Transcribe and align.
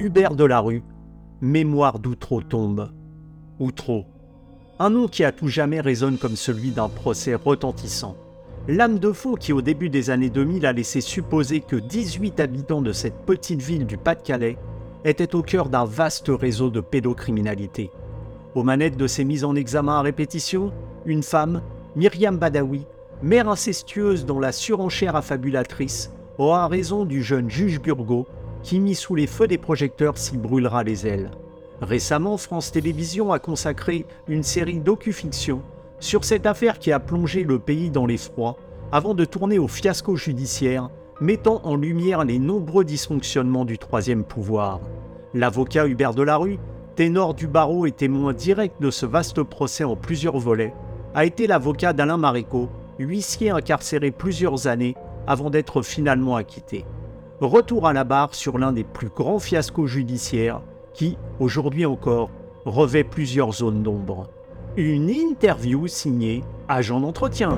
Hubert 0.00 0.36
Delarue, 0.36 0.84
Mémoire 1.40 1.98
d'Outreau 1.98 2.40
tombe. 2.40 2.92
Outreau, 3.58 4.04
un 4.78 4.90
nom 4.90 5.08
qui 5.08 5.24
à 5.24 5.32
tout 5.32 5.48
jamais 5.48 5.80
résonne 5.80 6.18
comme 6.18 6.36
celui 6.36 6.70
d'un 6.70 6.88
procès 6.88 7.34
retentissant. 7.34 8.16
L'âme 8.68 9.00
de 9.00 9.10
fond 9.10 9.34
qui 9.34 9.52
au 9.52 9.60
début 9.60 9.90
des 9.90 10.10
années 10.10 10.30
2000 10.30 10.66
a 10.66 10.72
laissé 10.72 11.00
supposer 11.00 11.60
que 11.60 11.74
18 11.74 12.38
habitants 12.38 12.80
de 12.80 12.92
cette 12.92 13.26
petite 13.26 13.60
ville 13.60 13.86
du 13.86 13.96
Pas-de-Calais 13.96 14.56
étaient 15.04 15.34
au 15.34 15.42
cœur 15.42 15.68
d'un 15.68 15.84
vaste 15.84 16.28
réseau 16.28 16.70
de 16.70 16.80
pédocriminalité. 16.80 17.90
Aux 18.54 18.62
manettes 18.62 18.96
de 18.96 19.08
ces 19.08 19.24
mises 19.24 19.44
en 19.44 19.56
examen 19.56 19.98
à 19.98 20.02
répétition, 20.02 20.72
une 21.06 21.24
femme, 21.24 21.60
Myriam 21.96 22.38
Badawi, 22.38 22.86
mère 23.20 23.48
incestueuse 23.48 24.24
dont 24.26 24.38
la 24.38 24.52
surenchère 24.52 25.16
affabulatrice 25.16 26.12
aura 26.38 26.68
raison 26.68 27.04
du 27.04 27.20
jeune 27.20 27.50
juge 27.50 27.80
Burgot 27.80 28.28
qui, 28.68 28.80
mis 28.80 28.94
sous 28.94 29.14
les 29.14 29.26
feux 29.26 29.48
des 29.48 29.56
projecteurs, 29.56 30.18
s'y 30.18 30.36
brûlera 30.36 30.84
les 30.84 31.06
ailes. 31.06 31.30
Récemment, 31.80 32.36
France 32.36 32.70
Télévisions 32.70 33.32
a 33.32 33.38
consacré 33.38 34.04
une 34.26 34.42
série 34.42 34.78
docu-fiction 34.78 35.62
sur 36.00 36.22
cette 36.22 36.44
affaire 36.44 36.78
qui 36.78 36.92
a 36.92 37.00
plongé 37.00 37.44
le 37.44 37.58
pays 37.58 37.88
dans 37.88 38.04
l'effroi 38.04 38.58
avant 38.92 39.14
de 39.14 39.24
tourner 39.24 39.58
au 39.58 39.68
fiasco 39.68 40.16
judiciaire, 40.16 40.90
mettant 41.18 41.62
en 41.64 41.76
lumière 41.76 42.26
les 42.26 42.38
nombreux 42.38 42.84
dysfonctionnements 42.84 43.64
du 43.64 43.78
troisième 43.78 44.22
pouvoir. 44.22 44.80
L'avocat 45.32 45.86
Hubert 45.86 46.12
Delarue, 46.12 46.58
ténor 46.94 47.32
du 47.32 47.46
barreau 47.46 47.86
et 47.86 47.92
témoin 47.92 48.34
direct 48.34 48.82
de 48.82 48.90
ce 48.90 49.06
vaste 49.06 49.42
procès 49.44 49.84
en 49.84 49.96
plusieurs 49.96 50.36
volets, 50.36 50.74
a 51.14 51.24
été 51.24 51.46
l'avocat 51.46 51.94
d'Alain 51.94 52.18
Maréco, 52.18 52.68
huissier 52.98 53.48
incarcéré 53.48 54.10
plusieurs 54.10 54.66
années 54.66 54.94
avant 55.26 55.48
d'être 55.48 55.80
finalement 55.80 56.36
acquitté. 56.36 56.84
Retour 57.40 57.86
à 57.86 57.92
la 57.92 58.02
barre 58.02 58.34
sur 58.34 58.58
l'un 58.58 58.72
des 58.72 58.82
plus 58.82 59.10
grands 59.10 59.38
fiascos 59.38 59.86
judiciaires 59.86 60.60
qui, 60.92 61.16
aujourd'hui 61.38 61.86
encore, 61.86 62.30
revêt 62.64 63.04
plusieurs 63.04 63.52
zones 63.52 63.84
d'ombre. 63.84 64.28
Une 64.76 65.08
interview 65.08 65.86
signée 65.86 66.42
Agent 66.66 66.98
d'entretien. 66.98 67.56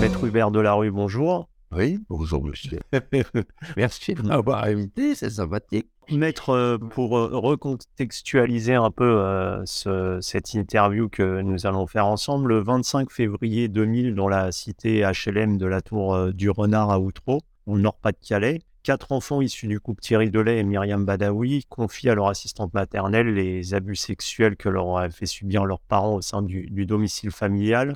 Maître 0.00 0.24
Hubert 0.26 0.50
Delarue, 0.50 0.90
bonjour. 0.90 1.48
Oui, 1.70 2.00
bonjour 2.10 2.44
monsieur. 2.44 2.80
Merci 3.76 4.14
de 4.14 4.22
m'avoir 4.22 4.64
invité, 4.64 5.14
c'est 5.14 5.30
sympathique. 5.30 5.91
Maître, 6.18 6.50
euh, 6.50 6.78
pour 6.78 7.16
euh, 7.18 7.30
recontextualiser 7.32 8.74
un 8.74 8.90
peu 8.90 9.04
euh, 9.20 9.62
ce- 9.66 10.18
cette 10.20 10.54
interview 10.54 11.08
que 11.08 11.40
nous 11.42 11.66
allons 11.66 11.86
faire 11.86 12.06
ensemble, 12.06 12.48
le 12.48 12.60
25 12.62 13.10
février 13.10 13.68
2000, 13.68 14.14
dans 14.14 14.28
la 14.28 14.52
cité 14.52 15.02
HLM 15.02 15.58
de 15.58 15.66
la 15.66 15.80
Tour 15.80 16.32
du 16.32 16.50
Renard 16.50 16.90
à 16.90 16.98
Outreau, 17.00 17.40
au 17.66 17.78
Nord-Pas-de-Calais, 17.78 18.60
quatre 18.82 19.12
enfants 19.12 19.40
issus 19.40 19.66
du 19.68 19.80
couple 19.80 20.00
Thierry 20.02 20.30
Delay 20.30 20.58
et 20.58 20.64
Myriam 20.64 21.04
Badawi 21.04 21.64
confient 21.68 22.10
à 22.10 22.14
leur 22.14 22.28
assistante 22.28 22.74
maternelle 22.74 23.32
les 23.34 23.74
abus 23.74 23.96
sexuels 23.96 24.56
que 24.56 24.68
leur 24.68 24.86
ont 24.86 25.10
fait 25.10 25.26
subir 25.26 25.64
leurs 25.64 25.80
parents 25.80 26.14
au 26.16 26.20
sein 26.22 26.42
du 26.42 26.86
domicile 26.86 27.30
familial. 27.30 27.94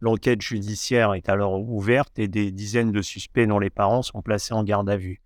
L'enquête 0.00 0.42
judiciaire 0.42 1.14
est 1.14 1.28
alors 1.28 1.60
ouverte 1.60 2.18
et 2.18 2.28
des 2.28 2.52
dizaines 2.52 2.92
de 2.92 3.02
suspects 3.02 3.46
dont 3.46 3.58
les 3.58 3.70
parents 3.70 4.02
sont 4.02 4.22
placés 4.22 4.54
en 4.54 4.62
garde 4.62 4.88
à 4.88 4.96
vue. 4.96 5.20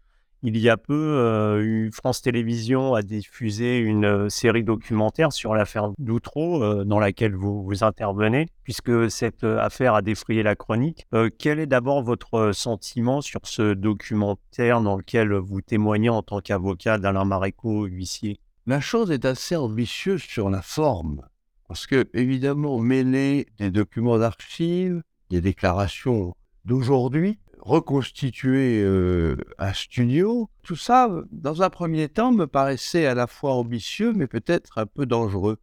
Il 0.44 0.58
y 0.58 0.68
a 0.68 0.76
peu, 0.76 0.92
euh, 0.92 1.62
eu- 1.62 1.92
France 1.92 2.20
Télévisions 2.20 2.94
a 2.94 3.02
diffusé 3.02 3.78
une 3.78 4.04
euh, 4.04 4.28
série 4.28 4.64
documentaire 4.64 5.32
sur 5.32 5.54
l'affaire 5.54 5.90
d'Outreau, 5.98 6.64
euh, 6.64 6.84
dans 6.84 6.98
laquelle 6.98 7.36
vous, 7.36 7.84
intervenez, 7.84 8.48
puisque 8.64 9.08
cette 9.08 9.44
affaire 9.44 9.94
a 9.94 10.02
défrayé 10.02 10.42
la 10.42 10.56
chronique. 10.56 11.06
Quel 11.38 11.60
est 11.60 11.66
d'abord 11.66 12.02
votre 12.02 12.50
sentiment 12.52 13.20
sur 13.20 13.40
ce 13.44 13.74
documentaire 13.74 14.80
dans 14.80 14.96
lequel 14.96 15.32
vous 15.34 15.60
témoignez 15.60 16.08
en 16.08 16.22
tant 16.22 16.40
qu'avocat 16.40 16.98
d'Alain 16.98 17.24
Maréco, 17.24 17.84
huissier? 17.84 18.40
La 18.66 18.80
chose 18.80 19.10
est 19.10 19.24
assez 19.24 19.56
ambitieuse 19.56 20.22
sur 20.22 20.50
la 20.50 20.62
forme, 20.62 21.22
parce 21.68 21.86
que 21.86 22.08
évidemment 22.14 22.78
mêler 22.78 23.46
des 23.58 23.70
documents 23.70 24.18
d'archives, 24.18 25.02
des 25.30 25.40
déclarations 25.40 26.34
d'aujourd'hui, 26.64 27.38
reconstituer 27.62 28.82
euh, 28.82 29.36
un 29.58 29.72
studio, 29.72 30.50
tout 30.62 30.76
ça, 30.76 31.08
dans 31.30 31.62
un 31.62 31.70
premier 31.70 32.08
temps, 32.08 32.32
me 32.32 32.46
paraissait 32.46 33.06
à 33.06 33.14
la 33.14 33.26
fois 33.26 33.54
ambitieux, 33.54 34.12
mais 34.12 34.26
peut-être 34.26 34.78
un 34.78 34.86
peu 34.86 35.06
dangereux. 35.06 35.58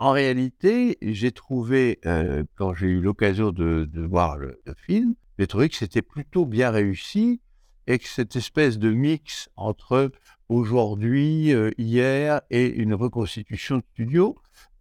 En 0.00 0.10
réalité, 0.10 0.98
j'ai 1.00 1.30
trouvé, 1.30 2.00
euh, 2.06 2.42
quand 2.56 2.74
j'ai 2.74 2.88
eu 2.88 3.00
l'occasion 3.00 3.52
de, 3.52 3.88
voir 3.94 4.36
le, 4.36 4.60
le 4.66 4.74
film, 4.74 5.14
j'ai 5.38 5.46
trouvé 5.46 5.68
que 5.68 5.76
c'était 5.76 6.02
plutôt 6.02 6.44
bien 6.44 6.70
réussi 6.70 7.40
et 7.86 7.98
que 7.98 8.08
cette 8.08 8.34
espèce 8.34 8.78
de 8.78 8.90
mix 8.90 9.48
entre 9.56 10.10
aujourd'hui, 10.48 11.52
euh, 11.52 11.70
hier 11.78 12.40
et 12.50 12.66
une 12.66 12.94
reconstitution 12.94 13.78
de 13.78 13.84
studio, 13.92 14.36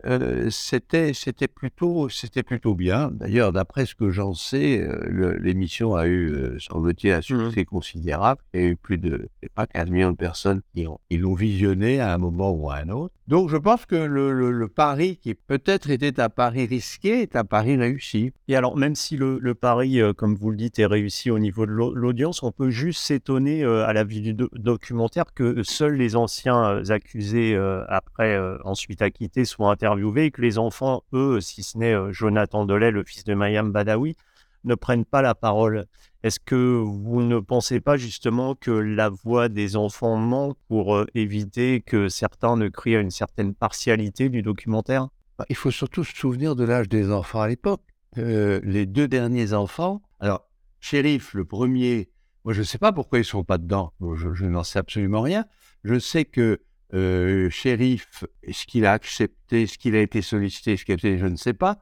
euh, 0.06 0.50
c'était 0.50 1.14
c'était 1.14 1.48
plutôt 1.48 2.10
c'était 2.10 2.44
plutôt 2.44 2.76
bien. 2.76 3.10
D'ailleurs, 3.12 3.52
d'après 3.54 3.86
ce 3.86 3.96
que 3.96 4.10
j'en 4.10 4.34
sais, 4.34 4.82
euh, 4.82 5.38
l'émission 5.40 5.96
a 5.96 6.08
eu, 6.08 6.30
euh, 6.32 6.58
semble-t-il, 6.60 7.12
un 7.14 7.22
succès 7.22 7.66
considérable. 7.66 8.42
Il 8.54 8.62
y 8.62 8.64
a 8.64 8.68
eu 8.68 8.76
plus 8.76 8.98
de 8.98 9.30
pas 9.56 9.66
15 9.68 9.90
millions 9.90 10.12
de 10.12 10.18
personnes 10.18 10.62
qui 10.76 10.88
ont- 10.88 11.00
qui 11.10 11.18
l'ont 11.18 11.34
visionné 11.36 12.00
à 12.00 12.14
un 12.14 12.18
moment 12.18 12.52
ou 12.52 12.70
à 12.70 12.78
un 12.78 12.90
autre. 12.90 13.14
Donc, 13.28 13.48
je 13.50 13.56
pense 13.56 13.86
que 13.86 13.96
le, 13.96 14.34
le- 14.34 14.52
le 14.52 14.68
pari 14.68 15.16
qui 15.16 15.34
peut-être 15.34 15.90
était 15.90 16.20
un 16.20 16.28
pari 16.28 16.66
risqué 16.66 17.22
est 17.22 17.38
un 17.38 17.46
pari 17.46 17.78
réussi. 17.78 18.34
Et 18.50 18.58
alors, 18.58 18.76
même 18.76 18.96
si 18.96 19.16
le, 19.16 19.40
le 19.40 19.56
pari, 19.56 20.02
euh, 20.02 20.12
comme 20.12 20.36
vous 20.36 20.52
le 20.52 20.58
dites, 20.58 20.78
est 20.80 20.86
réussi 20.86 21.32
au 21.32 21.40
niveau 21.40 21.66
de 21.66 21.72
l'au- 21.72 21.94
l'audience, 21.94 22.44
on 22.44 22.52
peut 22.52 22.70
juste 22.70 23.00
s'étonner 23.00 23.64
euh, 23.64 23.86
à 23.86 23.94
la 23.94 24.04
vue 24.04 24.20
du 24.20 24.34
do- 24.34 24.50
documentaire 24.52 25.34
que 25.34 25.64
seuls 25.64 25.96
les 25.96 26.18
anciens 26.18 26.82
accusés, 26.90 27.56
après 27.88 28.38
ensuite 28.66 29.02
acquittés, 29.02 29.46
soient 29.46 29.72
que 29.96 30.42
les 30.42 30.58
enfants, 30.58 31.04
eux, 31.14 31.42
si 31.42 31.64
ce 31.64 31.78
n'est 31.78 31.94
euh, 31.94 32.12
Jonathan 32.12 32.66
Delay, 32.66 32.92
le 32.92 33.04
fils 33.04 33.24
de 33.24 33.34
Mayam 33.34 33.72
Badawi, 33.72 34.16
ne 34.64 34.76
prennent 34.76 35.06
pas 35.06 35.22
la 35.22 35.36
parole. 35.36 35.86
Est-ce 36.24 36.40
que 36.40 36.56
vous 36.56 37.22
ne 37.22 37.40
pensez 37.40 37.82
pas 37.82 37.98
justement 37.98 38.56
que 38.56 38.72
la 38.72 39.10
voix 39.10 39.50
des 39.50 39.76
enfants 39.76 40.16
manque 40.16 40.58
pour 40.68 40.96
euh, 40.96 41.06
éviter 41.16 41.82
que 41.82 42.08
certains 42.08 42.56
ne 42.56 42.70
crient 42.70 42.96
à 42.96 43.00
une 43.02 43.12
certaine 43.12 43.54
partialité 43.54 44.30
du 44.30 44.42
documentaire? 44.42 45.10
Bah, 45.38 45.46
Il 45.50 45.56
faut 45.56 45.72
surtout 45.72 46.04
se 46.04 46.16
souvenir 46.16 46.56
de 46.56 46.64
l'âge 46.64 46.88
des 46.88 47.12
enfants 47.12 47.42
à 47.42 47.48
l'époque. 47.48 47.82
Euh, 48.18 48.62
les 48.64 48.86
deux 48.86 49.08
derniers 49.08 49.54
enfants, 49.54 50.02
alors, 50.20 50.48
Shérif, 50.80 51.34
le 51.34 51.46
premier, 51.46 52.10
moi 52.46 52.54
je 52.54 52.60
ne 52.60 52.66
sais 52.66 52.78
pas 52.78 52.92
pourquoi 52.92 53.18
ils 53.18 53.22
ne 53.22 53.26
sont 53.26 53.44
pas 53.44 53.58
dedans, 53.58 53.94
je 54.16 54.46
n'en 54.46 54.64
sais 54.64 54.80
absolument 54.80 55.22
rien. 55.22 55.46
Je 55.84 56.00
sais 56.00 56.24
que 56.24 56.62
euh, 56.94 57.50
Shérif, 57.50 58.24
ce 58.52 58.66
qu'il 58.66 58.86
a 58.86 58.94
accepté, 58.94 59.68
ce 59.68 59.78
qu'il 59.78 59.96
a 59.96 60.02
été 60.02 60.22
sollicité, 60.22 60.78
ce 60.78 60.86
qu'il 60.86 60.94
a 60.94 60.98
été, 60.98 61.18
je 61.18 61.26
ne 61.26 61.36
sais 61.36 61.54
pas. 61.54 61.80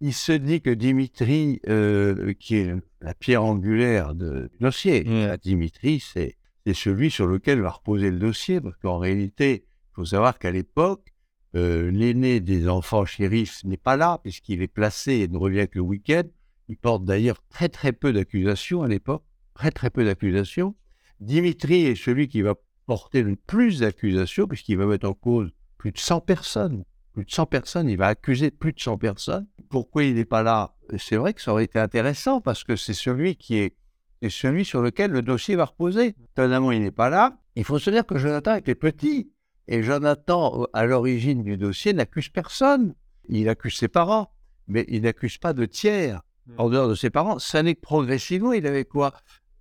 Il 0.00 0.14
se 0.14 0.32
dit 0.32 0.60
que 0.60 0.70
Dimitri, 0.70 1.60
euh, 1.68 2.32
qui 2.34 2.56
est 2.56 2.74
la 3.00 3.14
pierre 3.14 3.44
angulaire 3.44 4.14
de- 4.14 4.48
du 4.52 4.58
dossier. 4.60 5.04
Dimitri, 5.42 6.00
c'est 6.00 6.36
c'est 6.66 6.74
celui 6.74 7.10
sur 7.10 7.26
lequel 7.26 7.60
va 7.62 7.70
reposer 7.70 8.10
le 8.10 8.18
dossier, 8.18 8.60
parce 8.60 8.76
qu'en 8.76 8.98
réalité, 8.98 9.64
il 9.64 9.94
faut 9.94 10.04
savoir 10.04 10.38
qu'à 10.38 10.50
l'époque, 10.50 11.14
euh, 11.56 11.90
l'aîné 11.90 12.40
des 12.40 12.68
enfants 12.68 13.06
shérifs 13.06 13.64
n'est 13.64 13.78
pas 13.78 13.96
là, 13.96 14.20
puisqu'il 14.22 14.60
est 14.60 14.68
placé 14.68 15.12
et 15.14 15.28
ne 15.28 15.38
revient 15.38 15.66
que 15.70 15.78
le 15.78 15.82
week-end. 15.82 16.24
Il 16.68 16.76
porte 16.76 17.06
d'ailleurs 17.06 17.42
très 17.48 17.70
très 17.70 17.92
peu 17.92 18.12
d'accusations 18.12 18.82
à 18.82 18.88
l'époque, 18.88 19.24
très 19.54 19.70
très 19.70 19.88
peu 19.88 20.04
d'accusations. 20.04 20.74
Dimitri 21.20 21.86
est 21.86 21.94
celui 21.94 22.28
qui 22.28 22.42
va 22.42 22.54
porter 22.88 23.22
le 23.22 23.36
plus 23.36 23.80
d'accusations, 23.80 24.48
puisqu'il 24.48 24.78
va 24.78 24.86
mettre 24.86 25.06
en 25.06 25.12
cause 25.12 25.50
plus 25.76 25.92
de 25.92 25.98
100 25.98 26.22
personnes. 26.22 26.84
Plus 27.12 27.26
de 27.26 27.30
100 27.30 27.44
personnes, 27.44 27.88
il 27.90 27.98
va 27.98 28.06
accuser 28.06 28.50
plus 28.50 28.72
de 28.72 28.80
100 28.80 28.96
personnes. 28.96 29.46
Pourquoi 29.68 30.04
il 30.04 30.14
n'est 30.14 30.24
pas 30.24 30.42
là? 30.42 30.74
C'est 30.96 31.16
vrai 31.16 31.34
que 31.34 31.42
ça 31.42 31.52
aurait 31.52 31.64
été 31.64 31.78
intéressant, 31.78 32.40
parce 32.40 32.64
que 32.64 32.76
c'est 32.76 32.94
celui 32.94 33.36
qui 33.36 33.58
est, 33.58 33.76
c'est 34.22 34.30
celui 34.30 34.64
sur 34.64 34.80
lequel 34.80 35.10
le 35.10 35.20
dossier 35.20 35.54
va 35.54 35.66
reposer. 35.66 36.14
Étonnamment, 36.32 36.72
il 36.72 36.80
n'est 36.80 36.90
pas 36.90 37.10
là. 37.10 37.36
Il 37.56 37.64
faut 37.64 37.78
se 37.78 37.90
dire 37.90 38.06
que 38.06 38.16
Jonathan 38.16 38.54
était 38.54 38.74
petit. 38.74 39.30
Et 39.66 39.82
Jonathan, 39.82 40.66
à 40.72 40.86
l'origine 40.86 41.42
du 41.42 41.58
dossier, 41.58 41.92
n'accuse 41.92 42.30
personne. 42.30 42.94
Il 43.28 43.50
accuse 43.50 43.76
ses 43.76 43.88
parents, 43.88 44.32
mais 44.66 44.86
il 44.88 45.02
n'accuse 45.02 45.36
pas 45.36 45.52
de 45.52 45.66
tiers 45.66 46.22
en 46.56 46.70
dehors 46.70 46.88
de 46.88 46.94
ses 46.94 47.10
parents. 47.10 47.38
Ça 47.38 47.62
n'est 47.62 47.74
que 47.74 47.82
progressivement, 47.82 48.54
il 48.54 48.66
avait 48.66 48.86
quoi? 48.86 49.12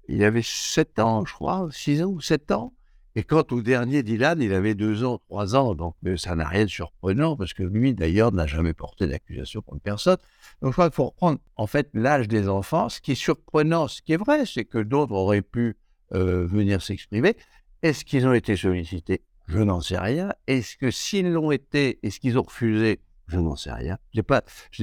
Il 0.08 0.24
avait 0.24 0.42
7 0.42 1.00
ans, 1.00 1.26
je 1.26 1.34
crois, 1.34 1.68
6 1.70 2.04
ans 2.04 2.12
ou 2.12 2.22
7 2.22 2.52
ans. 2.52 2.74
Et 3.18 3.24
quand 3.24 3.52
au 3.52 3.64
dernier 3.64 4.04
Dylan, 4.04 4.40
il 4.44 4.54
avait 4.54 4.76
2 4.76 5.04
ans, 5.04 5.20
3 5.30 5.56
ans, 5.56 5.74
donc 5.74 5.96
ça 6.18 6.36
n'a 6.36 6.48
rien 6.48 6.66
de 6.66 6.70
surprenant, 6.70 7.36
parce 7.36 7.56
que 7.56 7.64
lui, 7.64 7.96
d'ailleurs, 7.96 8.32
n'a 8.32 8.46
jamais 8.46 8.74
porté 8.74 9.08
d'accusation 9.08 9.62
contre 9.64 9.82
personne. 9.82 10.18
Donc 10.62 10.70
je 10.70 10.74
crois 10.74 10.88
qu'il 10.88 10.98
faut 10.98 11.08
reprendre, 11.08 11.40
en 11.56 11.66
fait, 11.66 11.90
l'âge 11.96 12.28
des 12.28 12.48
enfants. 12.48 12.90
Ce 12.90 13.02
qui 13.02 13.14
est 13.14 13.16
surprenant, 13.16 13.88
ce 13.88 14.04
qui 14.04 14.14
est 14.14 14.18
vrai, 14.18 14.46
c'est 14.46 14.66
que 14.66 14.78
d'autres 14.78 15.14
auraient 15.14 15.42
pu 15.42 15.78
euh, 16.14 16.46
venir 16.46 16.80
s'exprimer. 16.84 17.36
Est-ce 17.82 18.06
qu'ils 18.06 18.28
ont 18.28 18.34
été 18.34 18.56
sollicités? 18.56 19.24
Je 19.48 19.62
n'en 19.62 19.82
sais 19.82 19.98
rien. 19.98 20.32
Est-ce 20.46 20.78
que 20.78 20.92
s'ils 20.92 21.32
l'ont 21.32 21.50
été, 21.50 21.98
est-ce 22.04 22.20
qu'ils 22.20 22.38
ont 22.38 22.44
refusé? 22.44 23.00
Je 23.28 23.40
n'en 23.40 23.56
sais 23.56 23.72
rien. 23.72 23.98
Je 24.14 24.22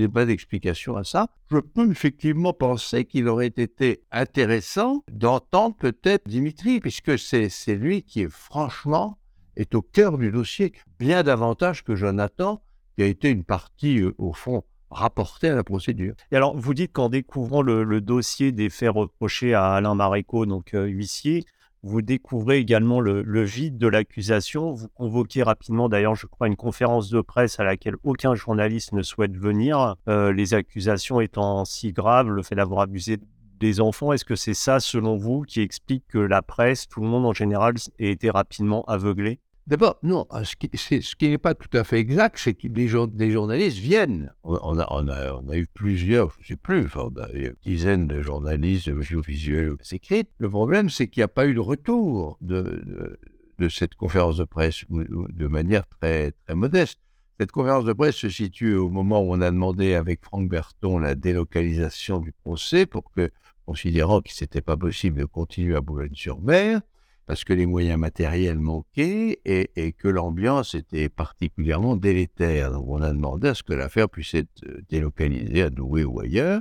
n'ai 0.00 0.08
pas, 0.08 0.26
d'explication 0.26 0.96
à 0.96 1.04
ça. 1.04 1.28
Je 1.50 1.58
peux 1.58 1.90
effectivement 1.90 2.52
penser 2.52 3.04
qu'il 3.04 3.28
aurait 3.28 3.46
été 3.46 4.02
intéressant 4.12 5.02
d'entendre 5.10 5.76
peut-être 5.76 6.28
Dimitri, 6.28 6.80
puisque 6.80 7.18
c'est 7.18 7.50
lui 7.74 8.02
qui 8.02 8.22
est 8.22 8.30
franchement 8.30 9.18
est 9.56 9.74
au 9.74 9.82
cœur 9.82 10.18
du 10.18 10.30
dossier, 10.30 10.72
bien 10.98 11.22
davantage 11.22 11.84
que 11.84 11.94
Jonathan, 11.94 12.62
qui 12.96 13.02
a 13.02 13.06
été 13.06 13.30
une 13.30 13.44
partie, 13.44 14.00
euh, 14.00 14.14
au 14.18 14.32
fond, 14.32 14.64
rapportée 14.90 15.48
à 15.48 15.54
la 15.54 15.64
procédure. 15.64 16.14
Et 16.30 16.36
alors, 16.36 16.56
vous 16.56 16.74
dites 16.74 16.92
qu'en 16.92 17.08
découvrant 17.08 17.62
le, 17.62 18.00
dossier 18.00 18.52
des 18.52 18.70
faits 18.70 18.90
reprochés 18.90 19.54
à 19.54 19.72
Alain 19.72 19.94
Maréco, 19.94 20.46
donc 20.46 20.74
euh, 20.74 20.86
huissier, 20.86 21.44
vous 21.84 22.00
découvrez 22.00 22.58
également 22.58 22.98
le, 23.00 23.42
vide 23.42 23.76
de 23.76 23.86
l'accusation. 23.86 24.72
Vous 24.72 24.88
convoquez 24.88 25.42
rapidement, 25.42 25.90
d'ailleurs, 25.90 26.14
je 26.14 26.26
crois, 26.26 26.46
une 26.46 26.56
conférence 26.56 27.10
de 27.10 27.20
presse 27.20 27.60
à 27.60 27.64
laquelle 27.64 27.96
aucun 28.04 28.34
journaliste 28.34 28.92
ne 28.92 29.02
souhaite 29.02 29.36
venir, 29.36 29.94
euh, 30.08 30.32
les 30.32 30.54
accusations 30.54 31.20
étant 31.20 31.66
si 31.66 31.92
graves, 31.92 32.30
le 32.30 32.42
fait 32.42 32.54
d'avoir 32.54 32.80
abusé 32.80 33.18
des 33.60 33.82
enfants. 33.82 34.14
Est-ce 34.14 34.24
que 34.24 34.34
c'est 34.34 34.54
ça, 34.54 34.80
selon 34.80 35.16
vous, 35.16 35.42
qui 35.42 35.60
explique 35.60 36.06
que 36.08 36.18
la 36.18 36.40
presse, 36.40 36.88
tout 36.88 37.00
le 37.02 37.06
monde 37.06 37.26
en 37.26 37.34
général, 37.34 37.74
ait 37.98 38.10
été 38.10 38.30
rapidement 38.30 38.82
aveuglé 38.84 39.38
D'abord, 39.66 39.98
non, 40.02 40.26
euh, 40.32 40.44
ce 40.44 40.56
qui, 40.56 41.28
n'est 41.28 41.38
pas 41.38 41.54
tout 41.54 41.74
à 41.74 41.84
fait 41.84 41.98
exact, 41.98 42.38
c'est 42.38 42.52
que 42.52 42.68
des, 42.68 42.86
journalistes 42.86 43.78
viennent. 43.78 44.30
On 44.42 44.78
a, 44.78 45.56
eu 45.56 45.66
plusieurs, 45.66 46.32
je 46.32 46.40
ne 46.40 46.46
sais 46.48 46.56
plus, 46.56 46.84
enfin, 46.84 47.08
on 47.10 47.20
a 47.20 47.32
eu 47.32 47.46
une 47.46 47.54
dizaine 47.64 48.06
de 48.06 48.20
journalistes, 48.20 48.90
de 48.90 49.20
visuels 49.20 49.76
écrits. 49.90 50.24
Le 50.38 50.50
problème, 50.50 50.90
c'est 50.90 51.08
qu'il 51.08 51.20
n'y 51.20 51.24
a 51.24 51.28
pas 51.28 51.46
eu 51.46 51.54
de 51.54 51.60
retour 51.60 52.36
de, 52.42 53.18
de, 53.58 53.68
cette 53.70 53.94
conférence 53.94 54.36
de 54.36 54.44
presse 54.44 54.84
de 54.90 55.46
manière 55.46 55.86
très, 55.86 56.32
très 56.32 56.54
modeste. 56.54 56.98
Cette 57.40 57.50
conférence 57.50 57.86
de 57.86 57.94
presse 57.94 58.16
se 58.16 58.28
situe 58.28 58.74
au 58.74 58.90
moment 58.90 59.22
où 59.22 59.32
on 59.32 59.40
a 59.40 59.50
demandé 59.50 59.94
avec 59.94 60.22
Franck 60.22 60.50
Berton 60.50 60.98
la 60.98 61.14
délocalisation 61.14 62.20
du 62.20 62.32
procès 62.32 62.84
pour 62.84 63.10
que, 63.12 63.30
considérant 63.64 64.20
qu'il 64.20 64.34
n'était 64.42 64.60
pas 64.60 64.76
possible 64.76 65.20
de 65.20 65.24
continuer 65.24 65.74
à 65.74 65.80
Boulogne-sur-Mer, 65.80 66.82
parce 67.26 67.44
que 67.44 67.52
les 67.52 67.66
moyens 67.66 67.98
matériels 67.98 68.58
manquaient 68.58 69.40
et, 69.44 69.92
que 69.92 70.08
l'ambiance 70.08 70.74
était 70.74 71.08
particulièrement 71.08 71.96
délétère. 71.96 72.72
Donc 72.72 72.84
on 72.88 73.00
a 73.00 73.12
demandé 73.12 73.48
à 73.48 73.54
ce 73.54 73.62
que 73.62 73.72
l'affaire 73.72 74.08
puisse 74.08 74.34
être 74.34 74.62
euh, 74.66 74.82
délocalisée 74.90 75.62
à 75.62 75.70
Douai 75.70 76.04
ou 76.04 76.20
ailleurs, 76.20 76.60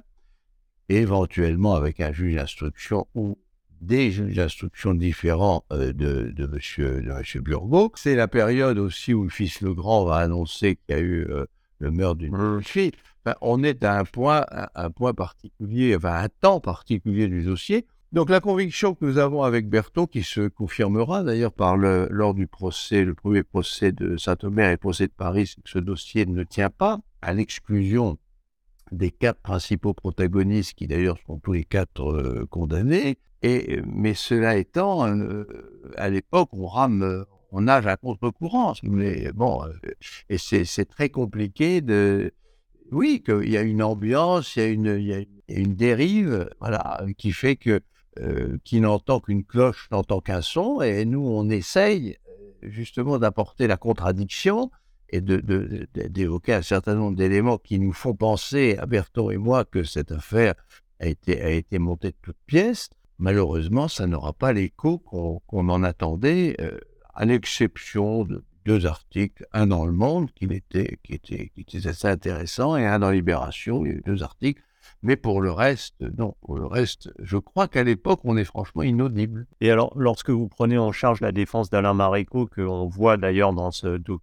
éventuellement 0.90 1.76
avec 1.76 2.00
un 2.00 2.14
juge 2.14 2.36
d'instruction 2.36 3.08
ou 3.16 3.38
des 3.82 4.12
juges 4.12 4.36
d'instruction 4.36 4.94
différents 4.94 5.66
euh, 5.74 5.92
de, 5.92 6.32
de, 6.34 6.48
monsieur, 6.48 7.02
de 7.02 7.12
monsieur 7.12 7.42
Burgot. 7.42 7.92
C'est 7.96 8.16
la 8.16 8.30
période 8.30 8.78
aussi 8.78 9.14
où 9.14 9.24
le 9.24 9.30
fils 9.30 9.60
Legrand 9.60 10.06
va 10.06 10.18
annoncer 10.18 10.78
qu'il 10.78 10.96
y 10.96 11.00
a 11.00 11.02
eu 11.02 11.26
euh, 11.30 11.46
le 11.80 11.92
meurtre 11.92 12.20
d'une 12.20 12.64
fille. 12.64 12.92
on 13.42 13.64
est 13.64 13.84
à 13.84 14.00
un 14.00 14.06
point, 14.06 14.46
un 14.76 14.90
point 14.90 15.14
particulier, 15.14 15.98
enfin 15.98 16.14
un 16.24 16.30
temps 16.30 16.62
particulier 16.62 17.28
du 17.28 17.44
dossier 17.44 17.86
donc 18.14 18.30
la 18.30 18.40
conviction 18.40 18.94
que 18.94 19.06
nous 19.06 19.18
avons 19.18 19.42
avec 19.42 19.68
Berthaud, 19.68 20.06
qui 20.06 20.22
se 20.22 20.48
confirmera 20.48 21.24
d'ailleurs 21.24 21.52
par 21.52 21.76
lors 21.78 22.36
du 22.36 22.46
procès, 22.46 23.04
le 23.04 23.16
premier 23.16 23.42
procès 23.42 23.92
de 23.92 24.18
Saint-Omer 24.18 24.70
et 24.70 24.74
le 24.74 24.78
procès 24.78 25.08
de 25.08 25.12
Paris, 25.12 25.48
c'est 25.48 25.64
que 25.64 25.70
ce 25.70 25.80
dossier 25.80 26.28
ne 26.28 26.44
tient 26.44 26.70
pas 26.70 27.00
à 27.24 27.34
l'exclusion 27.34 28.20
des 28.92 29.10
quatre 29.10 29.42
principaux 29.42 29.96
protagonistes, 29.96 30.76
qui 30.76 30.86
d'ailleurs 30.86 31.18
sont 31.26 31.40
tous 31.40 31.54
les 31.54 31.64
quatre 31.64 32.12
euh, 32.12 32.46
condamnés. 32.52 33.18
Et, 33.42 33.82
mais 33.88 34.14
cela 34.14 34.58
étant, 34.58 35.08
euh, 35.08 35.46
à 35.98 36.10
l'époque, 36.10 36.50
on 36.54 36.68
rame, 36.68 37.26
on 37.52 37.62
nage 37.62 37.88
à 37.88 37.98
contre-courant, 37.98 38.74
mais 38.84 39.32
Bon, 39.34 39.64
euh, 39.66 39.72
et 40.30 40.38
c'est 40.38 40.86
très 40.86 41.10
compliqué 41.10 41.82
de... 41.82 42.32
Oui, 42.92 43.24
qu'il 43.26 43.50
y 43.50 43.58
a 43.58 43.64
une 43.64 43.82
ambiance, 43.82 44.56
il 44.56 44.60
y 44.60 44.66
a 44.66 44.68
une, 44.68 44.98
il 45.00 45.08
y 45.08 45.14
a 45.14 45.60
une 45.60 45.74
dérive, 45.74 46.48
voilà, 46.60 47.04
qui 47.18 47.32
fait 47.32 47.56
que 47.56 47.82
euh, 48.20 48.58
qui 48.64 48.80
n'entend 48.80 49.20
qu'une 49.20 49.44
cloche, 49.44 49.88
n'entend 49.92 50.22
qu'un 50.22 50.42
son, 50.42 50.82
et 50.82 51.04
nous, 51.04 51.26
on 51.26 51.50
essaye 51.50 52.18
euh, 52.28 52.70
justement 52.70 53.18
d'apporter 53.18 53.66
la 53.66 53.76
contradiction 53.76 54.70
et 55.10 55.20
d'évoquer 55.20 56.54
un 56.54 56.62
certain 56.62 56.94
nombre 56.94 57.18
d'éléments 57.18 57.58
qui 57.58 57.80
nous 57.80 57.94
font 57.94 58.14
penser, 58.16 58.78
à 58.80 58.86
Berton 58.86 59.32
et 59.32 59.38
moi, 59.38 59.66
que 59.66 59.84
cette 59.84 60.12
affaire 60.12 60.54
a 61.00 61.08
été, 61.08 61.80
montée 61.80 62.10
de 62.10 62.18
toutes 62.22 62.38
pièces. 62.46 62.90
Malheureusement, 63.18 63.88
ça 63.88 64.06
n'aura 64.06 64.34
pas 64.34 64.54
l'écho 64.54 65.00
qu'on 65.00 65.42
en 65.52 65.84
attendait, 65.84 66.56
euh, 66.60 66.80
à 67.16 67.26
l'exception 67.26 68.26
de 68.26 68.44
deux 68.66 68.86
articles, 68.86 69.46
un 69.54 69.68
dans 69.68 69.86
Le 69.86 69.92
Monde, 69.92 70.32
qui 70.34 70.46
était, 70.46 71.00
qui 71.04 71.14
était, 71.14 71.52
qui 71.54 71.62
était 71.62 71.88
assez 71.88 72.08
intéressant, 72.08 72.78
et 72.78 72.86
un 72.86 73.00
dans 73.00 73.12
Libération, 73.12 73.84
deux 74.06 74.24
articles 74.24 74.62
mais 75.02 75.16
pour 75.16 75.42
le 75.42 75.52
reste, 75.52 75.96
non. 76.18 76.36
Pour 76.42 76.58
le 76.58 76.66
reste, 76.66 77.12
je 77.20 77.38
crois 77.38 77.68
qu'à 77.68 77.84
l'époque, 77.84 78.22
on 78.24 78.38
est 78.38 78.44
franchement 78.44 78.84
inaudible. 78.84 79.48
Et 79.62 79.72
alors, 79.72 79.94
lorsque 79.98 80.30
vous 80.30 80.48
prenez 80.48 80.78
en 80.78 80.92
charge 80.92 81.22
la 81.22 81.32
défense 81.32 81.70
d'Alain 81.70 81.94
Maréco, 81.94 82.48
qu'on 82.48 82.88
voit 82.88 83.18
d'ailleurs 83.18 83.54
dans 83.54 83.72
ce 83.72 83.98
document 83.98 84.22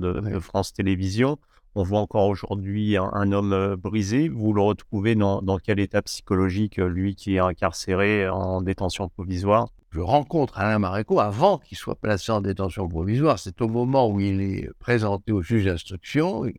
de, 0.00 0.38
France 0.40 0.72
Télévisions, 0.72 1.38
on 1.74 1.84
voit 1.84 2.00
encore 2.00 2.26
aujourd'hui 2.26 2.96
un, 2.96 3.32
homme 3.32 3.52
euh, 3.52 3.76
brisé. 3.76 4.28
Vous 4.28 4.52
le 4.52 4.60
retrouvez 4.60 5.14
dans, 5.14 5.58
quel 5.62 5.78
état 5.78 6.02
psychologique, 6.02 6.80
euh, 6.80 6.88
lui 6.88 7.14
qui 7.14 7.36
est 7.36 7.38
incarcéré 7.38 8.28
en 8.28 8.60
détention 8.60 9.08
provisoire? 9.08 9.68
Je 9.90 10.00
rencontre 10.00 10.58
Alain 10.58 10.78
Maréco 10.80 11.20
avant 11.20 11.58
qu'il 11.58 11.78
soit 11.78 11.94
placé 11.94 12.32
en 12.32 12.40
détention 12.40 12.88
provisoire. 12.88 13.38
C'est 13.38 13.60
au 13.60 13.68
moment 13.68 14.08
où 14.08 14.20
il 14.20 14.40
est 14.40 14.68
présenté 14.78 15.32
au 15.32 15.42
juge 15.42 15.64
d'instruction. 15.64 16.44
Euh, 16.44 16.52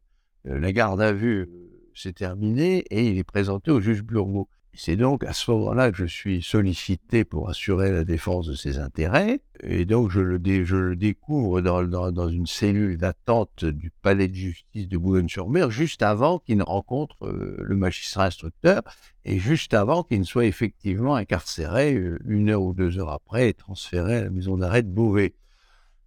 la 0.59 0.71
garde 0.71 1.01
à 1.01 1.11
vue 1.11 1.49
c'est 1.95 2.13
terminé 2.13 2.79
et 2.89 3.07
il 3.07 3.17
est 3.17 3.23
présenté 3.23 3.71
au 3.71 3.79
juge 3.79 4.03
Burgot. 4.03 4.47
C'est 4.73 4.95
donc 4.95 5.25
à 5.25 5.33
ce 5.33 5.51
moment-là 5.51 5.91
que 5.91 5.97
je 5.97 6.05
suis 6.05 6.41
sollicité 6.41 7.25
pour 7.25 7.49
assurer 7.49 7.91
la 7.91 8.05
défense 8.05 8.47
de 8.47 8.55
ses 8.55 8.79
intérêts. 8.79 9.41
Et 9.63 9.83
donc, 9.83 10.09
je 10.11 10.21
le, 10.21 10.39
je 10.63 10.77
le 10.77 10.95
découvre 10.95 11.59
dans, 11.59 12.29
une 12.29 12.47
cellule 12.47 12.97
d'attente 12.97 13.65
du 13.65 13.91
palais 14.01 14.29
de 14.29 14.33
justice 14.33 14.87
de 14.87 14.97
Boulogne-sur-Mer, 14.97 15.71
juste 15.71 16.01
avant 16.01 16.39
qu'il 16.39 16.57
ne 16.57 16.63
rencontre 16.63 17.17
euh, 17.25 17.57
le 17.59 17.75
magistrat 17.75 18.25
instructeur 18.25 18.81
et 19.25 19.39
juste 19.39 19.73
avant 19.73 20.03
qu'il 20.03 20.19
ne 20.19 20.25
soit 20.25 20.45
effectivement 20.45 21.15
incarcéré 21.15 21.93
euh, 21.93 22.17
une 22.25 22.49
heure 22.49 22.63
ou 22.63 22.73
deux 22.73 22.97
heures 22.97 23.11
après 23.11 23.49
et 23.49 23.53
transféré 23.53 24.15
à 24.17 24.23
la 24.23 24.29
maison 24.29 24.57
d'arrêt 24.57 24.83
de 24.83 24.89
Beauvais. 24.89 25.33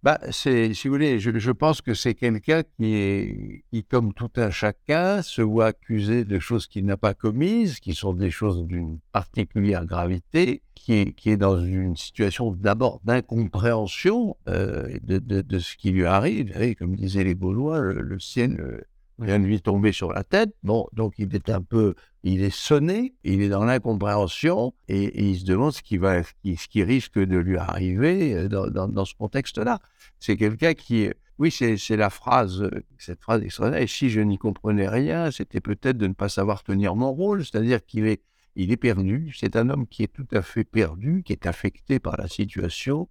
Bah, 0.05 0.19
c'est, 0.29 0.75
si 0.75 0.87
vous 0.87 0.93
voulez, 0.93 1.17
je, 1.19 1.51
pense 1.51 1.81
que 1.81 1.95
c'est 1.95 2.13
quelqu'un 2.13 2.61
qui 2.61 2.93
est, 2.93 3.63
qui, 3.71 3.83
comme 3.83 4.13
tout 4.13 4.29
un 4.35 4.51
chacun, 4.51 5.23
se 5.23 5.41
voit 5.41 5.65
accusé 5.65 6.25
de 6.25 6.37
choses 6.37 6.67
qu'il 6.67 6.85
n'a 6.85 6.95
pas 6.95 7.15
commises, 7.15 7.79
qui 7.79 7.95
sont 7.95 8.13
des 8.13 8.29
choses 8.29 8.67
d'une 8.67 8.99
particulière 9.11 9.83
gravité, 9.87 10.61
qui 10.75 10.93
est, 10.93 11.13
qui 11.13 11.31
est 11.31 11.37
dans 11.37 11.59
une 11.59 11.95
situation 11.95 12.51
d'abord 12.51 13.01
d'incompréhension 13.03 14.37
euh, 14.47 14.95
de, 15.01 15.17
de, 15.17 15.57
ce 15.57 15.75
qui 15.75 15.89
lui 15.89 16.05
arrive. 16.05 16.53
comme 16.77 16.95
disaient 16.95 17.23
les 17.23 17.33
Gaulois, 17.33 17.79
le, 17.79 18.19
ciel 18.19 18.59
euh, 18.59 18.81
vient 19.17 19.39
de 19.39 19.45
lui 19.45 19.59
tomber 19.59 19.91
sur 19.91 20.13
la 20.13 20.23
tête. 20.23 20.53
Bon, 20.61 20.85
donc 20.93 21.15
il 21.17 21.33
est 21.33 21.49
un 21.49 21.63
peu, 21.63 21.95
il 22.25 22.41
est 22.41 22.53
sonné, 22.53 23.13
il 23.23 23.43
est 23.43 23.49
dans 23.49 23.63
l'incompréhension 23.63 24.73
et, 24.87 25.29
il 25.29 25.39
se 25.39 25.45
demande 25.45 25.73
ce 25.73 25.83
qui 25.83 25.97
va, 25.97 26.23
ce 26.23 26.67
qui 26.67 26.83
risque 26.83 27.19
de 27.19 27.37
lui 27.37 27.57
arriver 27.57 28.33
euh, 28.33 28.47
dans, 28.47 29.05
ce 29.05 29.13
contexte-là. 29.13 29.79
C'est 30.19 30.35
quelqu'un 30.35 30.73
qui, 30.73 31.11
oui, 31.37 31.51
c'est 31.51 31.95
la 31.95 32.09
phrase, 32.09 32.67
cette 32.97 33.21
phrase 33.21 33.43
extraordinaire. 33.43 33.83
Et 33.83 33.87
si 33.87 34.09
je 34.09 34.21
n'y 34.21 34.39
comprenais 34.39 34.89
rien, 34.89 35.29
c'était 35.29 35.61
peut-être 35.61 35.97
de 35.97 36.07
ne 36.07 36.13
pas 36.13 36.27
savoir 36.27 36.63
tenir 36.63 36.95
mon 36.95 37.11
rôle, 37.11 37.45
c'est-à-dire 37.45 37.85
qu'il 37.85 38.07
est, 38.07 38.23
il 38.55 38.71
est 38.71 38.77
perdu. 38.77 39.31
C'est 39.37 39.55
un 39.55 39.69
homme 39.69 39.85
qui 39.85 40.01
est 40.01 40.11
tout 40.11 40.27
à 40.31 40.41
fait 40.41 40.63
perdu, 40.63 41.21
qui 41.23 41.31
est 41.31 41.45
affecté 41.45 41.99
par 41.99 42.17
la 42.17 42.27
situation 42.27 43.07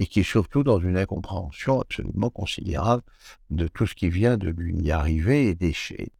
et 0.00 0.06
qui 0.06 0.20
est 0.20 0.24
surtout 0.24 0.64
dans 0.64 0.80
une 0.80 0.96
incompréhension 0.96 1.82
absolument 1.82 2.30
considérable 2.30 3.02
de 3.50 3.68
tout 3.68 3.86
ce 3.86 3.94
qui 3.94 4.08
vient 4.08 4.38
de 4.38 4.48
lui 4.48 4.90
arriver 4.90 5.48
et 5.48 5.54
des 5.54 5.74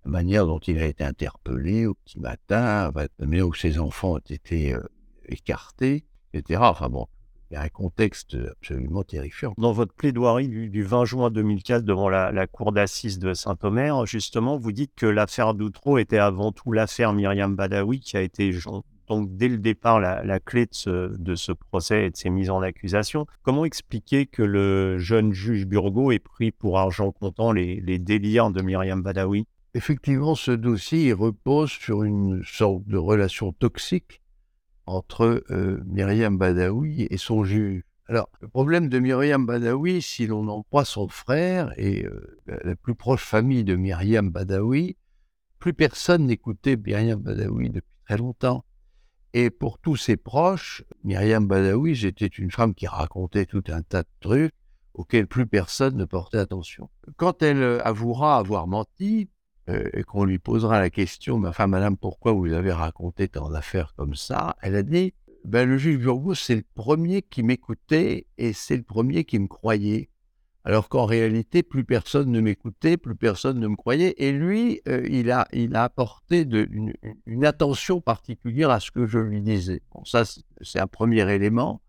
la 0.04 0.10
manière 0.10 0.46
dont 0.46 0.58
il 0.58 0.78
a 0.78 0.84
été 0.84 1.02
interpellé 1.02 1.86
au 1.86 1.94
petit 1.94 2.20
matin, 2.20 2.92
la 2.94 3.26
manière 3.26 3.48
où 3.48 3.54
ses 3.54 3.78
enfants 3.78 4.12
ont 4.12 4.18
été 4.18 4.74
euh, 4.74 4.82
écartés, 5.26 6.04
etc. 6.34 6.60
Enfin 6.62 6.90
bon, 6.90 7.06
il 7.50 7.54
y 7.54 7.56
a 7.56 7.62
un 7.62 7.68
contexte 7.70 8.36
absolument 8.50 9.02
terrifiant. 9.02 9.54
Dans 9.56 9.72
votre 9.72 9.94
plaidoirie 9.94 10.48
du, 10.48 10.82
20 10.82 11.04
juin 11.06 11.30
2004 11.30 11.82
devant 11.82 12.10
la, 12.10 12.46
cour 12.46 12.72
d'assises 12.72 13.18
de 13.18 13.32
Saint-Omer, 13.32 14.04
justement, 14.04 14.58
vous 14.58 14.72
dites 14.72 14.92
que 14.94 15.06
l'affaire 15.06 15.54
Doutreau 15.54 15.96
était 15.96 16.18
avant 16.18 16.52
tout 16.52 16.70
l'affaire 16.72 17.14
Myriam 17.14 17.56
Badawi 17.56 18.00
qui 18.00 18.18
a 18.18 18.20
été 18.20 18.52
donc 19.10 19.36
dès 19.36 19.48
le 19.48 19.58
départ 19.58 19.98
la, 19.98 20.38
clé 20.38 20.66
de 20.66 21.34
ce, 21.34 21.52
procès 21.52 22.06
et 22.06 22.10
de 22.10 22.16
ces 22.16 22.30
mises 22.30 22.48
en 22.48 22.62
accusation. 22.62 23.26
Comment 23.42 23.64
expliquer 23.64 24.26
que 24.26 24.44
le 24.44 24.98
jeune 24.98 25.32
juge 25.32 25.66
Burgot 25.66 26.12
ait 26.12 26.20
pris 26.20 26.52
pour 26.52 26.78
argent 26.78 27.10
comptant 27.10 27.50
les, 27.50 27.98
délires 27.98 28.52
de 28.52 28.62
Myriam 28.62 29.02
Badawi? 29.02 29.48
Effectivement, 29.74 30.36
ce 30.36 30.52
dossier 30.52 31.12
repose 31.12 31.70
sur 31.70 32.04
une 32.04 32.42
sorte 32.44 32.86
de 32.86 32.96
relation 32.96 33.52
toxique 33.52 34.22
entre 34.86 35.42
euh, 35.50 35.82
Myriam 35.86 36.38
Badawi 36.38 37.08
et 37.10 37.16
son 37.16 37.42
juge. 37.42 37.82
Alors, 38.06 38.28
le 38.40 38.46
problème 38.46 38.88
de 38.88 38.98
Myriam 39.00 39.44
Badawi, 39.44 40.02
si 40.02 40.28
l'on 40.28 40.46
en 40.46 40.62
croit 40.62 40.84
son 40.84 41.08
frère 41.08 41.72
et 41.76 42.06
euh, 42.06 42.38
la 42.62 42.76
plus 42.76 42.94
proche 42.94 43.24
famille 43.24 43.64
de 43.64 43.74
Myriam 43.74 44.30
Badawi, 44.30 44.96
plus 45.58 45.74
personne 45.74 46.26
n'écoutait 46.26 46.76
Myriam 46.76 47.20
Badawi 47.20 47.70
depuis 47.70 47.96
très 48.04 48.16
longtemps. 48.16 48.64
Et 49.32 49.50
pour 49.50 49.78
tous 49.78 49.96
ses 49.96 50.16
proches, 50.16 50.82
Myriam 51.04 51.46
Badawi, 51.46 51.96
c'était 51.96 52.26
une 52.26 52.50
femme 52.50 52.74
qui 52.74 52.86
racontait 52.86 53.46
tout 53.46 53.62
un 53.68 53.82
tas 53.82 54.02
de 54.02 54.08
trucs 54.20 54.54
auxquels 54.94 55.26
plus 55.26 55.46
personne 55.46 55.96
ne 55.96 56.04
portait 56.04 56.38
attention. 56.38 56.90
Quand 57.16 57.42
elle 57.42 57.62
euh, 57.62 57.86
avouera 57.86 58.38
avoir 58.38 58.66
menti, 58.66 59.28
euh, 59.68 59.88
et 59.92 60.02
qu'on 60.02 60.24
lui 60.24 60.38
posera 60.38 60.80
la 60.80 60.90
question, 60.90 61.38
ma 61.38 61.52
femme, 61.52 61.70
madame, 61.70 61.96
pourquoi 61.96 62.32
vous 62.32 62.52
avez 62.52 62.72
raconté 62.72 63.28
tant 63.28 63.50
d'affaires 63.50 63.94
comme 63.96 64.14
ça? 64.14 64.56
Elle 64.62 64.74
a 64.74 64.82
dit, 64.82 65.14
ben, 65.44 65.68
le 65.68 65.78
juge 65.78 65.98
Burgos, 65.98 66.34
c'est 66.34 66.56
le 66.56 66.64
premier 66.74 67.22
qui 67.22 67.42
m'écoutait 67.42 68.26
et 68.36 68.52
c'est 68.52 68.76
le 68.76 68.82
premier 68.82 69.24
qui 69.24 69.38
me 69.38 69.46
croyait. 69.46 70.09
Alors 70.64 70.88
qu'en 70.88 71.06
réalité, 71.06 71.62
plus 71.62 71.84
personne 71.84 72.30
ne 72.30 72.40
m'écoutait, 72.40 72.98
plus 72.98 73.16
personne 73.16 73.58
ne 73.58 73.66
me 73.66 73.76
croyait. 73.76 74.14
Et 74.18 74.30
lui, 74.30 74.82
euh, 74.88 75.06
il, 75.08 75.30
a, 75.30 75.46
apporté 75.82 76.42
une, 76.42 77.44
attention 77.44 78.00
particulière 78.00 78.70
à 78.70 78.78
ce 78.78 78.90
que 78.90 79.06
je 79.06 79.18
lui 79.18 79.40
disais. 79.40 79.80
Bon, 79.94 80.04
ça, 80.04 80.24
c'est 80.60 80.78
un 80.78 80.86
premier 80.86 81.28
élément. 81.32 81.80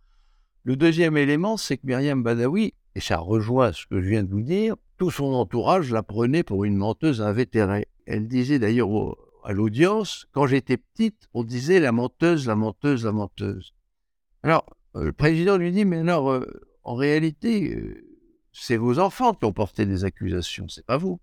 Le 0.64 0.78
deuxième 0.78 1.18
élément, 1.18 1.58
c'est 1.58 1.78
que 1.78 1.86
Myriam 1.86 2.24
Badawi, 2.24 2.74
et 2.96 3.02
ça 3.02 3.18
rejoint 3.18 3.74
ce 3.74 3.86
que 3.88 4.00
je 4.00 4.08
viens 4.08 4.24
de 4.24 4.30
vous 4.30 4.42
dire, 4.42 4.76
tout 4.98 5.12
son 5.12 5.34
entourage 5.34 5.92
la 5.92 6.04
prenait 6.04 6.44
pour 6.44 6.64
une 6.64 6.78
menteuse 6.78 7.22
invétérée. 7.22 7.88
Elle 8.06 8.28
disait 8.28 8.60
d'ailleurs 8.60 8.90
à 9.44 9.52
l'audience, 9.52 10.28
quand 10.32 10.48
j'étais 10.48 10.78
petite, 10.78 11.28
on 11.34 11.44
disait 11.44 11.80
la 11.80 11.92
menteuse, 11.92 12.48
la 12.48 12.56
menteuse, 12.56 13.04
la 13.04 13.12
menteuse. 13.12 13.74
Alors, 14.44 14.66
euh, 14.96 15.06
le 15.06 15.14
président 15.14 15.58
lui 15.58 15.72
dit, 15.72 15.84
mais 15.84 15.98
alors, 15.98 16.32
euh, 16.32 16.46
en 16.84 16.96
réalité, 16.96 17.76
c'est 18.52 18.78
vos 18.78 19.00
enfants 19.00 19.34
qui 19.34 19.46
ont 19.46 19.54
porté 19.54 19.86
des 19.86 20.04
accusations, 20.04 20.68
c'est 20.68 20.86
pas 20.86 20.98
vous. 20.98 21.20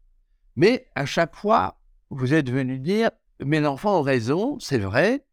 Mais 0.56 0.88
à 0.94 1.06
chaque 1.06 1.36
fois, 1.36 1.78
vous 2.10 2.34
êtes 2.34 2.50
venu 2.50 2.78
dire 2.78 3.10
mes 3.44 3.64
enfants 3.66 4.00
ont 4.00 4.02
raison, 4.02 4.58
c'est 4.58 4.78
vrai. 4.78 5.24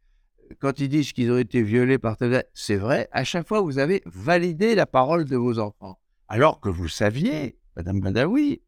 Quand 0.59 0.79
ils 0.79 0.89
disent 0.89 1.11
qu'ils 1.11 1.31
ont 1.31 1.37
été 1.37 1.63
violés 1.63 1.97
par 1.97 2.17
c'est 2.53 2.75
vrai. 2.75 3.09
À 3.11 3.23
chaque 3.23 3.47
fois, 3.47 3.61
vous 3.61 3.79
avez 3.79 4.03
validé 4.05 4.75
la 4.75 4.85
parole 4.85 5.25
de 5.25 5.35
vos 5.35 5.57
enfants. 5.57 5.99
Alors 6.27 6.59
que 6.59 6.69
vous 6.69 6.87
saviez, 6.87 7.57
Madame 7.75 7.99
Badawi, 7.99 8.61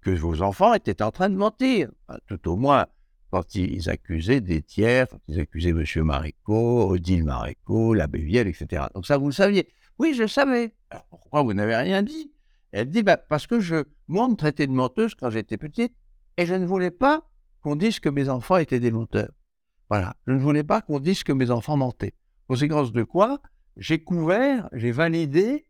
que 0.00 0.10
vos 0.10 0.42
enfants 0.42 0.74
étaient 0.74 1.02
en 1.02 1.10
train 1.10 1.28
de 1.28 1.36
mentir. 1.36 1.90
tout 2.28 2.48
au 2.48 2.56
moins, 2.56 2.86
quand 3.30 3.56
ils 3.56 3.90
accusaient 3.90 4.40
des 4.40 4.62
tiers, 4.62 5.08
quand 5.08 5.18
ils 5.26 5.40
accusaient 5.40 5.70
M. 5.70 5.84
Maréco, 6.04 6.88
Odile 6.88 7.24
Maréco, 7.24 7.94
l'abbé 7.94 8.20
Viel, 8.20 8.46
etc. 8.46 8.84
Donc 8.94 9.06
ça, 9.06 9.18
vous 9.18 9.26
le 9.26 9.32
saviez. 9.32 9.68
Oui, 9.98 10.14
je 10.14 10.26
savais. 10.26 10.72
Alors 10.90 11.06
pourquoi 11.06 11.42
vous 11.42 11.54
n'avez 11.54 11.74
rien 11.74 12.02
dit? 12.02 12.30
Elle 12.74 12.90
dit 12.90 13.02
bah, 13.02 13.16
Parce 13.16 13.46
que 13.46 13.60
je, 13.60 13.84
moi, 14.08 14.26
on 14.26 14.30
me 14.30 14.36
traitait 14.36 14.66
de 14.66 14.72
menteuse 14.72 15.14
quand 15.14 15.30
j'étais 15.30 15.56
petite 15.56 15.94
et 16.36 16.44
je 16.44 16.54
ne 16.54 16.66
voulais 16.66 16.90
pas 16.90 17.22
qu'on 17.62 17.76
dise 17.76 18.00
que 18.00 18.08
mes 18.08 18.28
enfants 18.28 18.56
étaient 18.56 18.80
des 18.80 18.90
menteurs. 18.90 19.30
Voilà. 19.88 20.14
Je 20.26 20.32
ne 20.32 20.38
voulais 20.38 20.64
pas 20.64 20.82
qu'on 20.82 20.98
dise 20.98 21.22
que 21.22 21.32
mes 21.32 21.50
enfants 21.50 21.76
mentaient. 21.76 22.14
Conséquence 22.48 22.92
de 22.92 23.04
quoi 23.04 23.40
J'ai 23.76 24.02
couvert, 24.02 24.68
j'ai 24.72 24.90
validé 24.90 25.66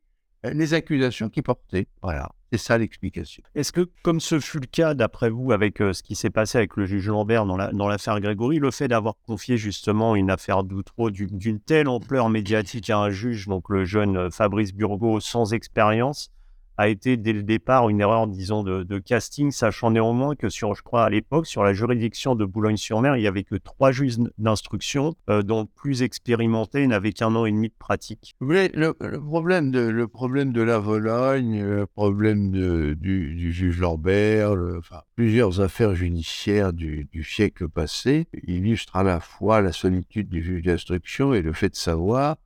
euh, 0.47 0.51
les 0.55 0.73
accusations 0.73 1.29
qui 1.29 1.43
portaient. 1.43 1.89
Voilà. 2.03 2.31
C'est 2.51 2.59
ça 2.59 2.79
l'explication. 2.79 3.43
Est-ce 3.55 3.73
que, 3.73 3.91
comme 4.03 4.21
ce 4.21 4.41
fut 4.41 4.61
le 4.61 4.67
cas, 4.67 4.95
d'après 4.95 5.29
vous, 5.29 5.53
avec 5.53 5.83
euh, 5.83 5.93
ce 5.93 6.03
qui 6.03 6.15
s'est 6.15 6.31
passé 6.31 6.57
avec 6.57 6.75
le 6.77 6.87
juge 6.87 7.09
Lambert 7.09 7.45
dans 7.45 7.89
l'affaire 7.89 8.19
Grégory, 8.21 8.61
le 8.61 8.71
fait 8.71 8.89
d'avoir 8.89 9.15
confié 9.27 9.59
justement 9.59 10.17
une 10.17 10.31
affaire 10.31 10.65
d'outreau 10.65 11.11
d'une 11.11 11.61
telle 11.61 11.89
ampleur 11.89 12.31
médiatique 12.31 12.89
à 12.89 12.99
un 12.99 13.11
juge, 13.11 13.47
donc 13.47 13.69
le 13.69 13.85
jeune 13.85 14.17
euh, 14.17 14.31
Fabrice 14.31 14.73
Burgot, 14.73 15.21
sans 15.21 15.53
expérience, 15.53 16.31
a 16.77 16.89
été 16.89 17.17
dès 17.17 17.33
le 17.33 17.43
départ 17.43 17.89
une 17.89 18.01
erreur, 18.01 18.27
disons, 18.27 18.63
de, 18.63 18.99
casting, 18.99 19.51
sachant 19.51 19.91
néanmoins 19.91 20.35
que 20.35 20.49
sur, 20.49 20.75
je 20.75 20.83
crois, 20.83 21.05
à 21.05 21.11
l'époque, 21.11 21.47
sur 21.47 21.63
la 21.63 21.73
juridiction 21.73 22.35
de 22.35 22.45
Boulogne-sur-Mer, 22.45 23.17
il 23.17 23.21
n'y 23.21 23.27
avait 23.27 23.45
que 23.45 23.57
trois 23.57 23.93
juges 23.93 24.19
d'instruction, 24.39 25.15
euh, 25.31 25.43
dont 25.43 25.67
plus 25.67 26.03
expérimentés 26.03 26.87
n'avaient 26.87 27.13
qu'un 27.13 27.35
an 27.35 27.45
et 27.45 27.53
demi 27.53 27.69
de 27.69 27.75
pratique. 27.79 28.35
Vous 28.41 28.51
le, 28.51 28.93
problème, 29.19 29.71
de, 29.71 30.63
la 30.63 30.79
Vologne, 30.79 31.63
le 31.63 31.87
problème 31.87 32.51
du, 32.51 33.53
juge 33.53 33.81
Lambert, 33.81 34.55
plusieurs 35.15 35.61
affaires 35.61 35.95
judiciaires 35.95 36.73
du, 36.73 37.09
du 37.13 37.23
siècle 37.23 37.69
passé 37.69 38.27
illustrent 38.47 38.97
à 38.97 39.03
la 39.03 39.21
fois 39.21 39.61
la 39.61 39.73
solitude 39.73 40.29
du 40.29 40.43
juge 40.43 40.63
d'instruction 40.63 41.35
et 41.35 41.43
le 41.43 41.53
fait 41.53 41.71
de 41.71 41.77
savoir 41.77 42.37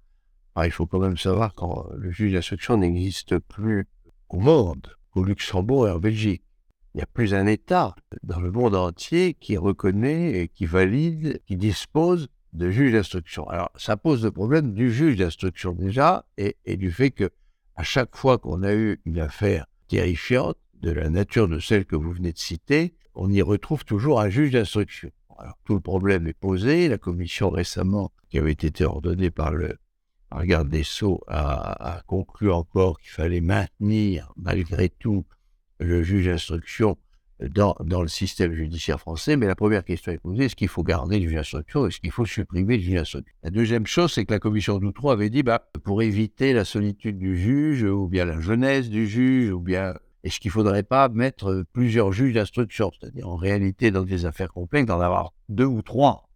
il 0.64 0.70
faut 0.72 0.86
quand 0.86 0.98
même 0.98 1.16
savoir 1.16 1.54
quand 1.54 1.86
le 1.96 2.10
juge 2.10 2.32
d'instruction 2.32 2.76
n'existe 2.76 3.38
plus 3.38 3.86
au 4.30 4.40
monde, 4.40 4.94
au 5.14 5.24
Luxembourg 5.24 5.88
et 5.88 5.90
en 5.90 5.98
Belgique. 5.98 6.42
Il 6.94 6.98
n'y 6.98 7.02
a 7.02 7.06
plus 7.06 7.34
un 7.34 7.46
État 7.46 7.94
dans 8.22 8.40
le 8.40 8.50
monde 8.50 8.74
entier 8.74 9.34
qui 9.34 9.56
reconnaît 9.56 10.40
et 10.40 10.48
qui 10.48 10.66
valide, 10.66 11.40
qui 11.46 11.56
dispose 11.56 12.28
de 12.52 12.70
juges 12.70 12.92
d'instruction. 12.92 13.48
Alors, 13.48 13.70
ça 13.76 13.96
pose 13.96 14.24
le 14.24 14.30
problème 14.30 14.72
du 14.72 14.92
juge 14.92 15.16
d'instruction 15.16 15.72
déjà 15.72 16.24
et, 16.38 16.56
du 16.76 16.90
fait 16.90 17.10
que 17.10 17.30
à 17.76 17.82
chaque 17.82 18.16
fois 18.16 18.38
qu'on 18.38 18.62
a 18.62 18.74
eu 18.74 19.00
une 19.04 19.20
affaire 19.20 19.66
terrifiante 19.86 20.56
de 20.80 20.90
la 20.90 21.10
nature 21.10 21.48
de 21.48 21.58
celle 21.58 21.84
que 21.84 21.96
vous 21.96 22.12
venez 22.12 22.32
de 22.32 22.38
citer, 22.38 22.94
on 23.14 23.30
y 23.30 23.42
retrouve 23.42 23.84
toujours 23.84 24.20
un 24.20 24.30
juge 24.30 24.52
d'instruction. 24.52 25.10
Alors, 25.38 25.58
tout 25.64 25.74
le 25.74 25.80
problème 25.80 26.26
est 26.26 26.32
posé. 26.32 26.88
La 26.88 26.98
commission 26.98 27.50
récemment, 27.50 28.12
qui 28.28 28.38
avait 28.38 28.52
été 28.52 28.84
ordonnée 28.84 29.30
par 29.30 29.52
le 29.52 29.78
le 30.36 30.44
garde 30.44 30.68
des 30.68 30.84
a, 31.28 32.02
conclu 32.06 32.50
encore 32.50 33.00
qu'il 33.00 33.10
fallait 33.10 33.40
maintenir, 33.40 34.32
malgré 34.36 34.88
tout, 34.88 35.24
le 35.80 36.02
juge 36.02 36.26
d'instruction 36.26 36.98
dans, 37.40 37.76
dans, 37.84 38.02
le 38.02 38.08
système 38.08 38.52
judiciaire 38.52 38.98
français. 38.98 39.36
Mais 39.36 39.46
la 39.46 39.54
première 39.54 39.84
question 39.84 40.12
est 40.12 40.18
posée, 40.18 40.46
est-ce 40.46 40.56
qu'il 40.56 40.68
faut 40.68 40.82
garder 40.82 41.20
le 41.20 41.28
juge 41.28 41.36
d'instruction 41.36 41.86
Est-ce 41.86 42.00
qu'il 42.00 42.10
faut 42.10 42.26
supprimer 42.26 42.76
le 42.76 42.82
juge 42.82 42.94
d'instruction? 42.94 43.34
La 43.42 43.50
deuxième 43.50 43.86
chose, 43.86 44.12
c'est 44.12 44.24
que 44.24 44.32
la 44.32 44.40
commission 44.40 44.78
d'Outreau 44.78 45.10
avait 45.10 45.30
dit, 45.30 45.42
bah, 45.42 45.70
pour 45.84 46.02
éviter 46.02 46.52
la 46.52 46.64
solitude 46.64 47.18
du 47.18 47.38
juge, 47.38 47.84
ou 47.84 48.08
bien 48.08 48.24
la 48.24 48.40
jeunesse 48.40 48.90
du 48.90 49.06
juge, 49.06 49.52
ou 49.52 49.60
bien 49.60 49.94
est-ce 50.24 50.40
qu'il 50.40 50.48
ne 50.48 50.54
faudrait 50.54 50.82
pas 50.82 51.08
mettre 51.08 51.64
plusieurs 51.72 52.12
juges 52.12 52.34
d'instruction? 52.34 52.90
C'est-à-dire, 52.98 53.28
en 53.28 53.36
réalité, 53.36 53.90
dans 53.90 54.02
des 54.02 54.26
affaires 54.26 54.52
complexes, 54.52 54.86
d'en 54.86 55.00
avoir 55.00 55.32
deux 55.48 55.64
ou 55.64 55.80
trois. 55.80 56.28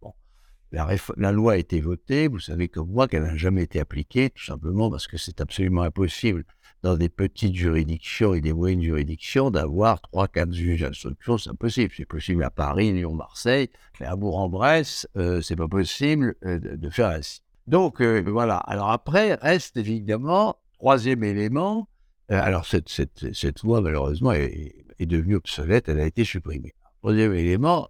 La, 0.73 1.31
loi 1.31 1.53
a 1.53 1.57
été 1.57 1.81
votée, 1.81 2.27
vous 2.27 2.39
savez 2.39 2.67
comme 2.67 2.89
moi 2.89 3.07
qu'elle 3.07 3.21
n'a 3.21 3.35
jamais 3.35 3.61
été 3.61 3.79
appliquée, 3.79 4.31
tout 4.31 4.43
simplement 4.43 4.89
parce 4.89 5.05
que 5.05 5.17
c'est 5.17 5.39
absolument 5.39 5.83
impossible 5.83 6.45
dans 6.81 6.97
des 6.97 7.09
petites 7.09 7.53
juridictions 7.53 8.33
et 8.33 8.41
des 8.41 8.53
moyennes 8.53 8.81
juridictions 8.81 9.51
d'avoir 9.51 10.01
trois, 10.01 10.27
quatre 10.27 10.51
juges 10.51 10.81
d'instruction, 10.81 11.37
c'est 11.37 11.51
impossible. 11.51 11.93
C'est 11.95 12.07
possible 12.07 12.43
à 12.43 12.49
Paris, 12.49 12.91
Lyon, 12.91 13.13
Marseille, 13.13 13.69
mais 13.99 14.07
à 14.07 14.15
Bourg-en-Bresse, 14.15 15.07
euh, 15.15 15.41
c'est 15.41 15.55
pas 15.55 15.67
possible 15.67 16.33
euh, 16.43 16.57
de, 16.59 16.89
faire 16.89 17.09
ainsi. 17.09 17.41
Donc 17.67 18.01
euh, 18.01 18.23
voilà. 18.25 18.57
Alors 18.57 18.89
après 18.89 19.35
reste 19.35 19.77
évidemment 19.77 20.57
troisième 20.79 21.23
élément. 21.23 21.87
alors 22.29 22.65
cette, 22.65 22.89
cette, 22.89 23.61
loi 23.61 23.79
malheureusement 23.79 24.31
est, 24.31 24.73
devenue 24.99 25.35
obsolète, 25.35 25.87
elle 25.87 25.99
a 25.99 26.05
été 26.07 26.23
supprimée. 26.23 26.73
Troisième 27.01 27.33
élément, 27.33 27.89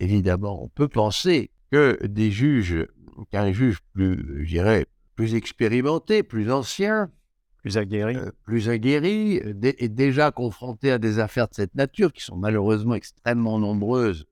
évidemment, 0.00 0.64
on 0.64 0.68
peut 0.68 0.88
penser 0.88 1.50
que 1.74 2.06
des 2.06 2.30
juges, 2.30 2.86
qu'un 3.32 3.50
juge 3.50 3.80
plus, 3.94 4.44
je 4.44 4.48
dirais, 4.48 4.86
plus 5.16 5.34
expérimenté, 5.34 6.22
plus 6.22 6.52
ancien, 6.52 7.10
plus 7.62 7.78
aguerri, 7.78 8.14
euh, 8.14 8.30
plus 8.44 8.68
aguerri, 8.68 9.40
et 9.62 9.88
déjà 9.88 10.30
confronté 10.30 10.92
à 10.92 10.98
des 10.98 11.18
affaires 11.18 11.48
de 11.48 11.54
cette 11.54 11.74
nature 11.74 12.12
qui 12.12 12.22
sont 12.22 12.36
malheureusement 12.36 12.94
extrêmement 12.94 13.58
nombreuses 13.58 14.24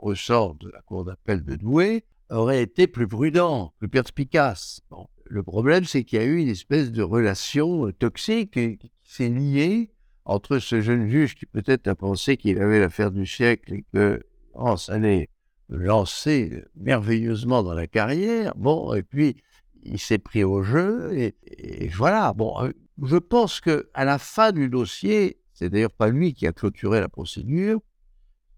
au 0.00 0.08
ressort 0.08 0.56
de 0.56 0.70
la 0.72 0.80
cour 0.82 1.04
d'appel 1.04 1.44
de 1.44 1.54
Douai, 1.54 2.04
aurait 2.30 2.62
été 2.62 2.88
plus 2.88 3.06
prudent, 3.06 3.72
plus 3.78 3.88
perspicace. 3.88 4.80
Le 5.24 5.42
problème, 5.44 5.84
c'est 5.84 6.02
qu'il 6.02 6.18
y 6.18 6.22
a 6.22 6.24
eu 6.24 6.38
une 6.38 6.48
espèce 6.48 6.90
de 6.90 7.02
relation 7.04 7.86
euh, 7.86 7.92
toxique 7.92 8.54
qui 8.54 8.90
s'est 9.04 9.28
liée 9.28 9.92
entre 10.24 10.58
ce 10.58 10.80
jeune 10.80 11.08
juge 11.08 11.36
qui 11.36 11.46
peut-être 11.46 11.86
a 11.86 11.94
pensé 11.94 12.36
qu'il 12.36 12.60
avait 12.60 12.80
l'affaire 12.80 13.12
du 13.12 13.24
siècle 13.24 13.72
et 13.72 13.84
que, 13.94 14.20
oh, 14.54 14.76
ça 14.76 14.98
n'est 14.98 15.28
lancé 15.68 16.64
merveilleusement 16.76 17.62
dans 17.62 17.74
la 17.74 17.86
carrière. 17.86 18.54
Bon, 18.56 18.94
et 18.94 19.02
puis 19.02 19.42
il 19.82 19.98
s'est 19.98 20.18
pris 20.18 20.44
au 20.44 20.62
jeu 20.62 21.12
et, 21.14 21.88
voilà. 21.88 22.32
Bon, 22.32 22.54
euh, 22.62 22.72
je 23.02 23.16
pense 23.16 23.60
que 23.60 23.88
à 23.94 24.04
la 24.04 24.18
fin 24.18 24.52
du 24.52 24.68
dossier, 24.68 25.40
c'est 25.52 25.70
d'ailleurs 25.70 25.92
pas 25.92 26.08
lui 26.08 26.34
qui 26.34 26.46
a 26.46 26.52
clôturé 26.52 27.00
la 27.00 27.08
procédure, 27.08 27.80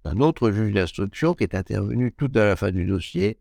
un 0.04 0.18
autre 0.20 0.50
juge 0.50 0.72
d'instruction 0.72 1.34
qui 1.34 1.44
est 1.44 1.54
intervenu 1.54 2.12
tout 2.12 2.30
à 2.34 2.44
la 2.44 2.56
fin 2.56 2.70
du 2.70 2.86
dossier. 2.86 3.38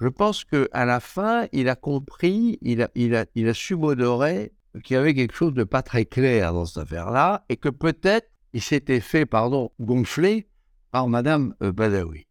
Je 0.00 0.08
pense 0.08 0.44
que 0.44 0.68
à 0.72 0.84
la 0.84 0.98
fin, 0.98 1.46
il 1.52 1.68
a 1.68 1.76
compris, 1.76 2.58
il 2.62 2.82
a, 2.82 2.90
il 2.94 3.14
a, 3.14 3.26
il 3.34 3.48
a 3.48 3.54
su 3.54 3.76
modorer 3.76 4.52
qu'il 4.82 4.94
y 4.94 4.96
avait 4.96 5.14
quelque 5.14 5.34
chose 5.34 5.52
de 5.52 5.64
pas 5.64 5.82
très 5.82 6.04
clair 6.04 6.52
dans 6.52 6.64
cette 6.64 6.84
affaire-là 6.84 7.44
et 7.48 7.56
que 7.56 7.68
peut-être 7.68 8.28
il 8.52 8.62
s'était 8.62 9.00
fait, 9.00 9.26
pardon, 9.26 9.70
gonfler 9.78 10.48
par 10.90 11.08
Madame 11.08 11.54
euh, 11.62 11.72
Badawi. 11.72 12.26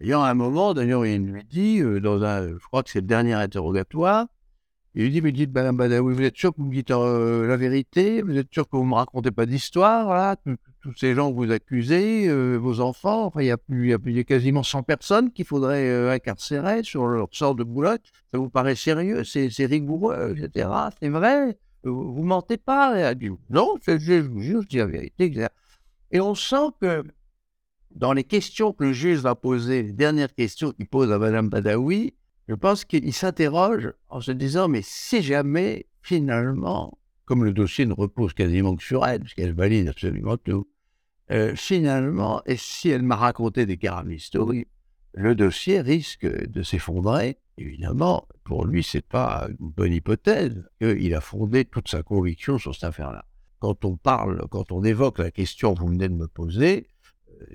Et 0.00 0.12
à 0.12 0.20
un 0.20 0.34
moment, 0.34 0.72
d'ailleurs, 0.72 1.04
il 1.04 1.26
lui 1.26 1.44
dit, 1.44 1.80
euh, 1.80 2.00
dans 2.00 2.22
un, 2.22 2.48
je 2.48 2.66
crois 2.66 2.82
que 2.82 2.90
c'est 2.90 3.02
le 3.02 3.06
dernier 3.06 3.34
interrogatoire, 3.34 4.26
Il 4.94 5.04
lui 5.04 5.10
dit, 5.10 5.20
mais 5.20 5.30
dites, 5.30 5.52
Madame 5.52 5.76
Badawi, 5.76 6.14
vous 6.14 6.22
êtes 6.22 6.36
sûr 6.36 6.52
que 6.52 6.56
vous 6.56 6.68
me 6.68 6.74
dites 6.74 6.90
euh, 6.90 7.46
la 7.46 7.56
vérité? 7.58 8.22
Vous 8.22 8.36
êtes 8.36 8.52
sûr 8.52 8.68
que 8.68 8.76
vous 8.76 8.84
ne 8.84 8.88
me 8.88 8.94
racontez 8.94 9.30
pas 9.30 9.44
d'histoire 9.44 10.08
là 10.08 10.36
Tous 10.80 10.94
ces 10.96 11.14
gens 11.14 11.30
que 11.30 11.36
vous 11.36 11.52
accusez, 11.52 12.28
euh, 12.28 12.56
vos 12.56 12.80
enfants, 12.80 13.26
enfin, 13.26 13.42
il 13.42 13.48
y, 13.48 13.50
a 13.50 13.58
plus, 13.58 13.92
il, 14.06 14.24
quasiment 14.24 14.62
100 14.62 14.84
personnes 14.84 15.32
qu'il 15.32 15.44
faudrait 15.44 16.10
incarcérer 16.10 16.82
sur 16.82 17.06
leur 17.06 17.28
sort 17.32 17.54
de 17.54 17.62
boulotte. 17.62 18.02
Ça 18.32 18.38
vous 18.38 18.48
paraît 18.48 18.76
sérieux? 18.76 19.22
C'est 19.24 19.66
rigoureux, 19.66 20.34
etc. 20.36 20.70
C'est 21.00 21.10
vrai? 21.10 21.58
Vous, 21.84 22.22
mentez 22.22 22.56
pas 22.56 23.14
Non, 23.50 23.76
je, 23.86 24.20
vous 24.20 24.64
dis 24.64 24.78
la 24.78 24.86
vérité. 24.86 25.46
Et 26.10 26.20
on 26.20 26.34
sent 26.34 26.70
que 26.80 27.04
dans 27.90 28.12
les 28.12 28.24
questions 28.24 28.72
que 28.72 28.84
le 28.84 28.92
juge 28.92 29.18
va 29.18 29.34
poser, 29.34 29.82
les 29.82 29.92
dernières 29.92 30.34
questions 30.34 30.72
qu'il 30.72 30.86
pose 30.86 31.10
à 31.12 31.18
Madame 31.18 31.48
Badawi, 31.48 32.14
je 32.48 32.54
pense 32.54 32.84
qu'il 32.84 33.12
s'interroge 33.12 33.92
en 34.08 34.20
se 34.20 34.32
disant, 34.32 34.68
mais 34.68 34.82
si 34.82 35.22
jamais, 35.22 35.86
finalement, 36.02 36.98
comme 37.24 37.44
le 37.44 37.52
dossier 37.52 37.86
ne 37.86 37.92
repose 37.92 38.32
quasiment 38.32 38.74
que 38.74 38.82
sur 38.82 39.06
elle, 39.06 39.20
puisqu'elle 39.20 39.52
valide 39.52 39.88
absolument 39.88 40.36
tout, 40.36 40.66
euh, 41.30 41.54
finalement, 41.54 42.42
et 42.46 42.56
si 42.56 42.88
elle 42.88 43.02
m'a 43.02 43.14
raconté 43.14 43.66
des 43.66 43.76
carames 43.76 44.10
historiques, 44.10 44.66
le 45.14 45.34
dossier 45.34 45.80
risque 45.80 46.26
de 46.26 46.62
s'effondrer. 46.62 47.38
Évidemment, 47.56 48.26
pour 48.44 48.64
lui, 48.64 48.82
c'est 48.82 49.06
pas 49.06 49.48
une 49.48 49.70
bonne 49.70 49.92
hypothèse 49.92 50.64
qu'il 50.80 51.14
a 51.14 51.20
fondé 51.20 51.64
toute 51.64 51.88
sa 51.88 52.02
conviction 52.02 52.58
sur 52.58 52.74
cette 52.74 52.84
affaire-là. 52.84 53.24
Quand 53.58 53.84
on 53.84 53.96
parle, 53.96 54.46
quand 54.50 54.72
on 54.72 54.82
évoque 54.82 55.18
la 55.18 55.30
question 55.30 55.74
que 55.74 55.80
vous 55.80 55.88
venez 55.88 56.08
de 56.08 56.14
me 56.14 56.26
poser, 56.26 56.88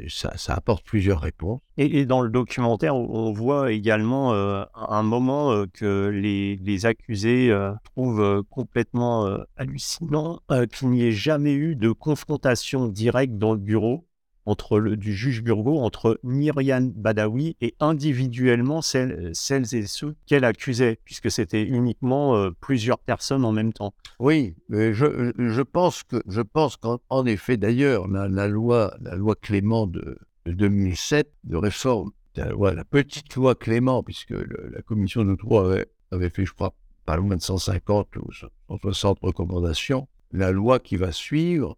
ça, 0.07 0.53
apporte 0.53 0.85
plusieurs 0.85 1.19
réponses. 1.19 1.61
Et, 1.77 2.05
dans 2.05 2.21
le 2.21 2.29
documentaire, 2.29 2.95
on 2.95 3.31
voit 3.31 3.71
également 3.71 4.33
euh, 4.33 4.63
un 4.75 5.03
moment 5.03 5.51
euh, 5.51 5.65
que 5.71 6.09
les, 6.09 6.85
accusés 6.85 7.49
euh, 7.51 7.73
trouvent 7.83 8.43
complètement 8.49 9.27
hallucinant 9.55 10.39
qu'il 10.71 10.89
n'y 10.89 11.03
ait 11.03 11.11
jamais 11.11 11.53
eu 11.53 11.75
de 11.75 11.91
confrontation 11.91 12.87
directe 12.87 13.37
dans 13.37 13.53
le 13.53 13.59
bureau 13.59 14.05
entre 14.45 14.79
le, 14.79 14.97
du 14.97 15.13
juge 15.13 15.43
Burgo, 15.43 15.79
entre 15.79 16.19
Myriam 16.23 16.91
Badawi 16.91 17.55
et 17.61 17.75
individuellement 17.79 18.81
celles, 18.81 19.31
celles 19.33 19.73
et 19.75 19.85
ceux 19.87 20.15
qu'elle 20.25 20.43
accusait, 20.43 20.99
puisque 21.03 21.31
c'était 21.31 21.63
uniquement 21.63 22.35
euh, 22.35 22.51
plusieurs 22.59 22.99
personnes 22.99 23.45
en 23.45 23.51
même 23.51 23.73
temps. 23.73 23.93
Oui, 24.19 24.55
je, 24.69 25.31
je 25.37 25.61
pense 25.61 26.03
que 26.03 26.21
je 26.27 26.41
pense 26.41 26.77
qu'en 26.77 27.25
effet 27.25 27.57
d'ailleurs 27.57 28.07
la, 28.07 28.27
la, 28.27 28.47
loi 28.47 28.95
la 29.01 29.15
loi 29.15 29.35
Clément 29.35 29.87
de, 29.87 30.17
2007 30.45 31.31
de 31.43 31.57
réforme 31.57 32.11
la, 32.35 32.83
petite 32.83 33.35
loi 33.35 33.55
Clément 33.55 34.03
puisque 34.03 34.31
la 34.31 34.81
commission 34.81 35.23
de 35.23 35.35
droit 35.35 35.65
avait, 35.65 35.87
avait 36.11 36.29
fait 36.29 36.45
je 36.45 36.53
crois 36.53 36.73
pas 37.05 37.17
loin 37.17 37.35
de 37.35 37.41
150 37.41 38.15
ou 38.17 38.31
160 38.69 39.19
recommandations 39.21 40.07
la 40.31 40.51
loi 40.51 40.79
qui 40.79 40.97
va 40.97 41.11
suivre 41.11 41.77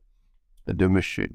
de 0.67 0.87
monsieur 0.87 1.29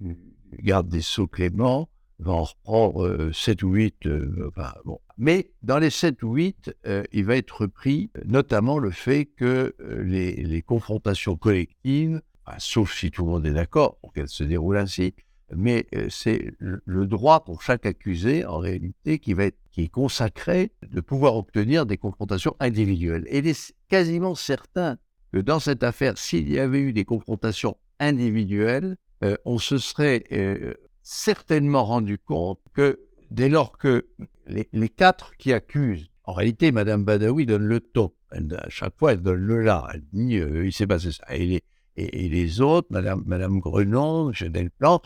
garde 0.61 0.89
des 0.89 1.01
Sceaux 1.01 1.27
Clément 1.27 1.89
va 2.23 2.33
en 2.33 2.45
reprendre 2.45 3.31
7 3.33 3.63
euh, 3.63 3.67
ou 3.67 3.73
8. 3.75 4.07
Euh, 4.07 4.51
bon. 4.85 4.99
Mais 5.19 5.51
dans 5.63 5.79
les 5.79 5.91
7 5.91 6.23
ou 6.23 6.35
8, 6.35 6.75
euh, 6.87 7.03
il 7.13 7.25
va 7.25 7.37
être 7.37 7.63
repris 7.63 8.11
notamment 8.25 8.79
le 8.79 8.91
fait 8.91 9.27
que 9.27 9.75
les, 10.05 10.63
confrontations 10.63 11.37
collectives, 11.37 12.23
sauf 12.59 12.95
si 12.95 13.11
tout 13.11 13.25
le 13.25 13.31
monde 13.31 13.47
est 13.47 13.53
d'accord 13.53 13.99
pour 13.99 14.13
qu'elles 14.13 14.29
se 14.29 14.45
déroulent 14.45 14.79
ainsi, 14.79 15.15
mais 15.55 15.87
c'est 16.09 16.55
le, 16.59 17.07
droit 17.07 17.45
pour 17.45 17.63
chaque 17.63 17.85
accusé, 17.85 18.45
en 18.47 18.59
réalité, 18.59 19.19
qui, 19.19 19.35
va 19.35 19.45
être, 19.45 19.59
qui 19.71 19.83
est 19.83 19.89
consacré 19.89 20.73
de 20.91 21.01
pouvoir 21.01 21.37
obtenir 21.37 21.85
des 21.85 21.99
confrontations 21.99 22.57
individuelles. 22.59 23.25
Et 23.29 23.39
il 23.39 23.49
est 23.49 23.75
quasiment 23.89 24.35
certain 24.35 24.97
que 25.33 25.39
dans 25.39 25.59
cette 25.59 25.83
affaire, 25.83 26.17
s'il 26.17 26.51
y 26.51 26.59
avait 26.59 26.81
eu 26.81 26.93
des 26.93 27.05
confrontations 27.05 27.77
individuelles, 28.01 28.97
euh, 29.23 29.37
on 29.45 29.59
se 29.59 29.79
serait 29.79 30.25
euh, 30.33 30.75
certainement 31.03 31.85
rendu 31.85 32.19
compte 32.19 32.61
que 32.75 33.01
dès 33.31 33.49
lors 33.49 33.79
que 33.79 34.07
les, 34.47 34.89
quatre 34.89 35.37
qui 35.37 35.53
accusent, 35.53 36.11
en 36.25 36.33
réalité, 36.33 36.73
Madame 36.73 37.05
Badawi 37.05 37.47
donne 37.47 37.65
le 37.65 37.81
ton. 37.81 38.13
à 38.31 38.69
chaque 38.69 38.97
fois, 38.99 39.13
elle 39.13 39.23
donne 39.23 39.41
le 39.41 39.63
là. 39.63 39.89
Elle 39.95 40.05
dit 40.13 40.39
euh, 40.39 40.67
il 40.67 40.73
s'est 40.73 40.87
passé 40.87 41.13
ça. 41.13 41.25
Et 41.35 41.47
les, 41.47 41.63
et, 41.97 42.29
les 42.29 42.61
autres, 42.61 42.89
Madame, 42.91 43.23
Madame 43.27 43.61
Grenon, 43.61 44.33
Genel 44.33 44.71
Plan, 44.71 45.01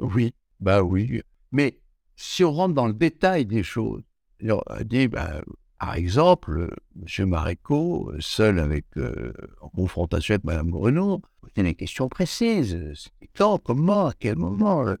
oui, 0.00 0.34
bah 0.60 0.82
oui. 0.82 1.22
Mais 1.52 1.80
si 2.16 2.44
on 2.44 2.52
rentre 2.52 2.74
dans 2.74 2.86
le 2.86 2.92
détail 2.92 3.46
des 3.46 3.62
choses, 3.62 4.02
elle 4.40 4.54
dit 4.84 5.08
bah, 5.08 5.42
par 5.80 5.94
exemple, 5.94 6.76
M. 6.94 7.26
Maréco, 7.26 8.12
seul 8.20 8.58
avec, 8.58 8.84
euh, 8.98 9.32
en 9.62 9.70
confrontation 9.70 10.34
avec 10.34 10.44
Mme 10.44 10.70
Grenon, 10.70 11.22
posait 11.40 11.66
des 11.66 11.74
questions 11.74 12.06
précises. 12.10 12.78
C'était 12.94 13.30
quand, 13.34 13.56
comment, 13.56 14.08
à 14.08 14.12
quel 14.12 14.36
moment 14.36 14.86
euh, 14.86 14.96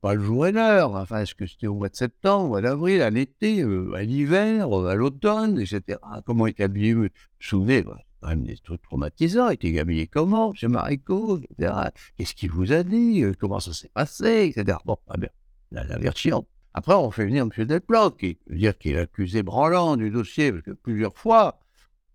Pas 0.00 0.14
le 0.14 0.22
jour 0.22 0.46
et 0.46 0.52
l'heure. 0.52 0.94
Enfin, 0.94 1.22
est-ce 1.22 1.34
que 1.34 1.46
c'était 1.46 1.66
au 1.66 1.74
mois 1.74 1.88
de 1.88 1.96
septembre, 1.96 2.58
à 2.58 2.60
d'avril, 2.60 3.02
à 3.02 3.10
l'été, 3.10 3.62
euh, 3.62 3.92
à 3.94 4.04
l'hiver, 4.04 4.72
à 4.72 4.94
l'automne, 4.94 5.60
etc. 5.60 5.98
Comment 6.24 6.46
était 6.46 6.62
habillé 6.62 6.94
Vous 6.94 7.02
vous 7.02 7.08
souvenez? 7.40 7.82
Quand 8.20 8.28
même 8.28 8.44
des 8.44 8.56
trucs 8.56 8.82
traumatisants. 8.82 9.48
Il 9.48 9.54
était 9.54 9.80
habillé 9.80 10.06
comment, 10.06 10.52
M. 10.62 10.70
Maréco, 10.70 11.40
etc. 11.40 11.74
Qu'est-ce 12.16 12.36
qu'il 12.36 12.52
vous 12.52 12.72
a 12.72 12.84
dit? 12.84 13.24
Comment 13.40 13.58
ça 13.58 13.72
s'est 13.72 13.90
passé, 13.92 14.52
etc. 14.54 14.78
Bon, 14.84 14.96
ah 15.08 15.16
bien, 15.16 15.30
la 15.72 15.98
version 15.98 16.46
après, 16.74 16.94
on 16.94 17.10
fait 17.10 17.24
venir 17.24 17.44
M. 17.44 17.64
Delplat, 17.64 18.10
qui 18.18 18.38
veut 18.46 18.56
dire 18.56 18.78
qu'il 18.78 18.92
est 18.92 19.00
accusé 19.00 19.42
branlant 19.42 19.96
du 19.96 20.10
dossier, 20.10 20.52
parce 20.52 20.64
que 20.64 20.70
plusieurs 20.70 21.16
fois, 21.16 21.58